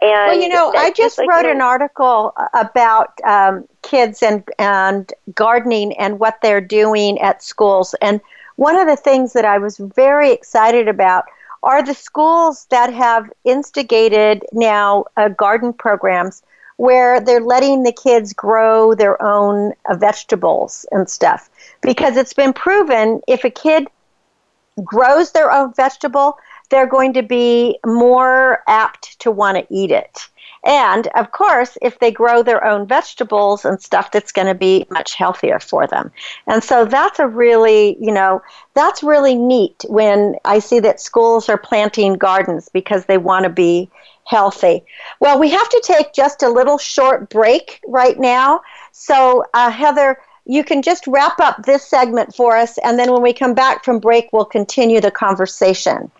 And 0.00 0.10
well, 0.10 0.40
you 0.40 0.48
know, 0.48 0.72
I 0.76 0.90
just 0.90 1.18
like, 1.18 1.28
wrote 1.28 1.46
an 1.46 1.60
article 1.60 2.34
about 2.52 3.18
um, 3.24 3.66
kids 3.82 4.22
and 4.22 4.46
and 4.58 5.10
gardening 5.34 5.96
and 5.96 6.18
what 6.18 6.38
they're 6.42 6.60
doing 6.60 7.18
at 7.20 7.42
schools. 7.42 7.94
And 8.02 8.20
one 8.56 8.76
of 8.76 8.86
the 8.86 8.96
things 8.96 9.32
that 9.32 9.44
I 9.44 9.58
was 9.58 9.78
very 9.78 10.30
excited 10.32 10.88
about 10.88 11.24
are 11.62 11.82
the 11.82 11.94
schools 11.94 12.66
that 12.70 12.92
have 12.92 13.30
instigated 13.44 14.44
now 14.52 15.06
uh, 15.16 15.28
garden 15.28 15.72
programs 15.72 16.42
where 16.76 17.20
they're 17.20 17.40
letting 17.40 17.84
the 17.84 17.92
kids 17.92 18.32
grow 18.32 18.94
their 18.94 19.20
own 19.22 19.72
uh, 19.88 19.94
vegetables 19.94 20.84
and 20.90 21.08
stuff. 21.08 21.48
Because 21.80 22.16
it's 22.16 22.34
been 22.34 22.52
proven 22.52 23.22
if 23.26 23.44
a 23.44 23.50
kid 23.50 23.88
grows 24.82 25.32
their 25.32 25.52
own 25.52 25.72
vegetable, 25.72 26.36
they're 26.70 26.86
going 26.86 27.12
to 27.14 27.22
be 27.22 27.78
more 27.84 28.62
apt 28.66 29.18
to 29.20 29.30
want 29.30 29.58
to 29.58 29.66
eat 29.70 29.90
it. 29.90 30.28
And 30.64 31.08
of 31.08 31.30
course, 31.30 31.76
if 31.82 31.98
they 31.98 32.10
grow 32.10 32.42
their 32.42 32.64
own 32.64 32.86
vegetables 32.86 33.66
and 33.66 33.80
stuff, 33.80 34.10
that's 34.10 34.32
going 34.32 34.46
to 34.46 34.54
be 34.54 34.86
much 34.90 35.14
healthier 35.14 35.60
for 35.60 35.86
them. 35.86 36.10
And 36.46 36.64
so 36.64 36.86
that's 36.86 37.18
a 37.18 37.28
really, 37.28 37.98
you 38.00 38.12
know, 38.12 38.42
that's 38.72 39.02
really 39.02 39.34
neat 39.34 39.84
when 39.88 40.36
I 40.46 40.58
see 40.58 40.80
that 40.80 41.00
schools 41.00 41.50
are 41.50 41.58
planting 41.58 42.14
gardens 42.14 42.70
because 42.70 43.04
they 43.04 43.18
want 43.18 43.44
to 43.44 43.50
be 43.50 43.90
healthy. 44.26 44.82
Well, 45.20 45.38
we 45.38 45.50
have 45.50 45.68
to 45.68 45.82
take 45.84 46.14
just 46.14 46.42
a 46.42 46.48
little 46.48 46.78
short 46.78 47.28
break 47.28 47.80
right 47.86 48.18
now. 48.18 48.62
So, 48.92 49.44
uh, 49.52 49.70
Heather, 49.70 50.18
you 50.46 50.64
can 50.64 50.80
just 50.80 51.06
wrap 51.06 51.40
up 51.40 51.62
this 51.64 51.86
segment 51.86 52.34
for 52.34 52.56
us, 52.56 52.78
and 52.78 52.98
then 52.98 53.12
when 53.12 53.22
we 53.22 53.32
come 53.32 53.54
back 53.54 53.84
from 53.84 53.98
break, 53.98 54.30
we'll 54.32 54.44
continue 54.44 55.00
the 55.00 55.10
conversation. 55.10 56.10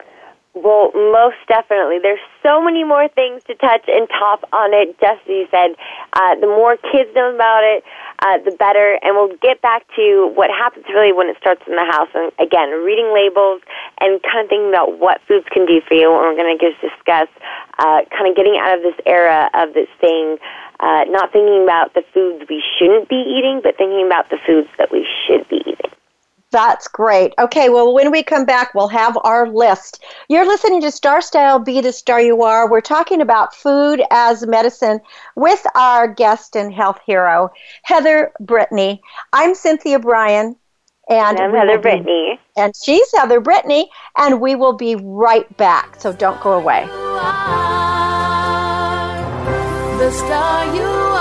Well, 0.55 0.95
most 0.95 1.43
definitely. 1.49 1.99
There's 1.99 2.23
so 2.41 2.63
many 2.63 2.85
more 2.85 3.09
things 3.09 3.43
to 3.51 3.57
touch 3.57 3.83
and 3.89 4.09
top 4.09 4.47
on 4.53 4.73
it. 4.73 4.95
Just 5.01 5.27
as 5.27 5.29
you 5.29 5.49
said, 5.51 5.75
uh, 6.13 6.39
the 6.39 6.47
more 6.47 6.77
kids 6.79 7.11
know 7.11 7.35
about 7.35 7.67
it, 7.67 7.83
uh, 8.23 8.39
the 8.39 8.55
better. 8.55 8.95
And 9.03 9.19
we'll 9.19 9.35
get 9.43 9.61
back 9.63 9.83
to 9.97 10.31
what 10.39 10.51
happens 10.51 10.87
really 10.95 11.13
when 11.13 11.27
it 11.27 11.37
starts 11.43 11.63
in 11.67 11.75
the 11.75 11.83
house. 11.83 12.07
And 12.15 12.31
again, 12.39 12.71
reading 12.71 13.11
labels 13.11 13.63
and 13.99 14.23
kind 14.23 14.47
of 14.47 14.49
thinking 14.49 14.71
about 14.71 14.95
what 15.03 15.21
foods 15.27 15.47
can 15.51 15.67
do 15.67 15.83
for 15.83 15.95
you. 15.95 16.07
And 16.15 16.23
we're 16.23 16.39
going 16.39 16.55
to 16.57 16.63
just 16.63 16.79
discuss 16.79 17.27
uh, 17.83 18.07
kind 18.15 18.31
of 18.31 18.39
getting 18.39 18.55
out 18.55 18.79
of 18.79 18.87
this 18.87 18.99
era 19.07 19.51
of 19.59 19.75
this 19.75 19.91
thing, 19.99 20.39
uh, 20.79 21.03
not 21.11 21.35
thinking 21.35 21.67
about 21.67 21.99
the 21.99 22.07
foods 22.15 22.47
we 22.49 22.63
shouldn't 22.79 23.11
be 23.11 23.19
eating, 23.27 23.59
but 23.59 23.75
thinking 23.75 24.07
about 24.07 24.31
the 24.31 24.39
foods 24.47 24.71
that 24.79 24.95
we 24.95 25.03
should 25.27 25.49
be 25.51 25.67
eating. 25.67 25.74
That's 26.55 26.87
great. 26.87 27.35
Okay, 27.37 27.69
well, 27.69 27.93
when 27.93 28.13
we 28.13 28.23
come 28.23 28.45
back, 28.45 28.75
we'll 28.75 28.87
have 28.87 29.19
our 29.25 29.49
list. 29.49 30.05
You're 30.29 30.47
listening 30.47 30.81
to 30.83 30.93
Star 30.93 31.21
Style 31.21 31.59
Be 31.59 31.81
the 31.81 31.93
Star 31.93 32.21
You 32.21 32.45
Are. 32.45 32.71
We're 32.71 32.81
talking 32.81 33.21
about 33.21 33.57
food 33.57 34.01
as 34.13 34.47
medicine 34.47 35.01
with 35.35 35.67
our 35.75 36.07
guest 36.07 36.55
and 36.55 36.73
health 36.73 37.01
hero, 37.05 37.51
Heather 37.83 38.31
Brittany. 38.39 39.03
I'm 39.33 39.57
Cynthia 39.57 39.99
Brian. 39.99 40.55
And, 41.09 41.41
I'm 41.41 41.53
Heather 41.53 41.81
Brittany. 41.81 42.39
And 42.57 42.73
she's 42.81 43.11
Heather 43.17 43.41
Brittany. 43.41 43.91
And 44.17 44.41
we 44.41 44.55
will 44.55 44.75
be 44.75 44.95
right 44.95 45.57
back. 45.57 46.01
So 46.01 46.13
don't 46.13 46.41
go 46.41 46.53
away. 46.53 46.87
The 49.99 50.11
star 50.13 50.73
you 50.73 51.14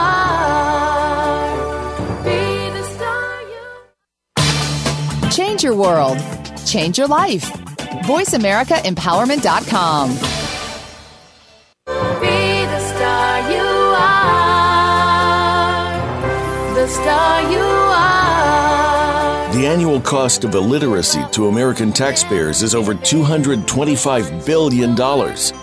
Change 5.63 5.75
your 5.77 5.81
world. 5.81 6.17
Change 6.65 6.97
your 6.97 7.07
life. 7.07 7.49
VoiceAmericaEmpowerment.com. 8.03 10.09
Be 12.19 12.65
the 12.65 12.79
star 12.81 13.49
you 13.49 13.63
are. 13.95 15.95
The 16.75 16.85
star 16.87 17.49
you 17.49 17.59
are. 17.59 19.53
The 19.53 19.65
annual 19.65 20.01
cost 20.01 20.43
of 20.43 20.53
illiteracy 20.53 21.23
to 21.31 21.47
American 21.47 21.93
taxpayers 21.93 22.61
is 22.61 22.75
over 22.75 22.93
$225 22.93 24.45
billion. 24.45 24.97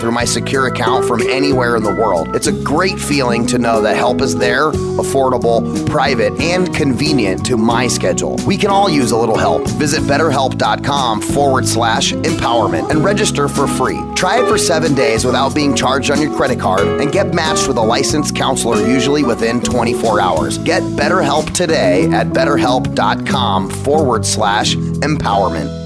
through 0.00 0.12
my 0.12 0.24
secure 0.24 0.66
account 0.66 1.04
from 1.06 1.22
anywhere 1.22 1.76
in 1.76 1.82
the 1.82 1.94
world. 1.94 2.34
It's 2.34 2.46
a 2.46 2.52
great 2.52 2.98
feeling 2.98 3.46
to 3.46 3.58
know 3.58 3.80
that 3.82 3.96
help 3.96 4.20
is 4.20 4.34
there, 4.34 4.70
affordable, 4.70 5.88
private, 5.88 6.38
and 6.40 6.74
convenient 6.74 7.44
to 7.46 7.56
my 7.56 7.86
schedule. 7.86 8.36
We 8.46 8.56
can 8.56 8.70
all 8.70 8.90
use 8.90 9.10
a 9.12 9.16
little 9.16 9.38
help. 9.38 9.66
Visit 9.70 10.02
betterhelp.com 10.02 11.20
forward 11.22 11.66
slash 11.66 12.12
empowerment 12.12 12.90
and 12.90 13.04
register 13.04 13.48
for 13.48 13.66
free. 13.66 14.00
Try 14.14 14.42
it 14.42 14.48
for 14.48 14.58
seven 14.58 14.94
days 14.94 15.24
without 15.24 15.54
being 15.54 15.74
charged 15.74 16.10
on 16.10 16.20
your 16.20 16.34
credit 16.34 16.60
card 16.60 16.86
and 17.00 17.12
get 17.12 17.34
matched 17.34 17.68
with 17.68 17.76
a 17.76 17.82
licensed 17.82 18.34
counselor 18.34 18.86
usually 18.86 19.24
within 19.24 19.60
24 19.60 20.20
hours. 20.20 20.58
Get 20.58 20.82
BetterHelp 20.82 21.54
today 21.54 22.10
at 22.10 22.28
betterhelp.com 22.28 23.70
forward 23.70 24.26
slash 24.26 24.74
empowerment. 24.74 25.85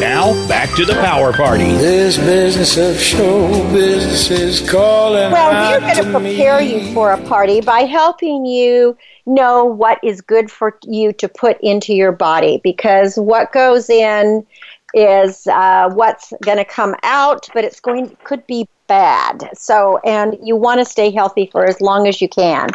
Now, 0.00 0.32
back 0.48 0.74
to 0.76 0.84
the 0.84 0.94
power 0.94 1.32
party. 1.32 1.64
This 1.64 2.16
business 2.16 2.76
of 2.76 2.98
show 2.98 3.48
business 3.72 4.30
is 4.30 4.70
calling 4.70 5.30
Well, 5.30 5.72
we're 5.72 5.80
going 5.80 5.96
to 5.96 6.02
to 6.02 6.10
prepare 6.10 6.60
me. 6.60 6.86
you 6.86 6.94
for 6.94 7.12
a 7.12 7.22
party 7.24 7.60
by 7.60 7.80
helping 7.80 8.44
you 8.44 8.96
know 9.26 9.64
what 9.64 9.98
is 10.02 10.20
good 10.20 10.50
for 10.50 10.78
you 10.84 11.12
to 11.14 11.28
put 11.28 11.60
into 11.60 11.94
your 11.94 12.12
body 12.12 12.60
because 12.64 13.16
what 13.16 13.52
goes 13.52 13.88
in 13.88 14.46
is 14.94 15.46
uh, 15.46 15.90
what's 15.94 16.32
going 16.42 16.58
to 16.58 16.64
come 16.64 16.94
out, 17.02 17.48
but 17.54 17.64
it's 17.64 17.80
going 17.80 18.16
could 18.24 18.46
be 18.46 18.68
bad. 18.92 19.48
So, 19.56 19.96
and 20.04 20.36
you 20.42 20.54
want 20.54 20.80
to 20.80 20.84
stay 20.84 21.10
healthy 21.10 21.48
for 21.50 21.64
as 21.64 21.80
long 21.80 22.06
as 22.06 22.20
you 22.20 22.28
can. 22.28 22.68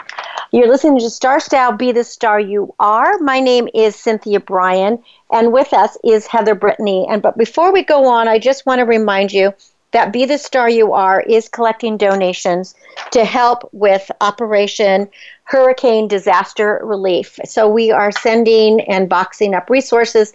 You're 0.51 0.67
listening 0.67 0.97
to 1.01 1.11
Star 1.11 1.39
Style 1.39 1.73
Be 1.73 1.91
the 1.91 2.03
Star 2.03 2.39
You 2.39 2.73
Are. 2.79 3.19
My 3.19 3.39
name 3.39 3.69
is 3.75 3.95
Cynthia 3.95 4.39
Brian, 4.39 4.97
and 5.31 5.53
with 5.53 5.73
us 5.73 5.95
is 6.03 6.25
Heather 6.25 6.55
Brittany. 6.55 7.05
And 7.07 7.21
but 7.21 7.37
before 7.37 7.71
we 7.71 7.83
go 7.83 8.07
on, 8.07 8.27
I 8.27 8.39
just 8.39 8.65
want 8.65 8.79
to 8.79 8.85
remind 8.85 9.31
you 9.31 9.53
that 9.91 10.11
Be 10.11 10.25
the 10.25 10.39
Star 10.39 10.67
You 10.67 10.93
Are 10.93 11.21
is 11.21 11.49
collecting 11.49 11.97
donations 11.97 12.73
to 13.11 13.23
help 13.23 13.69
with 13.71 14.09
Operation 14.19 15.07
Hurricane 15.43 16.07
Disaster 16.07 16.81
Relief. 16.83 17.39
So 17.45 17.69
we 17.69 17.91
are 17.91 18.11
sending 18.11 18.81
and 18.81 19.07
boxing 19.07 19.53
up 19.53 19.69
resources. 19.69 20.33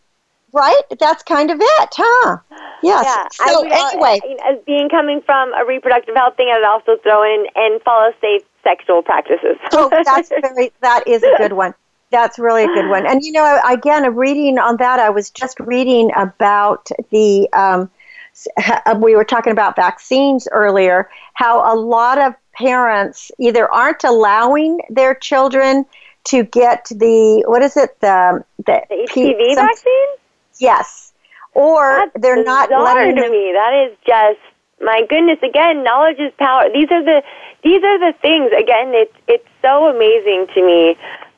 Right? 0.52 0.82
That's 0.98 1.22
kind 1.22 1.50
of 1.50 1.58
it, 1.60 1.88
huh? 1.96 2.38
Yes. 2.82 3.04
Yeah. 3.06 3.28
So 3.32 3.44
I 3.44 3.78
al- 3.78 3.90
anyway, 3.90 4.20
as 4.48 4.58
being 4.66 4.88
coming 4.88 5.20
from 5.24 5.52
a 5.54 5.64
reproductive 5.66 6.14
health 6.14 6.36
thing, 6.36 6.50
I'd 6.52 6.64
also 6.64 6.96
throw 7.02 7.22
in 7.22 7.46
and 7.54 7.82
follow 7.82 8.10
safe 8.20 8.42
sexual 8.64 9.02
practices. 9.02 9.56
oh, 9.72 9.88
that's 10.04 10.28
very 10.30 10.72
that 10.80 11.06
is 11.06 11.22
a 11.22 11.34
good 11.38 11.52
one. 11.52 11.74
That's 12.10 12.38
really 12.38 12.64
a 12.64 12.68
good 12.68 12.88
one. 12.88 13.06
And 13.06 13.22
you 13.24 13.32
know, 13.32 13.60
again, 13.68 14.04
a 14.04 14.10
reading 14.10 14.58
on 14.58 14.76
that, 14.78 14.98
I 15.00 15.10
was 15.10 15.30
just 15.30 15.58
reading 15.60 16.10
about 16.16 16.88
the. 17.10 17.48
Um, 17.52 17.90
we 19.00 19.14
were 19.14 19.24
talking 19.24 19.52
about 19.52 19.76
vaccines 19.76 20.48
earlier. 20.50 21.08
How 21.34 21.72
a 21.72 21.76
lot 21.78 22.18
of 22.18 22.34
parents 22.52 23.30
either 23.38 23.70
aren't 23.72 24.02
allowing 24.04 24.80
their 24.90 25.14
children 25.14 25.86
to 26.24 26.42
get 26.42 26.86
the 26.90 27.44
what 27.46 27.62
is 27.62 27.76
it 27.76 27.98
the 28.00 28.44
the, 28.58 28.82
The 28.88 29.06
P- 29.12 29.34
HPV 29.34 29.54
some- 29.54 29.66
vaccine? 29.66 30.08
Yes, 30.58 31.12
or 31.52 32.06
they're 32.16 32.42
not 32.44 32.70
letting 32.70 33.16
to 33.16 33.22
them. 33.22 33.30
me. 33.30 33.52
That 33.54 33.88
is 33.90 33.96
just 34.06 34.40
my 34.80 35.02
goodness. 35.08 35.38
Again, 35.42 35.84
knowledge 35.84 36.18
is 36.18 36.32
power. 36.38 36.64
These 36.72 36.90
are 36.90 37.04
the 37.04 37.22
these 37.62 37.82
are 37.82 37.98
the 37.98 38.16
things. 38.20 38.50
Again, 38.52 38.92
it's 38.94 39.14
it's 39.28 39.48
so 39.62 39.88
amazing 39.88 40.46
to 40.54 40.64
me, 40.64 40.90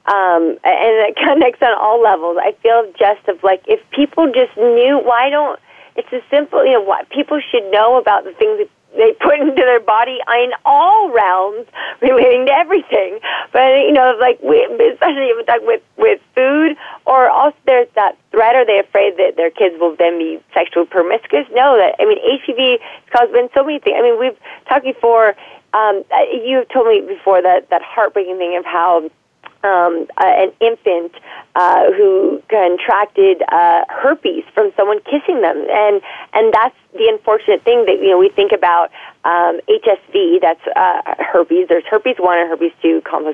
um, 0.06 0.58
and 0.64 0.92
it 1.06 1.16
connects 1.16 1.62
on 1.62 1.76
all 1.78 2.02
levels. 2.02 2.38
I 2.40 2.52
feel 2.62 2.90
just 2.98 3.26
of 3.28 3.42
like 3.42 3.62
if 3.66 3.80
people 3.90 4.26
just 4.32 4.56
knew. 4.56 5.00
Why 5.02 5.30
don't? 5.30 5.60
It's 5.96 6.08
as 6.12 6.22
simple. 6.30 6.64
You 6.64 6.72
know, 6.72 6.82
what 6.82 7.08
people 7.10 7.40
should 7.40 7.70
know 7.70 7.96
about 7.96 8.24
the 8.24 8.32
things 8.32 8.58
that 8.58 8.70
they 8.96 9.12
put 9.20 9.38
into 9.38 9.54
their 9.54 9.80
body 9.80 10.18
in 10.28 10.50
all 10.64 11.10
realms 11.10 11.66
relating 12.00 12.46
to 12.46 12.52
everything. 12.52 13.18
But 13.52 13.86
you 13.86 13.92
know, 13.92 14.16
like 14.20 14.40
we, 14.42 14.64
especially 14.92 15.30
talk 15.46 15.60
with 15.62 15.82
with 15.96 16.20
food, 16.34 16.76
or 17.06 17.28
also 17.30 17.56
there's 17.66 17.88
that 17.94 18.18
threat. 18.30 18.56
Are 18.56 18.66
they 18.66 18.78
afraid 18.78 19.16
that 19.18 19.36
their 19.36 19.50
kids 19.50 19.76
will 19.78 19.96
then 19.96 20.18
be 20.18 20.40
sexually 20.52 20.86
promiscuous? 20.86 21.46
No, 21.52 21.76
that 21.76 21.96
I 21.98 22.04
mean 22.04 22.18
HPV 22.18 22.80
has 22.80 23.10
caused 23.12 23.32
been 23.32 23.48
so 23.54 23.64
many 23.64 23.78
things. 23.78 23.96
I 23.98 24.02
mean, 24.02 24.18
we've 24.18 24.38
talked 24.68 24.84
before. 24.84 25.34
Um, 25.74 26.04
you 26.32 26.64
told 26.72 26.88
me 26.88 27.02
before 27.06 27.42
that 27.42 27.68
that 27.70 27.82
heartbreaking 27.82 28.38
thing 28.38 28.56
of 28.56 28.64
how 28.64 29.10
um, 29.66 30.06
uh, 30.16 30.24
an 30.24 30.52
infant 30.60 31.12
uh, 31.54 31.92
who 31.92 32.42
contracted 32.48 33.42
uh, 33.50 33.84
herpes 33.88 34.44
from 34.54 34.70
someone 34.76 35.00
kissing 35.04 35.42
them, 35.42 35.64
and 35.68 36.00
and 36.32 36.52
that's 36.52 36.76
the 36.92 37.08
unfortunate 37.10 37.62
thing 37.64 37.84
that 37.86 37.98
you 38.00 38.10
know 38.10 38.18
we 38.18 38.28
think 38.28 38.52
about 38.52 38.90
um, 39.24 39.60
HSV. 39.68 40.40
That's 40.40 40.60
uh, 40.76 41.02
herpes. 41.18 41.68
There's 41.68 41.84
herpes 41.90 42.16
one 42.18 42.38
and 42.38 42.48
herpes 42.48 42.72
two 42.80 43.02
complex, 43.02 43.26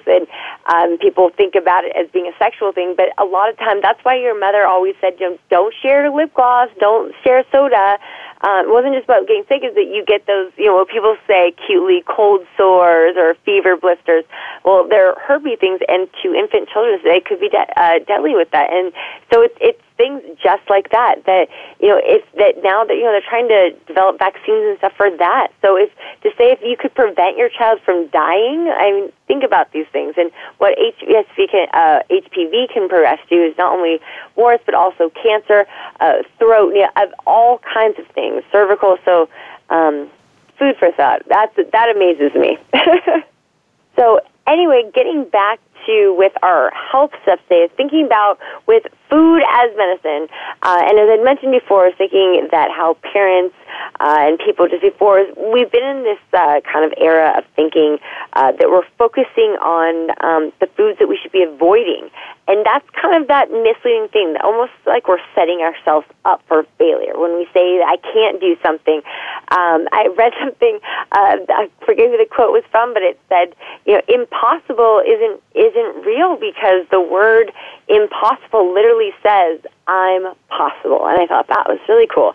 um, 0.72 0.98
people 0.98 1.30
think 1.36 1.54
about 1.54 1.84
it 1.84 1.92
as 1.96 2.08
being 2.12 2.26
a 2.26 2.36
sexual 2.38 2.72
thing, 2.72 2.94
but 2.96 3.10
a 3.18 3.24
lot 3.24 3.50
of 3.50 3.58
time 3.58 3.80
that's 3.82 4.02
why 4.04 4.16
your 4.16 4.38
mother 4.38 4.66
always 4.66 4.94
said, 5.00 5.14
you 5.20 5.30
know, 5.30 5.38
don't 5.50 5.74
share 5.82 6.10
lip 6.10 6.32
gloss, 6.34 6.68
don't 6.78 7.14
share 7.24 7.44
soda. 7.52 7.98
Uh, 8.42 8.62
it 8.66 8.70
wasn't 8.70 8.94
just 8.94 9.04
about 9.04 9.26
getting 9.26 9.44
sick, 9.48 9.62
is 9.62 9.74
that 9.74 9.86
you 9.86 10.04
get 10.04 10.26
those, 10.26 10.50
you 10.56 10.66
know, 10.66 10.74
what 10.74 10.88
people 10.88 11.16
say 11.26 11.54
cutely 11.66 12.02
cold 12.06 12.44
sores 12.56 13.14
or 13.16 13.34
fever 13.44 13.76
blisters. 13.76 14.24
Well, 14.64 14.86
they're 14.88 15.14
herpy 15.14 15.58
things, 15.58 15.80
and 15.88 16.08
to 16.22 16.34
infant 16.34 16.68
children, 16.68 16.98
they 17.04 17.20
could 17.20 17.40
be 17.40 17.48
de- 17.48 17.80
uh, 17.80 17.98
deadly 18.06 18.34
with 18.34 18.50
that. 18.50 18.72
And 18.72 18.92
so 19.32 19.42
it's, 19.42 19.56
it's 19.60 19.82
things 20.02 20.20
just 20.42 20.66
like 20.68 20.90
that 20.90 21.22
that 21.26 21.46
you 21.78 21.88
know 21.88 22.00
if 22.02 22.26
that 22.34 22.58
now 22.64 22.82
that 22.82 22.94
you 22.94 23.04
know 23.04 23.12
they're 23.14 23.30
trying 23.30 23.46
to 23.46 23.70
develop 23.86 24.18
vaccines 24.18 24.66
and 24.66 24.78
stuff 24.78 24.92
for 24.96 25.10
that. 25.18 25.54
So 25.62 25.76
if 25.76 25.90
to 26.22 26.30
say 26.36 26.50
if 26.50 26.58
you 26.62 26.76
could 26.76 26.94
prevent 26.94 27.36
your 27.36 27.48
child 27.48 27.80
from 27.84 28.08
dying 28.08 28.66
i 28.74 28.90
mean 28.90 29.12
think 29.28 29.44
about 29.44 29.72
these 29.72 29.86
things. 29.92 30.14
And 30.18 30.30
what 30.58 30.76
HPV 30.76 31.50
can, 31.50 31.68
uh, 31.72 32.00
HPV 32.10 32.72
can 32.72 32.88
progress 32.88 33.18
to 33.30 33.34
is 33.34 33.56
not 33.56 33.72
only 33.72 34.00
warts 34.36 34.62
but 34.66 34.74
also 34.74 35.10
cancer 35.10 35.66
uh, 36.00 36.22
throat 36.38 36.74
you 36.74 36.82
know, 36.82 37.12
all 37.26 37.60
kinds 37.72 37.98
of 37.98 38.06
things. 38.08 38.42
Cervical 38.50 38.98
so 39.04 39.28
um, 39.70 40.10
food 40.58 40.76
for 40.78 40.90
thought. 40.92 41.22
That's 41.28 41.54
that 41.56 41.88
amazes 41.94 42.34
me. 42.34 42.58
So 43.96 44.20
anyway 44.46 44.90
getting 44.94 45.24
back 45.24 45.60
to 45.86 46.14
with 46.16 46.32
our 46.42 46.72
health 46.72 47.10
stuff 47.22 47.40
today 47.48 47.68
thinking 47.76 48.06
about 48.06 48.38
with 48.66 48.84
food 49.12 49.42
as 49.46 49.68
medicine. 49.76 50.26
Uh, 50.62 50.80
and 50.88 50.98
as 50.98 51.08
I 51.12 51.22
mentioned 51.22 51.52
before, 51.52 51.92
thinking 51.92 52.48
that 52.50 52.70
how 52.70 52.96
parents 53.12 53.54
uh, 54.00 54.16
and 54.20 54.38
people 54.38 54.68
just 54.68 54.80
before, 54.80 55.26
we've 55.52 55.70
been 55.70 55.84
in 55.84 56.02
this 56.02 56.18
uh, 56.32 56.60
kind 56.64 56.84
of 56.84 56.94
era 56.96 57.34
of 57.36 57.44
thinking 57.54 57.98
uh, 58.32 58.52
that 58.52 58.70
we're 58.70 58.86
focusing 58.96 59.56
on 59.60 60.10
um, 60.24 60.52
the 60.60 60.66
foods 60.76 60.98
that 60.98 61.08
we 61.08 61.18
should 61.20 61.32
be 61.32 61.42
avoiding. 61.42 62.08
And 62.48 62.64
that's 62.66 62.88
kind 63.00 63.20
of 63.20 63.28
that 63.28 63.50
misleading 63.52 64.08
thing, 64.08 64.36
almost 64.42 64.72
like 64.86 65.08
we're 65.08 65.22
setting 65.34 65.60
ourselves 65.60 66.06
up 66.24 66.42
for 66.48 66.64
failure. 66.78 67.12
When 67.18 67.36
we 67.36 67.46
say, 67.54 67.80
I 67.84 67.96
can't 68.12 68.40
do 68.40 68.56
something, 68.62 69.02
um, 69.52 69.86
I 69.92 70.08
read 70.16 70.32
something, 70.42 70.80
uh, 71.12 71.36
I 71.48 71.68
forget 71.84 72.10
who 72.10 72.16
the 72.16 72.26
quote 72.28 72.52
was 72.52 72.64
from, 72.70 72.94
but 72.94 73.02
it 73.02 73.18
said, 73.28 73.54
you 73.84 73.94
know, 73.94 74.02
impossible 74.08 75.02
isn't, 75.06 75.40
isn't 75.54 76.04
real 76.04 76.36
because 76.36 76.86
the 76.90 77.00
word 77.00 77.52
impossible 77.88 78.72
literally 78.72 79.01
says, 79.22 79.60
I'm 79.88 80.34
possible. 80.48 81.06
And 81.06 81.20
I 81.20 81.26
thought 81.26 81.48
that 81.48 81.66
was 81.68 81.80
really 81.88 82.06
cool. 82.06 82.34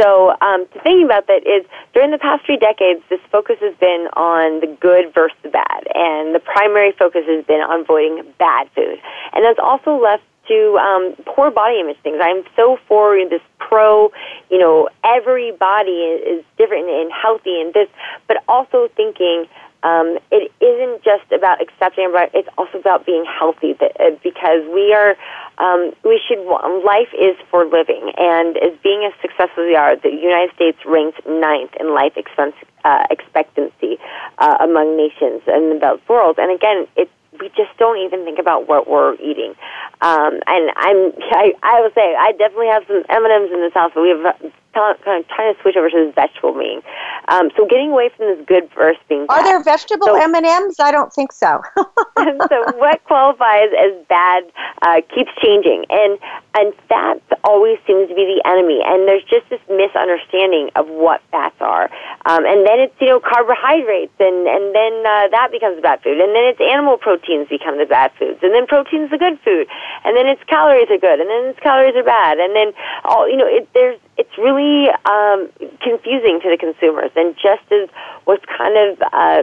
So, 0.00 0.34
um, 0.40 0.64
thinking 0.82 1.04
about 1.04 1.26
that 1.26 1.46
is 1.46 1.66
during 1.92 2.10
the 2.10 2.18
past 2.18 2.46
three 2.46 2.56
decades, 2.56 3.02
this 3.10 3.20
focus 3.30 3.56
has 3.60 3.76
been 3.76 4.08
on 4.16 4.60
the 4.60 4.66
good 4.80 5.12
versus 5.12 5.36
the 5.42 5.50
bad, 5.50 5.86
and 5.94 6.34
the 6.34 6.40
primary 6.40 6.92
focus 6.92 7.24
has 7.28 7.44
been 7.44 7.60
on 7.60 7.82
avoiding 7.82 8.24
bad 8.38 8.70
food, 8.74 8.98
and 9.34 9.44
that's 9.44 9.60
also 9.62 10.00
left 10.00 10.22
to 10.48 10.78
um, 10.78 11.14
poor 11.26 11.50
body 11.50 11.80
image 11.80 11.98
things. 12.02 12.16
I'm 12.20 12.44
so 12.56 12.78
for 12.88 13.16
this 13.28 13.42
pro, 13.58 14.10
you 14.50 14.58
know, 14.58 14.88
every 15.04 15.52
body 15.52 15.92
is 15.92 16.44
different 16.56 16.88
and 16.88 17.12
healthy 17.12 17.60
and 17.60 17.74
this, 17.74 17.88
but 18.26 18.42
also 18.48 18.88
thinking 18.96 19.46
um, 19.82 20.18
it 20.30 20.52
isn't 20.60 21.02
just 21.02 21.30
about 21.32 21.62
accepting, 21.62 22.12
but 22.12 22.30
it's 22.34 22.48
also 22.58 22.78
about 22.78 23.06
being 23.06 23.24
healthy. 23.24 23.74
Uh, 23.80 24.10
because 24.22 24.60
we 24.72 24.92
are, 24.92 25.16
um, 25.58 25.92
we 26.04 26.20
should. 26.28 26.40
Life 26.84 27.12
is 27.16 27.36
for 27.50 27.64
living, 27.64 28.12
and 28.18 28.56
as 28.58 28.76
being 28.82 29.08
as 29.08 29.12
successful 29.22 29.64
as 29.64 29.68
we 29.68 29.76
are, 29.76 29.96
the 29.96 30.10
United 30.10 30.54
States 30.54 30.78
ranks 30.84 31.18
ninth 31.26 31.72
in 31.80 31.94
life 31.94 32.12
expense, 32.16 32.54
uh, 32.84 33.04
expectancy 33.10 33.98
uh, 34.38 34.56
among 34.60 34.96
nations 34.96 35.42
in 35.46 35.70
the 35.70 35.74
developed 35.74 36.08
world. 36.08 36.36
And 36.38 36.52
again, 36.52 36.86
it's 36.96 37.10
we 37.40 37.48
just 37.50 37.70
don't 37.78 37.98
even 37.98 38.24
think 38.24 38.38
about 38.38 38.68
what 38.68 38.88
we're 38.88 39.14
eating. 39.14 39.54
Um, 40.02 40.40
and 40.46 40.70
I'm, 40.76 41.12
I, 41.32 41.52
I 41.62 41.80
will 41.80 41.92
say, 41.94 42.14
I 42.18 42.32
definitely 42.32 42.68
have 42.68 42.84
some 42.86 43.02
M 43.08 43.24
and 43.24 43.32
M's 43.32 43.52
in 43.52 43.60
this 43.60 43.74
house, 43.74 43.92
but 43.94 44.02
we 44.02 44.10
have 44.10 44.52
kind 44.72 44.96
of 44.96 45.28
trying 45.28 45.54
to 45.54 45.60
switch 45.62 45.76
over 45.76 45.90
to 45.90 46.06
this 46.06 46.14
vegetable 46.14 46.54
being. 46.54 46.82
Um, 47.28 47.50
so 47.56 47.66
getting 47.66 47.90
away 47.90 48.10
from 48.16 48.26
this 48.26 48.46
good 48.46 48.70
versus 48.74 49.00
being 49.08 49.26
bad. 49.26 49.40
Are 49.40 49.44
there 49.44 49.62
vegetable 49.62 50.06
so, 50.06 50.20
M&Ms? 50.20 50.80
I 50.80 50.90
don't 50.90 51.12
think 51.12 51.32
so. 51.32 51.62
so 52.18 52.56
what 52.76 53.02
qualifies 53.04 53.70
as 53.78 53.92
bad 54.08 54.44
uh, 54.82 55.00
keeps 55.14 55.30
changing. 55.42 55.84
And, 55.90 56.18
and 56.54 56.74
fats 56.88 57.24
always 57.44 57.78
seems 57.86 58.08
to 58.08 58.14
be 58.14 58.24
the 58.24 58.42
enemy. 58.48 58.80
And 58.84 59.06
there's 59.06 59.24
just 59.24 59.48
this 59.50 59.60
misunderstanding 59.68 60.70
of 60.76 60.88
what 60.88 61.20
fats 61.30 61.56
are. 61.60 61.90
Um, 62.26 62.44
and 62.46 62.66
then 62.66 62.80
it's, 62.80 62.94
you 63.00 63.08
know, 63.08 63.20
carbohydrates, 63.20 64.14
and, 64.20 64.46
and 64.46 64.74
then 64.74 64.94
uh, 65.06 65.28
that 65.32 65.48
becomes 65.50 65.80
bad 65.82 66.02
food. 66.02 66.20
And 66.20 66.34
then 66.34 66.44
it's 66.44 66.60
animal 66.60 66.96
proteins 66.98 67.48
become 67.48 67.78
the 67.78 67.86
bad 67.86 68.12
foods. 68.18 68.38
And 68.42 68.54
then 68.54 68.66
protein's 68.66 69.10
the 69.10 69.18
good 69.18 69.38
food. 69.44 69.66
And 70.04 70.16
then 70.16 70.26
it's 70.26 70.42
calories 70.44 70.90
are 70.90 70.98
good. 70.98 71.20
And 71.20 71.28
then 71.28 71.50
it's 71.50 71.60
calories 71.60 71.96
are 71.96 72.04
bad. 72.04 72.38
And 72.38 72.54
then, 72.54 72.72
all 73.04 73.28
you 73.28 73.36
know, 73.36 73.46
it, 73.46 73.68
there's 73.74 73.98
it's 74.16 74.36
really 74.38 74.88
um, 75.04 75.48
confusing 75.80 76.40
to 76.42 76.50
the 76.50 76.58
consumers. 76.58 77.10
And 77.16 77.34
just 77.34 77.70
as 77.72 77.88
was 78.26 78.38
kind 78.56 78.76
of 78.76 79.02
uh, 79.12 79.42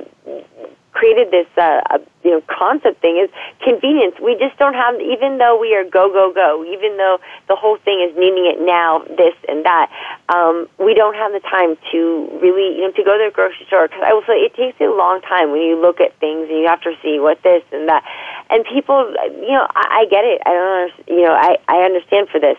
created 0.98 1.30
this 1.30 1.46
uh, 1.58 2.00
you 2.24 2.32
know 2.32 2.42
concept 2.50 3.02
thing 3.02 3.22
is 3.22 3.30
convenience. 3.62 4.16
We 4.18 4.34
just 4.36 4.58
don't 4.58 4.74
have, 4.74 5.00
even 5.00 5.38
though 5.38 5.58
we 5.60 5.76
are 5.76 5.86
go 5.86 6.10
go 6.10 6.34
go, 6.34 6.66
even 6.66 6.98
though 6.98 7.20
the 7.48 7.56
whole 7.56 7.78
thing 7.78 8.02
is 8.02 8.18
needing 8.18 8.50
it 8.50 8.58
now, 8.60 9.06
this 9.06 9.38
and 9.48 9.64
that. 9.66 9.94
Um, 10.30 10.68
we 10.80 10.94
don't 10.94 11.14
have 11.14 11.32
the 11.32 11.40
time 11.40 11.78
to 11.92 12.00
really 12.42 12.76
you 12.76 12.90
know 12.90 12.92
to 12.92 13.04
go 13.04 13.18
to 13.18 13.30
the 13.30 13.34
grocery 13.34 13.66
store 13.68 13.88
because 13.88 14.02
I 14.04 14.14
will 14.14 14.26
say 14.26 14.42
it 14.42 14.56
takes 14.56 14.82
a 14.82 14.90
long 14.90 15.22
time 15.22 15.52
when 15.52 15.62
you 15.62 15.80
look 15.80 16.02
at 16.02 16.18
things 16.20 16.50
and 16.50 16.58
you 16.58 16.68
have 16.68 16.82
to 16.82 16.98
see 17.04 17.20
what 17.20 17.42
this 17.44 17.64
and 17.72 17.88
that. 17.88 18.04
And 18.50 18.66
people, 18.66 19.14
you 19.38 19.54
know, 19.54 19.68
I, 19.76 20.02
I 20.02 20.06
get 20.10 20.26
it. 20.26 20.42
I 20.46 20.52
don't, 20.52 20.94
you 21.08 21.24
know, 21.24 21.34
I 21.38 21.58
I 21.68 21.86
understand 21.86 22.30
for 22.30 22.40
this. 22.40 22.58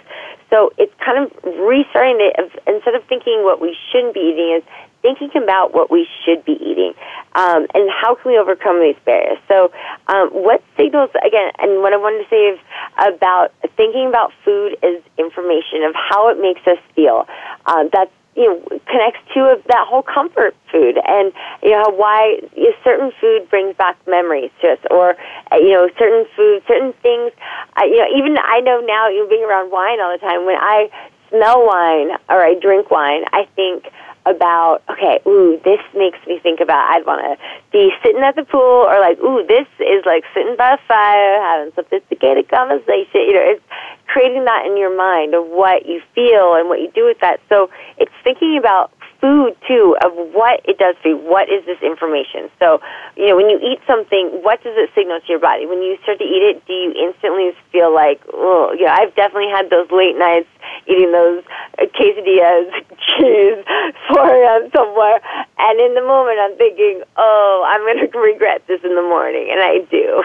So 0.51 0.73
it's 0.79 0.95
kind 1.05 1.19
of 1.19 1.29
restarting 1.61 2.17
it. 2.21 2.37
Instead 2.67 2.95
of 2.95 3.05
thinking 3.05 3.45
what 3.45 3.61
we 3.61 3.77
shouldn't 3.91 4.15
be 4.15 4.33
eating, 4.33 4.57
is 4.57 4.65
thinking 5.03 5.31
about 5.43 5.75
what 5.75 5.91
we 5.91 6.07
should 6.25 6.45
be 6.45 6.53
eating 6.53 6.93
um, 7.35 7.67
and 7.75 7.91
how 7.91 8.15
can 8.15 8.33
we 8.33 8.39
overcome 8.39 8.81
these 8.81 8.97
barriers. 9.05 9.39
So, 9.49 9.71
um, 10.09 10.31
what 10.31 10.63
signals 10.77 11.11
again? 11.25 11.53
And 11.59 11.83
what 11.83 11.93
I 11.93 11.97
wanted 11.97 12.25
to 12.25 12.31
say 12.31 12.55
is 12.55 12.59
about 12.99 13.53
thinking 13.77 14.09
about 14.09 14.33
food 14.45 14.77
is 14.83 15.03
information 15.17 15.85
of 15.85 15.95
how 15.95 16.29
it 16.29 16.41
makes 16.41 16.67
us 16.67 16.79
feel. 16.95 17.27
Um, 17.67 17.91
that's 17.93 18.11
you 18.39 18.47
know 18.47 18.79
connects 18.87 19.21
to 19.35 19.61
that 19.67 19.87
whole 19.89 20.03
comfort 20.03 20.55
food 20.71 20.97
and 21.05 21.33
you 21.63 21.71
know 21.71 21.91
why 21.91 22.39
you 22.57 22.71
know, 22.71 22.77
certain 22.85 23.11
food 23.21 23.51
brings 23.51 23.75
back 23.77 23.99
memories 24.07 24.51
to 24.61 24.69
us 24.69 24.79
or 24.91 25.17
uh, 25.51 25.57
you 25.57 25.73
know 25.73 25.91
certain 25.99 26.25
food 26.37 26.63
certain 26.69 26.93
things 27.03 27.33
uh, 27.77 27.85
you 27.85 27.97
know 27.99 28.07
even 28.17 28.39
I 28.39 28.61
know 28.61 28.81
now 28.81 29.09
you 29.09 29.25
know, 29.25 29.29
being 29.29 29.45
around 29.45 29.73
wine 29.73 30.01
all 30.01 30.13
the 30.13 30.23
time 30.23 30.47
when 30.47 30.57
I 30.57 30.89
smell 31.31 31.67
wine 31.67 32.11
or 32.31 32.41
I 32.41 32.55
drink 32.55 32.91
wine 32.91 33.25
I 33.33 33.49
think 33.57 33.91
about 34.29 34.83
okay, 34.91 35.21
ooh, 35.27 35.61
this 35.65 35.81
makes 35.95 36.19
me 36.27 36.39
think 36.43 36.61
about 36.61 36.91
I'd 36.91 37.07
want 37.07 37.23
to 37.23 37.35
be 37.73 37.91
sitting 38.03 38.23
at 38.23 38.37
the 38.37 38.45
pool, 38.45 38.87
or 38.87 39.01
like, 39.01 39.19
ooh, 39.21 39.45
this 39.47 39.67
is 39.81 40.05
like 40.05 40.25
sitting 40.35 40.57
by 40.57 40.75
a 40.75 40.79
fire 40.87 41.41
having 41.43 41.73
sophisticated 41.75 42.49
conversation. 42.49 43.25
You 43.27 43.35
know, 43.35 43.47
it's 43.57 43.65
creating 44.07 44.45
that 44.45 44.67
in 44.67 44.77
your 44.77 44.95
mind 44.97 45.35
of 45.35 45.47
what 45.47 45.87
you 45.87 46.01
feel 46.15 46.55
and 46.55 46.69
what 46.69 46.81
you 46.81 46.91
do 46.95 47.05
with 47.05 47.19
that. 47.21 47.41
So 47.49 47.71
it's 47.99 48.13
thinking 48.25 48.57
about 48.59 48.93
food 49.21 49.57
too 49.67 49.97
of 50.05 50.13
what 50.33 50.61
it 50.65 50.79
does 50.79 50.97
for 51.03 51.09
you. 51.09 51.17
What 51.17 51.49
is 51.49 51.65
this 51.67 51.79
information? 51.83 52.51
So, 52.59 52.81
you 53.17 53.29
know, 53.29 53.37
when 53.37 53.51
you 53.51 53.59
eat 53.59 53.81
something, 53.87 54.41
what 54.43 54.63
does 54.63 54.75
it 54.77 54.91
signal 54.95 55.21
to 55.21 55.29
your 55.29 55.41
body? 55.41 55.67
When 55.67 55.83
you 55.83 55.99
start 56.03 56.19
to 56.19 56.25
eat 56.25 56.43
it, 56.43 56.67
do 56.67 56.73
you 56.73 56.95
instantly 56.95 57.53
feel 57.73 57.93
like, 57.93 58.21
oh, 58.33 58.75
yeah, 58.79 58.95
I've 58.95 59.15
definitely 59.15 59.51
had 59.51 59.71
those 59.71 59.91
late 59.91 60.17
nights 60.17 60.49
eating 60.87 61.13
those 61.13 61.45
quesadillas, 61.79 62.71
cheese, 63.07 63.61
pouring 64.09 64.71
somewhere, 64.75 65.21
and 65.59 65.81
in 65.81 65.95
the 65.95 66.03
moment 66.03 66.39
I'm 66.41 66.57
thinking, 66.57 67.03
oh, 67.17 67.65
I'm 67.67 67.83
going 67.83 68.09
to 68.13 68.19
regret 68.19 68.63
this 68.67 68.81
in 68.85 68.95
the 68.95 69.03
morning, 69.03 69.49
and 69.51 69.61
I 69.61 69.85
do. 69.91 70.23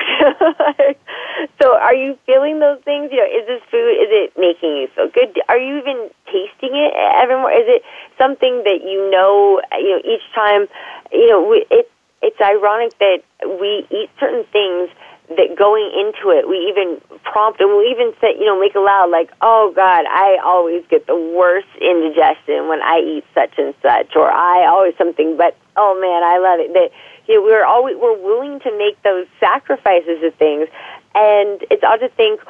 so, 1.62 1.78
are 1.78 1.96
you 1.96 2.18
feeling 2.26 2.60
those 2.60 2.80
things? 2.84 3.12
You 3.12 3.20
know, 3.20 3.30
is 3.30 3.48
this 3.48 3.62
food? 3.70 3.92
Is 4.00 4.10
it 4.12 4.34
making 4.38 4.78
you 4.78 4.88
feel 4.96 5.10
good? 5.10 5.40
Are 5.50 5.58
you 5.58 5.78
even 5.80 6.10
tasting 6.28 6.76
it 6.76 6.94
evermore? 6.96 7.52
Is 7.52 7.68
it 7.68 7.84
something 8.18 8.64
that 8.64 8.83
you 8.84 9.10
know? 9.12 9.62
You 9.74 9.90
know, 9.90 10.02
each 10.04 10.24
time, 10.36 10.68
you 11.12 11.30
know, 11.30 11.48
we, 11.48 11.66
it. 11.72 11.90
It's 12.26 12.40
ironic 12.40 12.98
that 13.00 13.20
we 13.60 13.86
eat 13.92 14.10
certain 14.18 14.46
things 14.46 14.90
that 15.30 15.56
going 15.58 15.88
into 15.96 16.36
it, 16.36 16.48
we 16.48 16.68
even 16.68 17.00
prompt 17.24 17.62
and 17.62 17.78
we 17.78 17.88
even 17.92 18.14
say, 18.20 18.36
you 18.38 18.46
know, 18.46 18.60
make 18.60 18.76
aloud 18.76 19.10
like, 19.10 19.32
oh 19.42 19.72
God, 19.76 20.06
I 20.06 20.38
always 20.44 20.84
get 20.90 21.08
the 21.08 21.16
worst 21.16 21.68
indigestion 21.80 22.68
when 22.68 22.82
I 22.82 23.00
eat 23.00 23.26
such 23.34 23.54
and 23.58 23.74
such, 23.82 24.16
or 24.16 24.30
I 24.30 24.68
always 24.68 24.96
something, 24.98 25.38
but 25.38 25.56
oh 25.78 25.98
man, 26.00 26.24
I 26.24 26.38
love 26.40 26.60
it. 26.60 26.74
That 26.74 26.92
you 27.28 27.36
know, 27.36 27.44
we're 27.44 27.66
always 27.66 27.96
we're 27.98 28.20
willing 28.20 28.60
to 28.62 28.78
make 28.78 29.02
those 29.04 29.26
sacrifices 29.40 30.24
of 30.24 30.36
things, 30.36 30.68
and 31.16 31.64
it's 31.70 31.84
odd 31.84 31.98
to 31.98 32.10
think 32.10 32.42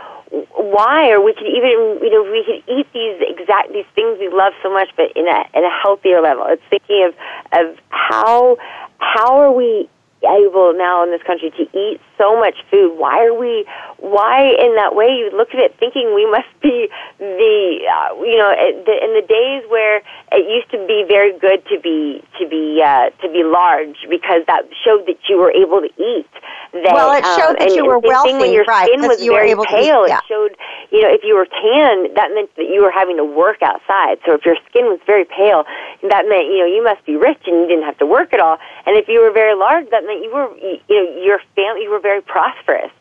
why, 0.55 1.11
or 1.11 1.22
we 1.22 1.34
could 1.34 1.47
even, 1.47 1.99
you 2.01 2.09
know, 2.09 2.24
we 2.24 2.43
could 2.43 2.64
eat 2.68 2.88
these 2.93 3.22
exact 3.22 3.72
these 3.72 3.86
things 3.93 4.18
we 4.20 4.30
love 4.30 4.53
so 4.64 4.72
much, 4.72 4.89
but 4.95 5.11
in 5.16 5.28
a 5.28 5.43
in 5.53 5.64
a 5.64 5.70
healthier 5.70 6.22
level. 6.22 6.45
It's 6.47 6.64
thinking 6.70 7.07
of 7.07 7.14
of 7.53 7.78
how 7.89 8.57
how 8.97 9.38
are 9.38 9.51
we 9.51 9.89
able 10.26 10.74
now 10.74 11.03
in 11.03 11.11
this 11.11 11.21
country 11.24 11.51
to 11.51 11.63
eat 11.78 11.99
so 12.17 12.39
much 12.39 12.55
food. 12.69 12.97
Why 12.97 13.26
are 13.26 13.34
we? 13.34 13.65
Why 13.97 14.55
in 14.59 14.76
that 14.76 14.95
way? 14.95 15.07
You 15.07 15.32
look 15.36 15.49
at 15.53 15.59
it 15.59 15.76
thinking 15.80 16.13
we 16.15 16.30
must 16.30 16.49
be 16.61 16.89
the 17.19 17.80
uh, 17.88 18.15
you 18.24 18.38
know 18.38 18.51
the, 18.51 18.95
in 19.03 19.11
the 19.13 19.26
days 19.28 19.63
where 19.69 20.01
it 20.32 20.45
used 20.49 20.69
to 20.71 20.80
be 20.88 21.05
very 21.07 21.38
good 21.38 21.65
to 21.67 21.80
be 21.80 22.24
to 22.39 22.47
be 22.47 22.82
uh, 22.84 23.09
to 23.21 23.32
be 23.32 23.43
large 23.43 23.97
because 24.09 24.43
that 24.47 24.63
showed 24.84 25.05
that 25.07 25.17
you 25.30 25.38
were 25.38 25.51
able 25.51 25.82
to 25.82 25.91
eat. 26.01 26.30
That, 26.74 26.93
well, 26.97 27.13
it 27.13 27.24
showed 27.38 27.53
um, 27.53 27.67
that 27.67 27.76
you 27.76 27.86
were 27.86 27.99
wealthy, 27.99 28.34
when 28.34 28.51
your 28.51 28.65
right? 28.65 28.89
skin 28.89 29.05
was 29.05 29.21
you 29.21 29.32
were 29.32 29.45
very 29.45 29.51
able 29.51 29.65
pale. 29.65 30.05
to 30.05 30.09
eat, 30.09 30.09
yeah. 30.09 30.17
It 30.17 30.24
showed 30.28 30.53
you 30.91 31.01
know 31.01 31.09
if 31.13 31.21
you 31.24 31.36
were 31.36 31.45
tan, 31.45 32.13
that 32.15 32.34
meant 32.34 32.49
that 32.57 32.65
you 32.65 32.82
were 32.82 32.91
having 32.91 33.17
to 33.17 33.26
work 33.26 33.61
outside. 33.61 34.17
So 34.26 34.34
if 34.34 34.45
your 34.45 34.57
skin 34.69 34.86
was 34.86 34.99
very 35.05 35.26
pale, 35.26 35.65
that 36.09 36.26
meant 36.28 36.49
you 36.49 36.59
know 36.59 36.69
you 36.69 36.84
must 36.84 37.05
be 37.05 37.15
rich 37.15 37.41
and 37.45 37.61
you 37.61 37.67
didn't 37.67 37.86
have 37.86 37.97
to 37.99 38.05
work 38.05 38.34
at 38.34 38.39
all. 38.39 38.57
And 38.86 38.97
if 38.97 39.07
you 39.07 39.21
were 39.21 39.32
very 39.32 39.55
large, 39.55 39.89
that 39.91 40.03
meant 40.05 40.12
you 40.22 40.32
were 40.34 40.49
you 40.57 40.80
know 40.89 41.22
your 41.22 41.39
family 41.55 41.84
you 41.84 41.91
were 41.91 41.99
very 41.99 42.22
prosperous. 42.22 42.91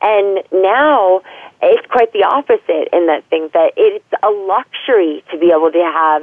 And 0.00 0.44
now 0.52 1.22
it's 1.60 1.86
quite 1.90 2.12
the 2.12 2.22
opposite 2.22 2.88
in 2.92 3.06
that 3.06 3.24
thing 3.30 3.50
that 3.52 3.72
it's 3.76 4.04
a 4.22 4.30
luxury 4.30 5.24
to 5.30 5.38
be 5.38 5.50
able 5.50 5.72
to 5.72 5.82
have 5.82 6.22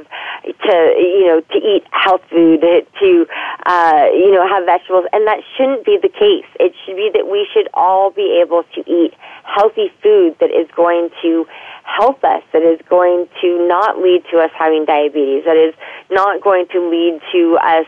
to 0.64 0.74
you 0.96 1.26
know 1.26 1.40
to 1.40 1.58
eat 1.58 1.84
health 1.90 2.22
food 2.30 2.60
to 2.60 3.26
uh, 3.66 4.06
you 4.12 4.32
know 4.32 4.48
have 4.48 4.64
vegetables 4.64 5.04
and 5.12 5.26
that 5.26 5.40
shouldn't 5.56 5.84
be 5.84 5.98
the 6.00 6.08
case 6.08 6.48
it 6.58 6.72
should 6.84 6.96
be 6.96 7.10
that 7.12 7.28
we 7.28 7.46
should 7.52 7.68
all 7.74 8.10
be 8.10 8.40
able 8.42 8.64
to 8.74 8.80
eat 8.90 9.12
healthy 9.44 9.92
food 10.02 10.36
that 10.40 10.50
is 10.50 10.68
going 10.74 11.10
to 11.20 11.46
help 11.84 12.24
us 12.24 12.42
that 12.52 12.62
is 12.62 12.80
going 12.88 13.28
to 13.40 13.68
not 13.68 13.98
lead 13.98 14.24
to 14.30 14.38
us 14.38 14.50
having 14.58 14.84
diabetes 14.86 15.44
that 15.44 15.56
is 15.56 15.74
not 16.10 16.40
going 16.42 16.66
to 16.72 16.80
lead 16.88 17.20
to 17.30 17.58
us 17.62 17.86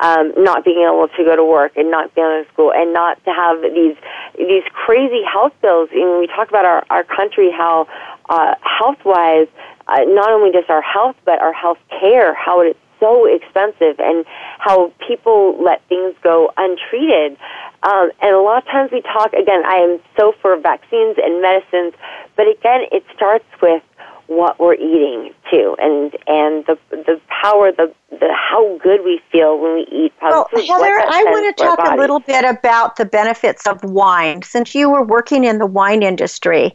um, 0.00 0.32
not 0.36 0.64
being 0.64 0.82
able 0.82 1.08
to 1.08 1.24
go 1.24 1.36
to 1.36 1.44
work 1.44 1.76
and 1.76 1.90
not 1.90 2.14
being 2.14 2.26
able 2.26 2.44
to 2.44 2.52
school 2.52 2.72
and 2.74 2.92
not 2.92 3.22
to 3.24 3.30
have 3.30 3.60
these 3.62 3.96
these 4.38 4.64
crazy 4.72 5.22
health 5.30 5.52
bills. 5.60 5.88
And 5.92 6.18
we 6.18 6.26
talk 6.26 6.48
about 6.48 6.64
our, 6.64 6.84
our 6.90 7.04
country, 7.04 7.50
how 7.50 7.86
uh, 8.28 8.54
health 8.62 8.98
wise, 9.04 9.48
uh, 9.86 10.00
not 10.06 10.30
only 10.30 10.52
just 10.52 10.70
our 10.70 10.82
health, 10.82 11.16
but 11.24 11.40
our 11.40 11.52
health 11.52 11.78
care, 12.00 12.34
how 12.34 12.60
it's 12.60 12.78
so 13.00 13.26
expensive 13.26 13.98
and 13.98 14.24
how 14.58 14.92
people 15.06 15.56
let 15.62 15.82
things 15.88 16.14
go 16.22 16.52
untreated. 16.56 17.36
Um, 17.82 18.10
and 18.20 18.36
a 18.36 18.40
lot 18.40 18.62
of 18.62 18.68
times 18.68 18.92
we 18.92 19.00
talk, 19.00 19.32
again, 19.32 19.62
I 19.64 19.76
am 19.76 20.00
so 20.18 20.34
for 20.42 20.56
vaccines 20.56 21.16
and 21.16 21.40
medicines, 21.40 21.94
but 22.36 22.46
again, 22.46 22.82
it 22.92 23.02
starts 23.16 23.46
with 23.62 23.82
what 24.30 24.60
we're 24.60 24.74
eating 24.74 25.34
too, 25.50 25.74
and 25.80 26.16
and 26.28 26.64
the 26.66 26.78
the 26.92 27.20
power, 27.42 27.72
the 27.72 27.92
the 28.10 28.32
how 28.32 28.78
good 28.78 29.00
we 29.04 29.20
feel 29.32 29.58
when 29.58 29.74
we 29.74 29.86
eat 29.90 30.12
well, 30.22 30.46
food. 30.54 30.64
Heather, 30.68 31.00
I 31.00 31.24
want 31.24 31.56
to 31.56 31.64
talk 31.64 31.80
a 31.82 31.96
little 31.96 32.20
bit 32.20 32.44
about 32.44 32.94
the 32.94 33.04
benefits 33.04 33.66
of 33.66 33.82
wine, 33.82 34.42
since 34.42 34.72
you 34.72 34.88
were 34.88 35.02
working 35.02 35.42
in 35.42 35.58
the 35.58 35.66
wine 35.66 36.04
industry, 36.04 36.72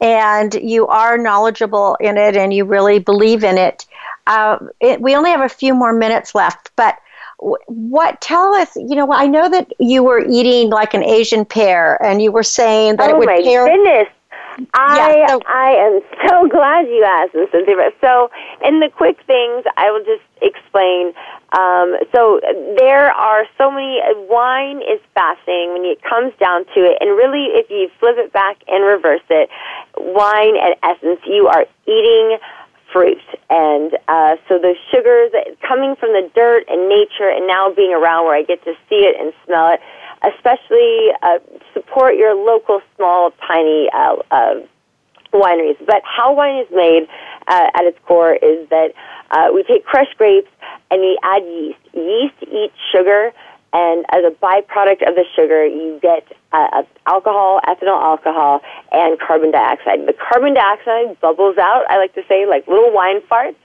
and 0.00 0.54
you 0.54 0.86
are 0.86 1.18
knowledgeable 1.18 1.98
in 2.00 2.16
it, 2.16 2.36
and 2.38 2.54
you 2.54 2.64
really 2.64 3.00
believe 3.00 3.44
in 3.44 3.58
it. 3.58 3.84
Uh, 4.26 4.56
it 4.80 5.02
we 5.02 5.14
only 5.14 5.28
have 5.28 5.42
a 5.42 5.48
few 5.50 5.74
more 5.74 5.92
minutes 5.92 6.34
left, 6.34 6.70
but 6.74 6.96
what 7.66 8.18
tell 8.22 8.54
us 8.54 8.74
you 8.76 8.94
know 8.94 9.12
i 9.12 9.26
know 9.26 9.50
that 9.50 9.70
you 9.78 10.02
were 10.02 10.24
eating 10.30 10.70
like 10.70 10.94
an 10.94 11.02
asian 11.02 11.44
pear 11.44 12.02
and 12.02 12.22
you 12.22 12.32
were 12.32 12.44
saying 12.44 12.96
that 12.96 13.10
oh 13.10 13.16
it 13.16 13.18
would 13.18 13.26
my 13.26 13.42
pair 13.42 13.66
goodness 13.66 14.08
I 14.74 15.14
Yeah, 15.16 15.28
so- 15.28 15.40
I 15.46 15.70
am 15.72 16.00
so 16.28 16.48
glad 16.52 16.86
you 16.88 17.04
asked 17.04 17.32
this, 17.32 17.50
Cynthia. 17.50 17.90
So, 18.00 18.30
in 18.64 18.80
the 18.80 18.88
quick 18.88 19.18
things, 19.26 19.64
I 19.76 19.90
will 19.90 20.04
just 20.04 20.24
explain. 20.42 21.12
Um, 21.52 21.96
so, 22.14 22.40
there 22.78 23.12
are 23.12 23.44
so 23.58 23.70
many. 23.70 24.00
Wine 24.28 24.78
is 24.82 25.00
fascinating 25.14 25.72
when 25.72 25.84
it 25.84 26.02
comes 26.02 26.32
down 26.38 26.64
to 26.74 26.80
it, 26.80 26.98
and 27.00 27.10
really, 27.16 27.46
if 27.54 27.70
you 27.70 27.90
flip 27.98 28.16
it 28.18 28.32
back 28.32 28.58
and 28.68 28.84
reverse 28.84 29.24
it, 29.30 29.50
wine, 29.96 30.56
at 30.56 30.78
essence, 30.82 31.20
you 31.26 31.46
are 31.48 31.66
eating 31.86 32.38
fruit, 32.92 33.22
and 33.50 33.98
uh, 34.06 34.36
so 34.48 34.58
the 34.58 34.74
sugars 34.90 35.32
coming 35.66 35.96
from 35.96 36.12
the 36.12 36.30
dirt 36.34 36.64
and 36.68 36.88
nature, 36.88 37.28
and 37.28 37.46
now 37.46 37.72
being 37.74 37.92
around 37.92 38.24
where 38.24 38.36
I 38.36 38.42
get 38.42 38.62
to 38.64 38.74
see 38.88 39.02
it 39.02 39.18
and 39.18 39.32
smell 39.44 39.74
it 39.74 39.80
especially 40.32 41.08
uh, 41.22 41.38
support 41.72 42.16
your 42.16 42.34
local 42.34 42.80
small, 42.96 43.32
tiny 43.46 43.88
uh, 43.92 44.16
uh, 44.30 44.54
wineries. 45.32 45.78
But 45.84 46.02
how 46.04 46.34
wine 46.34 46.58
is 46.62 46.68
made 46.72 47.08
uh, 47.48 47.70
at 47.74 47.84
its 47.84 47.98
core 48.06 48.34
is 48.34 48.68
that 48.70 48.92
uh, 49.30 49.48
we 49.52 49.62
take 49.64 49.84
crushed 49.84 50.16
grapes 50.16 50.50
and 50.90 51.00
we 51.00 51.18
add 51.22 51.42
yeast. 51.44 51.78
Yeast 51.94 52.34
eats 52.52 52.74
sugar, 52.92 53.32
and 53.72 54.04
as 54.10 54.24
a 54.24 54.30
byproduct 54.30 55.06
of 55.08 55.14
the 55.14 55.24
sugar, 55.34 55.66
you 55.66 55.98
get 56.02 56.26
uh, 56.52 56.82
alcohol, 57.06 57.60
ethanol 57.66 58.00
alcohol, 58.00 58.62
and 58.92 59.18
carbon 59.18 59.50
dioxide. 59.50 60.06
The 60.06 60.14
carbon 60.14 60.54
dioxide 60.54 61.20
bubbles 61.20 61.58
out, 61.58 61.84
I 61.88 61.98
like 61.98 62.14
to 62.14 62.22
say, 62.28 62.46
like 62.46 62.66
little 62.68 62.92
wine 62.92 63.20
farts, 63.22 63.56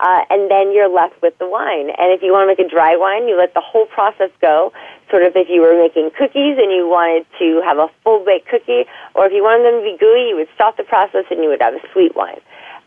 uh, 0.00 0.22
and 0.30 0.50
then 0.50 0.72
you're 0.72 0.88
left 0.88 1.20
with 1.22 1.36
the 1.38 1.48
wine. 1.48 1.90
And 1.90 2.12
if 2.14 2.22
you 2.22 2.32
want 2.32 2.44
to 2.44 2.50
make 2.54 2.62
a 2.62 2.68
dry 2.68 2.96
wine, 2.96 3.26
you 3.26 3.36
let 3.36 3.54
the 3.54 3.60
whole 3.60 3.86
process 3.86 4.30
go. 4.40 4.72
Sort 5.10 5.22
of 5.22 5.34
if 5.34 5.48
you 5.48 5.60
were 5.60 5.74
making 5.74 6.10
cookies 6.16 6.58
and 6.58 6.70
you 6.70 6.86
wanted 6.86 7.26
to 7.38 7.62
have 7.64 7.78
a 7.78 7.88
full 8.04 8.24
baked 8.24 8.48
cookie, 8.48 8.84
or 9.14 9.26
if 9.26 9.32
you 9.32 9.42
wanted 9.42 9.66
them 9.66 9.82
to 9.82 9.84
be 9.84 9.96
gooey, 9.98 10.28
you 10.30 10.36
would 10.36 10.48
stop 10.54 10.76
the 10.76 10.84
process 10.84 11.24
and 11.30 11.42
you 11.42 11.48
would 11.48 11.62
have 11.62 11.74
a 11.74 11.82
sweet 11.92 12.14
wine. 12.14 12.40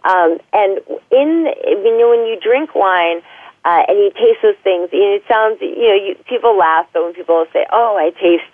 Um, 0.04 0.40
and 0.54 0.80
in 1.12 1.52
you 1.62 1.98
know 1.98 2.10
when 2.10 2.26
you 2.26 2.40
drink 2.40 2.74
wine, 2.74 3.22
uh, 3.64 3.84
and 3.88 3.98
you 3.98 4.12
taste 4.12 4.42
those 4.42 4.58
things. 4.64 4.90
Know, 4.92 5.16
it 5.16 5.24
sounds, 5.30 5.62
you 5.62 5.88
know, 5.88 5.96
you, 5.96 6.16
people 6.28 6.58
laugh, 6.58 6.88
but 6.94 7.04
when 7.04 7.14
people 7.14 7.46
say, 7.54 7.66
"Oh, 7.72 7.98
I 7.98 8.10
taste, 8.20 8.50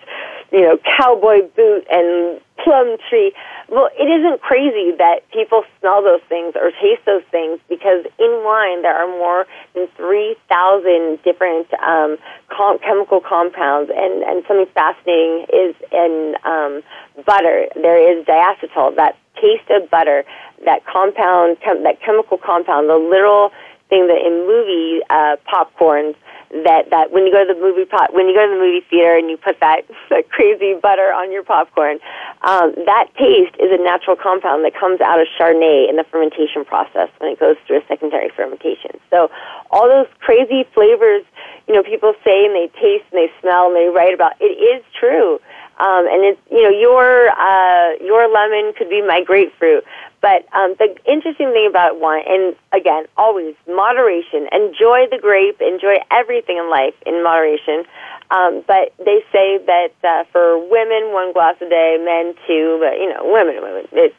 you 0.52 0.62
know, 0.62 0.78
cowboy 0.98 1.48
boot 1.56 1.88
and 1.90 2.42
plum 2.64 2.98
tree," 3.10 3.32
well, 3.70 3.90
it 3.98 4.04
isn't 4.04 4.42
crazy 4.42 4.92
that 4.98 5.24
people 5.32 5.64
smell 5.80 6.04
those 6.04 6.22
things 6.28 6.56
or 6.56 6.72
taste 6.72 7.06
those 7.06 7.24
things 7.32 7.60
because 7.70 8.04
in 8.20 8.32
wine 8.44 8.82
there 8.82 8.96
are 8.96 9.08
more 9.08 9.46
than 9.76 9.88
three 9.96 10.36
thousand 10.50 11.24
different 11.24 11.72
um, 11.80 12.18
com- 12.52 12.80
chemical 12.80 13.22
compounds, 13.22 13.90
and 13.96 14.24
and 14.24 14.44
something 14.48 14.68
fascinating 14.74 15.48
is 15.54 15.76
in 15.92 16.36
um, 16.44 16.84
butter. 17.26 17.68
There 17.76 18.00
is 18.12 18.26
diacetyl, 18.26 18.96
that 18.98 19.16
taste 19.40 19.70
of 19.70 19.90
butter, 19.90 20.26
that 20.66 20.86
compound, 20.86 21.58
chem- 21.62 21.84
that 21.84 22.02
chemical 22.02 22.38
compound, 22.38 22.90
the 22.90 22.98
literal 22.98 23.52
thing 23.90 24.08
that 24.08 24.20
in 24.20 24.46
movie 24.48 25.02
uh, 25.10 25.36
popcorns 25.48 26.16
that 26.64 26.88
that 26.92 27.12
when 27.12 27.28
you 27.28 27.32
go 27.32 27.44
to 27.44 27.54
the 27.54 27.60
movie 27.60 27.84
pop 27.84 28.14
when 28.16 28.28
you 28.28 28.36
go 28.36 28.48
to 28.48 28.54
the 28.56 28.60
movie 28.60 28.86
theater 28.88 29.20
and 29.20 29.30
you 29.30 29.36
put 29.36 29.60
that, 29.60 29.84
that 30.10 30.30
crazy 30.30 30.74
butter 30.80 31.12
on 31.12 31.32
your 31.32 31.44
popcorn, 31.44 32.00
um, 32.42 32.72
that 32.88 33.12
taste 33.20 33.56
is 33.60 33.68
a 33.72 33.82
natural 33.82 34.16
compound 34.16 34.64
that 34.64 34.74
comes 34.74 35.02
out 35.02 35.20
of 35.20 35.28
Chardonnay 35.36 35.90
in 35.90 35.96
the 35.98 36.06
fermentation 36.08 36.64
process 36.64 37.10
when 37.20 37.32
it 37.32 37.40
goes 37.40 37.58
through 37.66 37.84
a 37.84 37.86
secondary 37.88 38.30
fermentation. 38.30 38.96
So 39.10 39.30
all 39.72 39.88
those 39.88 40.08
crazy 40.20 40.64
flavors, 40.74 41.24
you 41.68 41.76
know, 41.76 41.84
people 41.84 42.14
say 42.24 42.46
and 42.48 42.56
they 42.56 42.72
taste 42.80 43.04
and 43.12 43.20
they 43.20 43.32
smell 43.42 43.68
and 43.68 43.76
they 43.76 43.92
write 43.92 44.14
about, 44.14 44.40
it 44.40 44.56
is 44.56 44.84
true. 44.96 45.40
Um, 45.80 46.08
and 46.10 46.26
it's 46.26 46.42
you 46.50 46.64
know 46.64 46.74
your 46.74 47.30
uh, 47.30 47.94
your 48.02 48.28
lemon 48.34 48.74
could 48.78 48.90
be 48.90 49.02
my 49.06 49.22
grapefruit, 49.24 49.84
but 50.22 50.48
um, 50.54 50.74
the 50.80 50.96
interesting 51.06 51.54
thing 51.54 51.68
about 51.70 52.00
wine, 52.00 52.24
and 52.26 52.56
again, 52.74 53.06
always 53.16 53.54
moderation. 53.68 54.50
Enjoy 54.52 55.06
the 55.12 55.20
grape. 55.22 55.62
Enjoy 55.62 56.02
everything 56.10 56.58
in 56.58 56.70
life 56.70 56.96
in 57.06 57.24
moderation. 57.24 57.86
Um, 58.32 58.64
but 58.68 58.94
they 58.98 59.24
say 59.32 59.62
that 59.70 59.94
uh, 60.04 60.24
for 60.32 60.58
women, 60.58 61.14
one 61.14 61.32
glass 61.32 61.56
a 61.62 61.70
day, 61.70 61.98
men 62.02 62.34
two. 62.48 62.82
But 62.82 62.98
you 63.00 63.14
know, 63.14 63.30
women, 63.32 63.62
women, 63.62 63.88
it's 63.94 64.16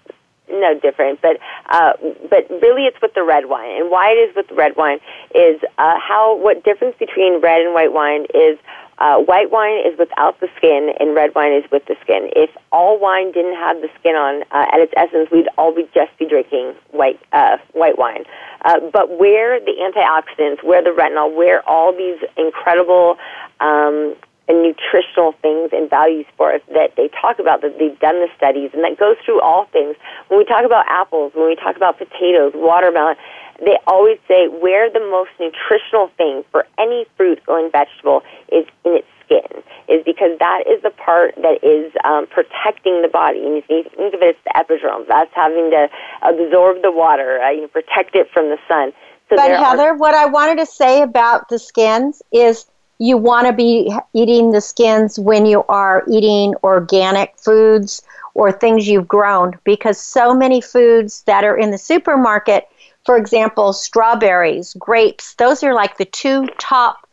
no 0.49 0.79
different. 0.79 1.21
But 1.21 1.39
uh, 1.69 1.93
but 2.31 2.49
really, 2.63 2.87
it's 2.87 3.03
with 3.03 3.15
the 3.15 3.25
red 3.25 3.47
wine. 3.47 3.83
And 3.83 3.91
why 3.91 4.13
it 4.13 4.31
is 4.31 4.37
with 4.37 4.49
the 4.49 4.55
red 4.55 4.77
wine 4.77 5.01
is 5.35 5.61
uh, 5.77 5.99
how 5.99 6.37
what 6.39 6.65
difference 6.65 6.97
between 6.99 7.41
red 7.41 7.61
and 7.63 7.75
white 7.75 7.93
wine 7.93 8.27
is 8.33 8.59
uh, 8.99 9.19
white 9.19 9.51
wine 9.51 9.79
is 9.87 9.99
without 9.99 10.41
the 10.41 10.49
skin, 10.57 10.91
and 10.99 11.15
red 11.15 11.35
wine 11.35 11.53
is 11.53 11.65
with 11.71 11.85
the 11.87 11.97
skin. 12.03 12.31
If 12.35 12.51
all 12.73 12.99
wine 12.99 13.33
didn't 13.33 13.55
have 13.55 13.81
the 13.81 13.89
skin 13.99 14.17
on, 14.17 14.43
uh, 14.51 14.67
at 14.73 14.81
its 14.81 14.93
essence, 14.97 15.31
we'd 15.31 15.49
all 15.57 15.75
be 15.75 15.89
just 15.95 16.17
be 16.19 16.27
drinking 16.27 16.75
white 16.91 17.21
uh, 17.33 17.59
white 17.73 17.97
wine. 17.97 18.25
Uh, 18.65 18.81
but 18.93 19.19
where 19.19 19.61
the 19.61 19.75
antioxidants, 19.79 20.65
where 20.65 20.83
the 20.83 20.91
retinol, 20.91 21.35
where 21.35 21.67
all 21.69 21.93
these 21.93 22.19
incredible 22.37 23.17
um, 23.61 24.17
and 24.49 24.63
nutritional 24.63 25.33
things 25.43 25.71
and 25.73 25.91
values 25.91 26.27
for 26.37 26.55
us 26.55 26.63
that 26.73 26.97
they 26.97 27.09
talk 27.21 27.39
about, 27.39 27.61
that 27.61 27.79
they've 27.79 27.99
done 28.01 28.17
the 28.17 28.29
studies, 28.37 28.71
and 28.73 28.83
that 28.83 28.99
goes 28.99 29.17
through 29.25 29.41
all 29.41 29.67
things. 29.67 29.95
When 30.29 30.39
we 30.39 30.45
talk 30.45 30.65
about 30.65 30.87
apples, 30.89 31.33
when 31.35 31.47
we 31.47 31.55
talk 31.55 31.77
about 31.77 31.99
potatoes, 31.99 32.53
watermelon, 32.55 33.17
they 33.59 33.77
always 33.87 34.19
say 34.29 34.49
where 34.49 34.91
the 34.91 35.01
most 35.01 35.31
nutritional 35.41 36.11
thing 36.17 36.45
for 36.51 36.67
any 36.79 37.07
fruit 37.17 37.41
or 37.49 37.69
vegetable 37.71 38.23
is 38.53 38.67
in 38.85 39.03
its 39.03 39.09
skin, 39.25 39.63
is 39.89 40.05
because 40.05 40.39
that 40.39 40.65
is 40.67 40.83
the 40.83 40.91
part 40.91 41.35
that 41.37 41.63
is 41.63 41.93
um, 42.05 42.27
protecting 42.27 43.03
the 43.03 43.09
body. 43.09 43.45
And 43.45 43.57
you 43.57 43.63
think 43.63 44.15
of 44.15 44.23
it 44.23 44.37
as 44.37 44.43
the 44.45 44.57
epidermis. 44.57 45.09
That's 45.09 45.31
having 45.35 45.71
to 45.71 45.89
absorb 46.23 46.83
the 46.83 46.93
water, 46.93 47.41
uh, 47.41 47.51
you 47.51 47.63
know, 47.63 47.69
protect 47.69 48.15
it 48.15 48.29
from 48.33 48.49
the 48.49 48.59
sun. 48.69 48.93
So 49.29 49.37
but 49.37 49.51
Heather, 49.51 49.91
are, 49.91 49.97
what 49.97 50.15
I 50.15 50.27
wanted 50.27 50.59
to 50.59 50.67
say 50.67 51.03
about 51.03 51.49
the 51.49 51.59
skins 51.59 52.23
is 52.33 52.65
you 52.99 53.17
want 53.17 53.47
to 53.47 53.53
be 53.53 53.93
eating 54.13 54.53
the 54.53 54.61
skins 54.61 55.19
when 55.19 55.47
you 55.47 55.65
are 55.69 56.05
eating 56.11 56.55
organic 56.63 57.39
foods 57.39 58.03
or 58.35 58.53
things 58.53 58.89
you've 58.89 59.09
grown 59.09 59.53
because 59.65 60.01
so 60.01 60.35
many 60.35 60.61
foods 60.61 61.23
that 61.23 61.45
are 61.45 61.57
in 61.57 61.71
the 61.71 61.79
supermarket, 61.79 62.69
for 63.09 63.17
example, 63.17 63.73
strawberries, 63.73 64.75
grapes, 64.75 65.33
those 65.37 65.63
are 65.63 65.73
like 65.73 65.97
the 65.97 66.05
two 66.05 66.47
top 66.59 67.09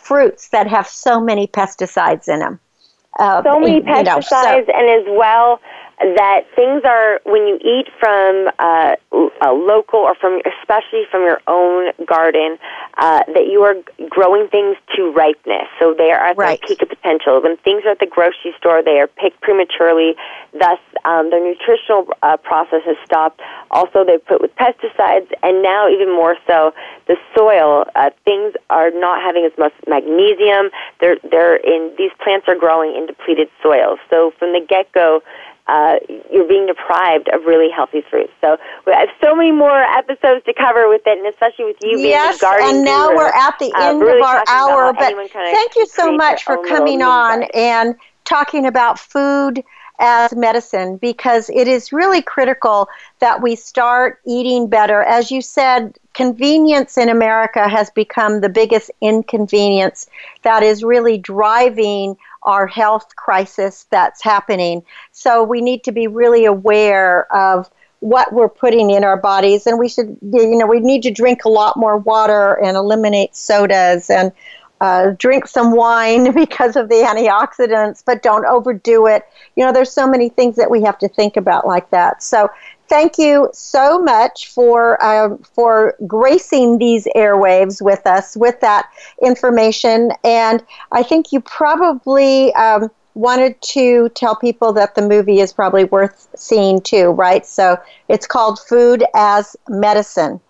fruits 0.00 0.50
that 0.50 0.68
have 0.68 0.86
so 0.86 1.20
many 1.20 1.48
pesticides 1.48 2.28
in 2.28 2.38
them. 2.38 2.60
Uh, 3.18 3.42
so 3.42 3.58
many 3.58 3.80
pesticides, 3.80 4.04
know, 4.04 4.20
so, 4.20 4.72
and 4.72 4.88
as 4.88 5.04
well, 5.18 5.60
that 6.00 6.46
things 6.56 6.82
are 6.84 7.20
when 7.24 7.46
you 7.46 7.58
eat 7.60 7.86
from 7.98 8.48
uh, 8.58 8.96
a 9.42 9.52
local 9.52 10.00
or 10.00 10.14
from 10.14 10.40
especially 10.60 11.04
from 11.10 11.22
your 11.22 11.40
own 11.46 11.92
garden 12.06 12.56
uh, 12.96 13.22
that 13.34 13.46
you 13.46 13.62
are 13.62 13.74
growing 14.08 14.48
things 14.48 14.76
to 14.96 15.12
ripeness. 15.12 15.68
So 15.78 15.94
they 15.96 16.10
are 16.10 16.28
at 16.28 16.38
right. 16.38 16.58
their 16.60 16.68
peak 16.68 16.82
of 16.82 16.88
potential. 16.88 17.42
When 17.42 17.58
things 17.58 17.82
are 17.84 17.90
at 17.90 17.98
the 17.98 18.06
grocery 18.06 18.54
store 18.56 18.82
they 18.82 18.98
are 18.98 19.08
picked 19.08 19.42
prematurely. 19.42 20.16
Thus 20.58 20.78
um, 21.04 21.30
their 21.30 21.44
nutritional 21.44 22.08
uh, 22.22 22.38
process 22.38 22.80
has 22.86 22.96
stopped. 23.04 23.40
Also 23.70 24.04
they 24.04 24.16
put 24.16 24.40
with 24.40 24.56
pesticides 24.56 25.30
and 25.42 25.62
now 25.62 25.88
even 25.88 26.08
more 26.08 26.36
so 26.46 26.72
the 27.08 27.16
soil 27.36 27.84
uh, 27.94 28.10
things 28.24 28.54
are 28.70 28.90
not 28.90 29.20
having 29.22 29.44
as 29.44 29.56
much 29.58 29.74
magnesium. 29.86 30.70
They're 31.00 31.18
they're 31.30 31.56
in 31.56 31.92
these 31.98 32.10
plants 32.24 32.48
are 32.48 32.56
growing 32.56 32.96
in 32.96 33.06
depleted 33.06 33.48
soil 33.62 33.98
so 34.08 34.32
from 34.38 34.52
the 34.52 34.64
get 34.66 34.90
go 34.92 35.22
uh, 35.66 35.96
you're 36.32 36.48
being 36.48 36.66
deprived 36.66 37.28
of 37.28 37.44
really 37.44 37.70
healthy 37.70 38.02
fruits. 38.10 38.32
So 38.40 38.56
we 38.86 38.92
have 38.92 39.08
so 39.20 39.34
many 39.34 39.52
more 39.52 39.82
episodes 39.82 40.44
to 40.46 40.54
cover 40.54 40.88
with 40.88 41.02
it, 41.06 41.18
and 41.18 41.26
especially 41.26 41.66
with 41.66 41.76
you 41.82 41.96
being 41.96 42.10
yes, 42.10 42.38
the 42.38 42.42
garden 42.42 42.76
and 42.76 42.84
now 42.84 43.08
guru, 43.08 43.18
we're 43.18 43.28
at 43.28 43.58
the 43.58 43.72
uh, 43.72 43.90
end 43.90 44.00
really 44.00 44.20
of 44.20 44.26
our 44.26 44.44
hour. 44.48 44.92
But 44.92 45.14
thank 45.32 45.76
you 45.76 45.86
so 45.86 46.12
much 46.12 46.44
for 46.44 46.62
coming 46.66 47.02
on 47.02 47.44
and 47.54 47.94
talking 48.24 48.66
about 48.66 48.98
food 48.98 49.62
as 50.00 50.34
medicine 50.34 50.96
because 50.96 51.50
it 51.50 51.68
is 51.68 51.92
really 51.92 52.22
critical 52.22 52.88
that 53.18 53.42
we 53.42 53.54
start 53.54 54.18
eating 54.26 54.66
better. 54.66 55.02
As 55.02 55.30
you 55.30 55.42
said, 55.42 55.98
convenience 56.14 56.96
in 56.96 57.08
America 57.08 57.68
has 57.68 57.90
become 57.90 58.40
the 58.40 58.48
biggest 58.48 58.90
inconvenience 59.00 60.08
that 60.42 60.62
is 60.62 60.82
really 60.82 61.18
driving 61.18 62.16
our 62.42 62.66
health 62.66 63.14
crisis 63.16 63.86
that's 63.90 64.22
happening. 64.22 64.82
So 65.12 65.44
we 65.44 65.60
need 65.60 65.84
to 65.84 65.92
be 65.92 66.06
really 66.06 66.44
aware 66.44 67.32
of 67.34 67.70
what 68.00 68.32
we're 68.32 68.48
putting 68.48 68.90
in 68.90 69.04
our 69.04 69.18
bodies 69.18 69.66
and 69.66 69.78
we 69.78 69.86
should 69.86 70.16
you 70.22 70.56
know 70.56 70.66
we 70.66 70.80
need 70.80 71.02
to 71.02 71.10
drink 71.10 71.44
a 71.44 71.48
lot 71.50 71.76
more 71.76 71.98
water 71.98 72.54
and 72.54 72.74
eliminate 72.74 73.36
sodas 73.36 74.08
and 74.08 74.32
uh, 74.80 75.10
drink 75.18 75.46
some 75.46 75.72
wine 75.72 76.32
because 76.34 76.76
of 76.76 76.88
the 76.88 76.96
antioxidants, 76.96 78.02
but 78.04 78.22
don't 78.22 78.46
overdo 78.46 79.06
it. 79.06 79.24
You 79.56 79.64
know, 79.64 79.72
there's 79.72 79.92
so 79.92 80.08
many 80.08 80.28
things 80.28 80.56
that 80.56 80.70
we 80.70 80.82
have 80.82 80.98
to 80.98 81.08
think 81.08 81.36
about 81.36 81.66
like 81.66 81.90
that. 81.90 82.22
So, 82.22 82.50
thank 82.90 83.18
you 83.18 83.48
so 83.54 84.02
much 84.02 84.48
for 84.48 85.02
uh, 85.02 85.36
for 85.54 85.94
gracing 86.06 86.76
these 86.78 87.06
airwaves 87.16 87.80
with 87.80 88.06
us 88.06 88.36
with 88.36 88.60
that 88.60 88.90
information. 89.22 90.10
And 90.24 90.62
I 90.92 91.02
think 91.02 91.32
you 91.32 91.40
probably 91.40 92.52
um, 92.54 92.90
wanted 93.14 93.60
to 93.62 94.10
tell 94.10 94.36
people 94.36 94.72
that 94.74 94.96
the 94.96 95.02
movie 95.02 95.40
is 95.40 95.52
probably 95.52 95.84
worth 95.84 96.28
seeing 96.36 96.82
too, 96.82 97.10
right? 97.10 97.46
So, 97.46 97.78
it's 98.08 98.26
called 98.26 98.58
Food 98.58 99.04
as 99.14 99.56
Medicine. 99.68 100.40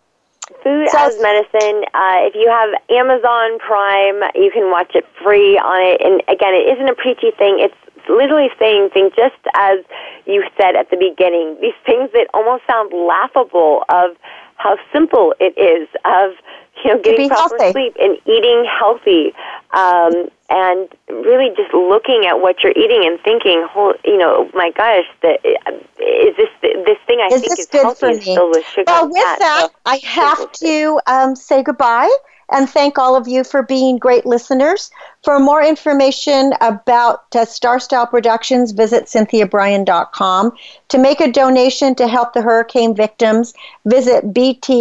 Food 0.64 0.88
so, 0.90 0.98
as 0.98 1.20
Medicine. 1.20 1.84
Uh, 1.94 2.26
if 2.26 2.34
you 2.34 2.48
have 2.48 2.70
Amazon 2.90 3.58
Prime, 3.60 4.22
you 4.34 4.50
can 4.50 4.70
watch 4.70 4.92
it 4.94 5.06
free 5.22 5.56
on 5.58 5.80
it. 5.80 6.00
And 6.00 6.22
again, 6.28 6.54
it 6.54 6.74
isn't 6.74 6.88
a 6.88 6.94
preachy 6.94 7.30
thing. 7.38 7.58
It's 7.60 7.74
literally 8.08 8.48
saying 8.58 8.90
things 8.92 9.12
just 9.16 9.36
as 9.54 9.78
you 10.26 10.44
said 10.56 10.76
at 10.76 10.90
the 10.90 10.96
beginning. 10.96 11.56
These 11.60 11.78
things 11.84 12.10
that 12.12 12.28
almost 12.34 12.66
sound 12.66 12.92
laughable 12.92 13.84
of 13.88 14.16
how 14.56 14.76
simple 14.92 15.34
it 15.40 15.56
is 15.58 15.88
of 16.04 16.36
you 16.84 16.94
know 16.94 17.00
getting 17.02 17.28
proper 17.28 17.56
healthy. 17.58 17.72
sleep 17.72 17.96
and 18.00 18.16
eating 18.26 18.66
healthy. 18.78 19.32
Um, 19.72 20.30
and 20.52 20.88
really 21.08 21.50
just 21.56 21.72
looking 21.72 22.26
at 22.26 22.40
what 22.40 22.62
you're 22.62 22.72
eating 22.72 23.06
and 23.06 23.20
thinking, 23.20 23.64
you 24.04 24.18
know, 24.18 24.50
my 24.52 24.72
gosh, 24.76 25.04
that 25.22 25.38
is 25.44 26.36
this 26.36 26.48
this 26.60 26.98
thing 27.06 27.20
I 27.20 27.32
is 27.32 27.40
think 27.40 27.58
is 27.58 27.68
healthy 27.70 28.00
for 28.00 28.10
is 28.10 28.24
filled 28.24 28.50
with 28.56 28.66
sugar. 28.66 28.84
Well, 28.88 29.08
with 29.08 29.22
fat, 29.22 29.38
that, 29.38 29.68
so 29.70 29.76
I 29.86 30.00
have 30.02 30.52
to 30.52 31.00
um, 31.06 31.36
say 31.36 31.62
goodbye 31.62 32.10
and 32.50 32.68
thank 32.68 32.98
all 32.98 33.16
of 33.16 33.28
you 33.28 33.44
for 33.44 33.62
being 33.62 33.98
great 33.98 34.26
listeners. 34.26 34.90
For 35.22 35.38
more 35.38 35.62
information 35.62 36.54
about 36.62 37.24
uh, 37.34 37.44
Star 37.44 37.78
Style 37.78 38.06
Productions, 38.06 38.72
visit 38.72 39.04
cynthiabrian.com. 39.04 40.52
To 40.88 40.98
make 40.98 41.20
a 41.20 41.30
donation 41.30 41.94
to 41.96 42.08
help 42.08 42.32
the 42.32 42.40
hurricane 42.40 42.94
victims, 42.96 43.52
visit 43.84 44.32
btsya.org. 44.32 44.74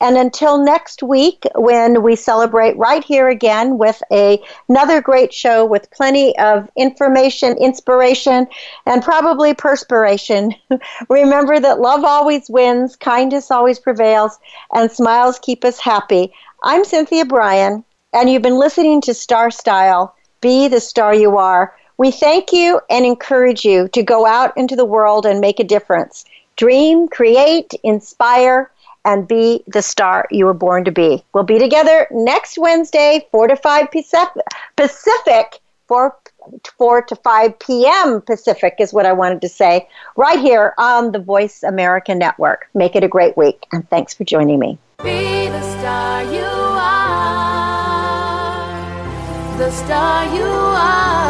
And 0.00 0.16
until 0.16 0.64
next 0.64 1.02
week, 1.04 1.44
when 1.54 2.02
we 2.02 2.16
celebrate 2.16 2.76
right 2.76 3.04
here 3.04 3.28
again 3.28 3.78
with 3.78 4.02
a, 4.10 4.42
another 4.68 5.00
great 5.00 5.32
show 5.32 5.64
with 5.64 5.90
plenty 5.92 6.36
of 6.38 6.68
information, 6.76 7.56
inspiration, 7.56 8.48
and 8.84 9.00
probably 9.00 9.54
perspiration, 9.54 10.56
remember 11.08 11.60
that 11.60 11.78
love 11.80 12.02
always 12.02 12.50
wins, 12.50 12.96
kindness 12.96 13.52
always 13.52 13.78
prevails, 13.78 14.40
and 14.74 14.89
smiles 14.90 15.38
keep 15.38 15.64
us 15.64 15.78
happy. 15.78 16.32
I'm 16.62 16.84
Cynthia 16.84 17.24
Brian, 17.24 17.84
and 18.12 18.28
you've 18.28 18.42
been 18.42 18.58
listening 18.58 19.00
to 19.02 19.14
Star 19.14 19.50
Style 19.50 20.14
Be 20.40 20.68
the 20.68 20.80
Star 20.80 21.14
You 21.14 21.38
Are. 21.38 21.74
We 21.96 22.10
thank 22.10 22.52
you 22.52 22.80
and 22.90 23.04
encourage 23.04 23.64
you 23.64 23.88
to 23.88 24.02
go 24.02 24.26
out 24.26 24.56
into 24.56 24.76
the 24.76 24.84
world 24.84 25.26
and 25.26 25.40
make 25.40 25.60
a 25.60 25.64
difference. 25.64 26.24
Dream, 26.56 27.08
create, 27.08 27.72
inspire, 27.82 28.70
and 29.04 29.26
be 29.26 29.64
the 29.66 29.82
star 29.82 30.26
you 30.30 30.44
were 30.44 30.54
born 30.54 30.84
to 30.84 30.92
be. 30.92 31.24
We'll 31.32 31.44
be 31.44 31.58
together 31.58 32.06
next 32.10 32.58
Wednesday, 32.58 33.26
4 33.30 33.48
to 33.48 33.56
5 33.56 33.88
Pacific, 34.76 35.60
4, 35.88 36.16
4 36.76 37.02
to 37.02 37.16
5 37.16 37.58
p.m. 37.58 38.20
Pacific 38.22 38.76
is 38.78 38.92
what 38.92 39.06
I 39.06 39.12
wanted 39.12 39.40
to 39.42 39.48
say, 39.48 39.88
right 40.16 40.38
here 40.38 40.74
on 40.78 41.12
the 41.12 41.18
Voice 41.18 41.62
America 41.62 42.14
Network. 42.14 42.68
Make 42.74 42.96
it 42.96 43.04
a 43.04 43.08
great 43.08 43.36
week, 43.36 43.66
and 43.72 43.88
thanks 43.90 44.14
for 44.14 44.24
joining 44.24 44.58
me. 44.58 44.78
Be 45.02 45.48
the 45.48 45.62
star 45.78 46.22
you 46.24 46.40
are, 46.40 47.18
the 49.58 49.70
star 49.70 50.24
you 50.34 50.42
are. 50.42 51.29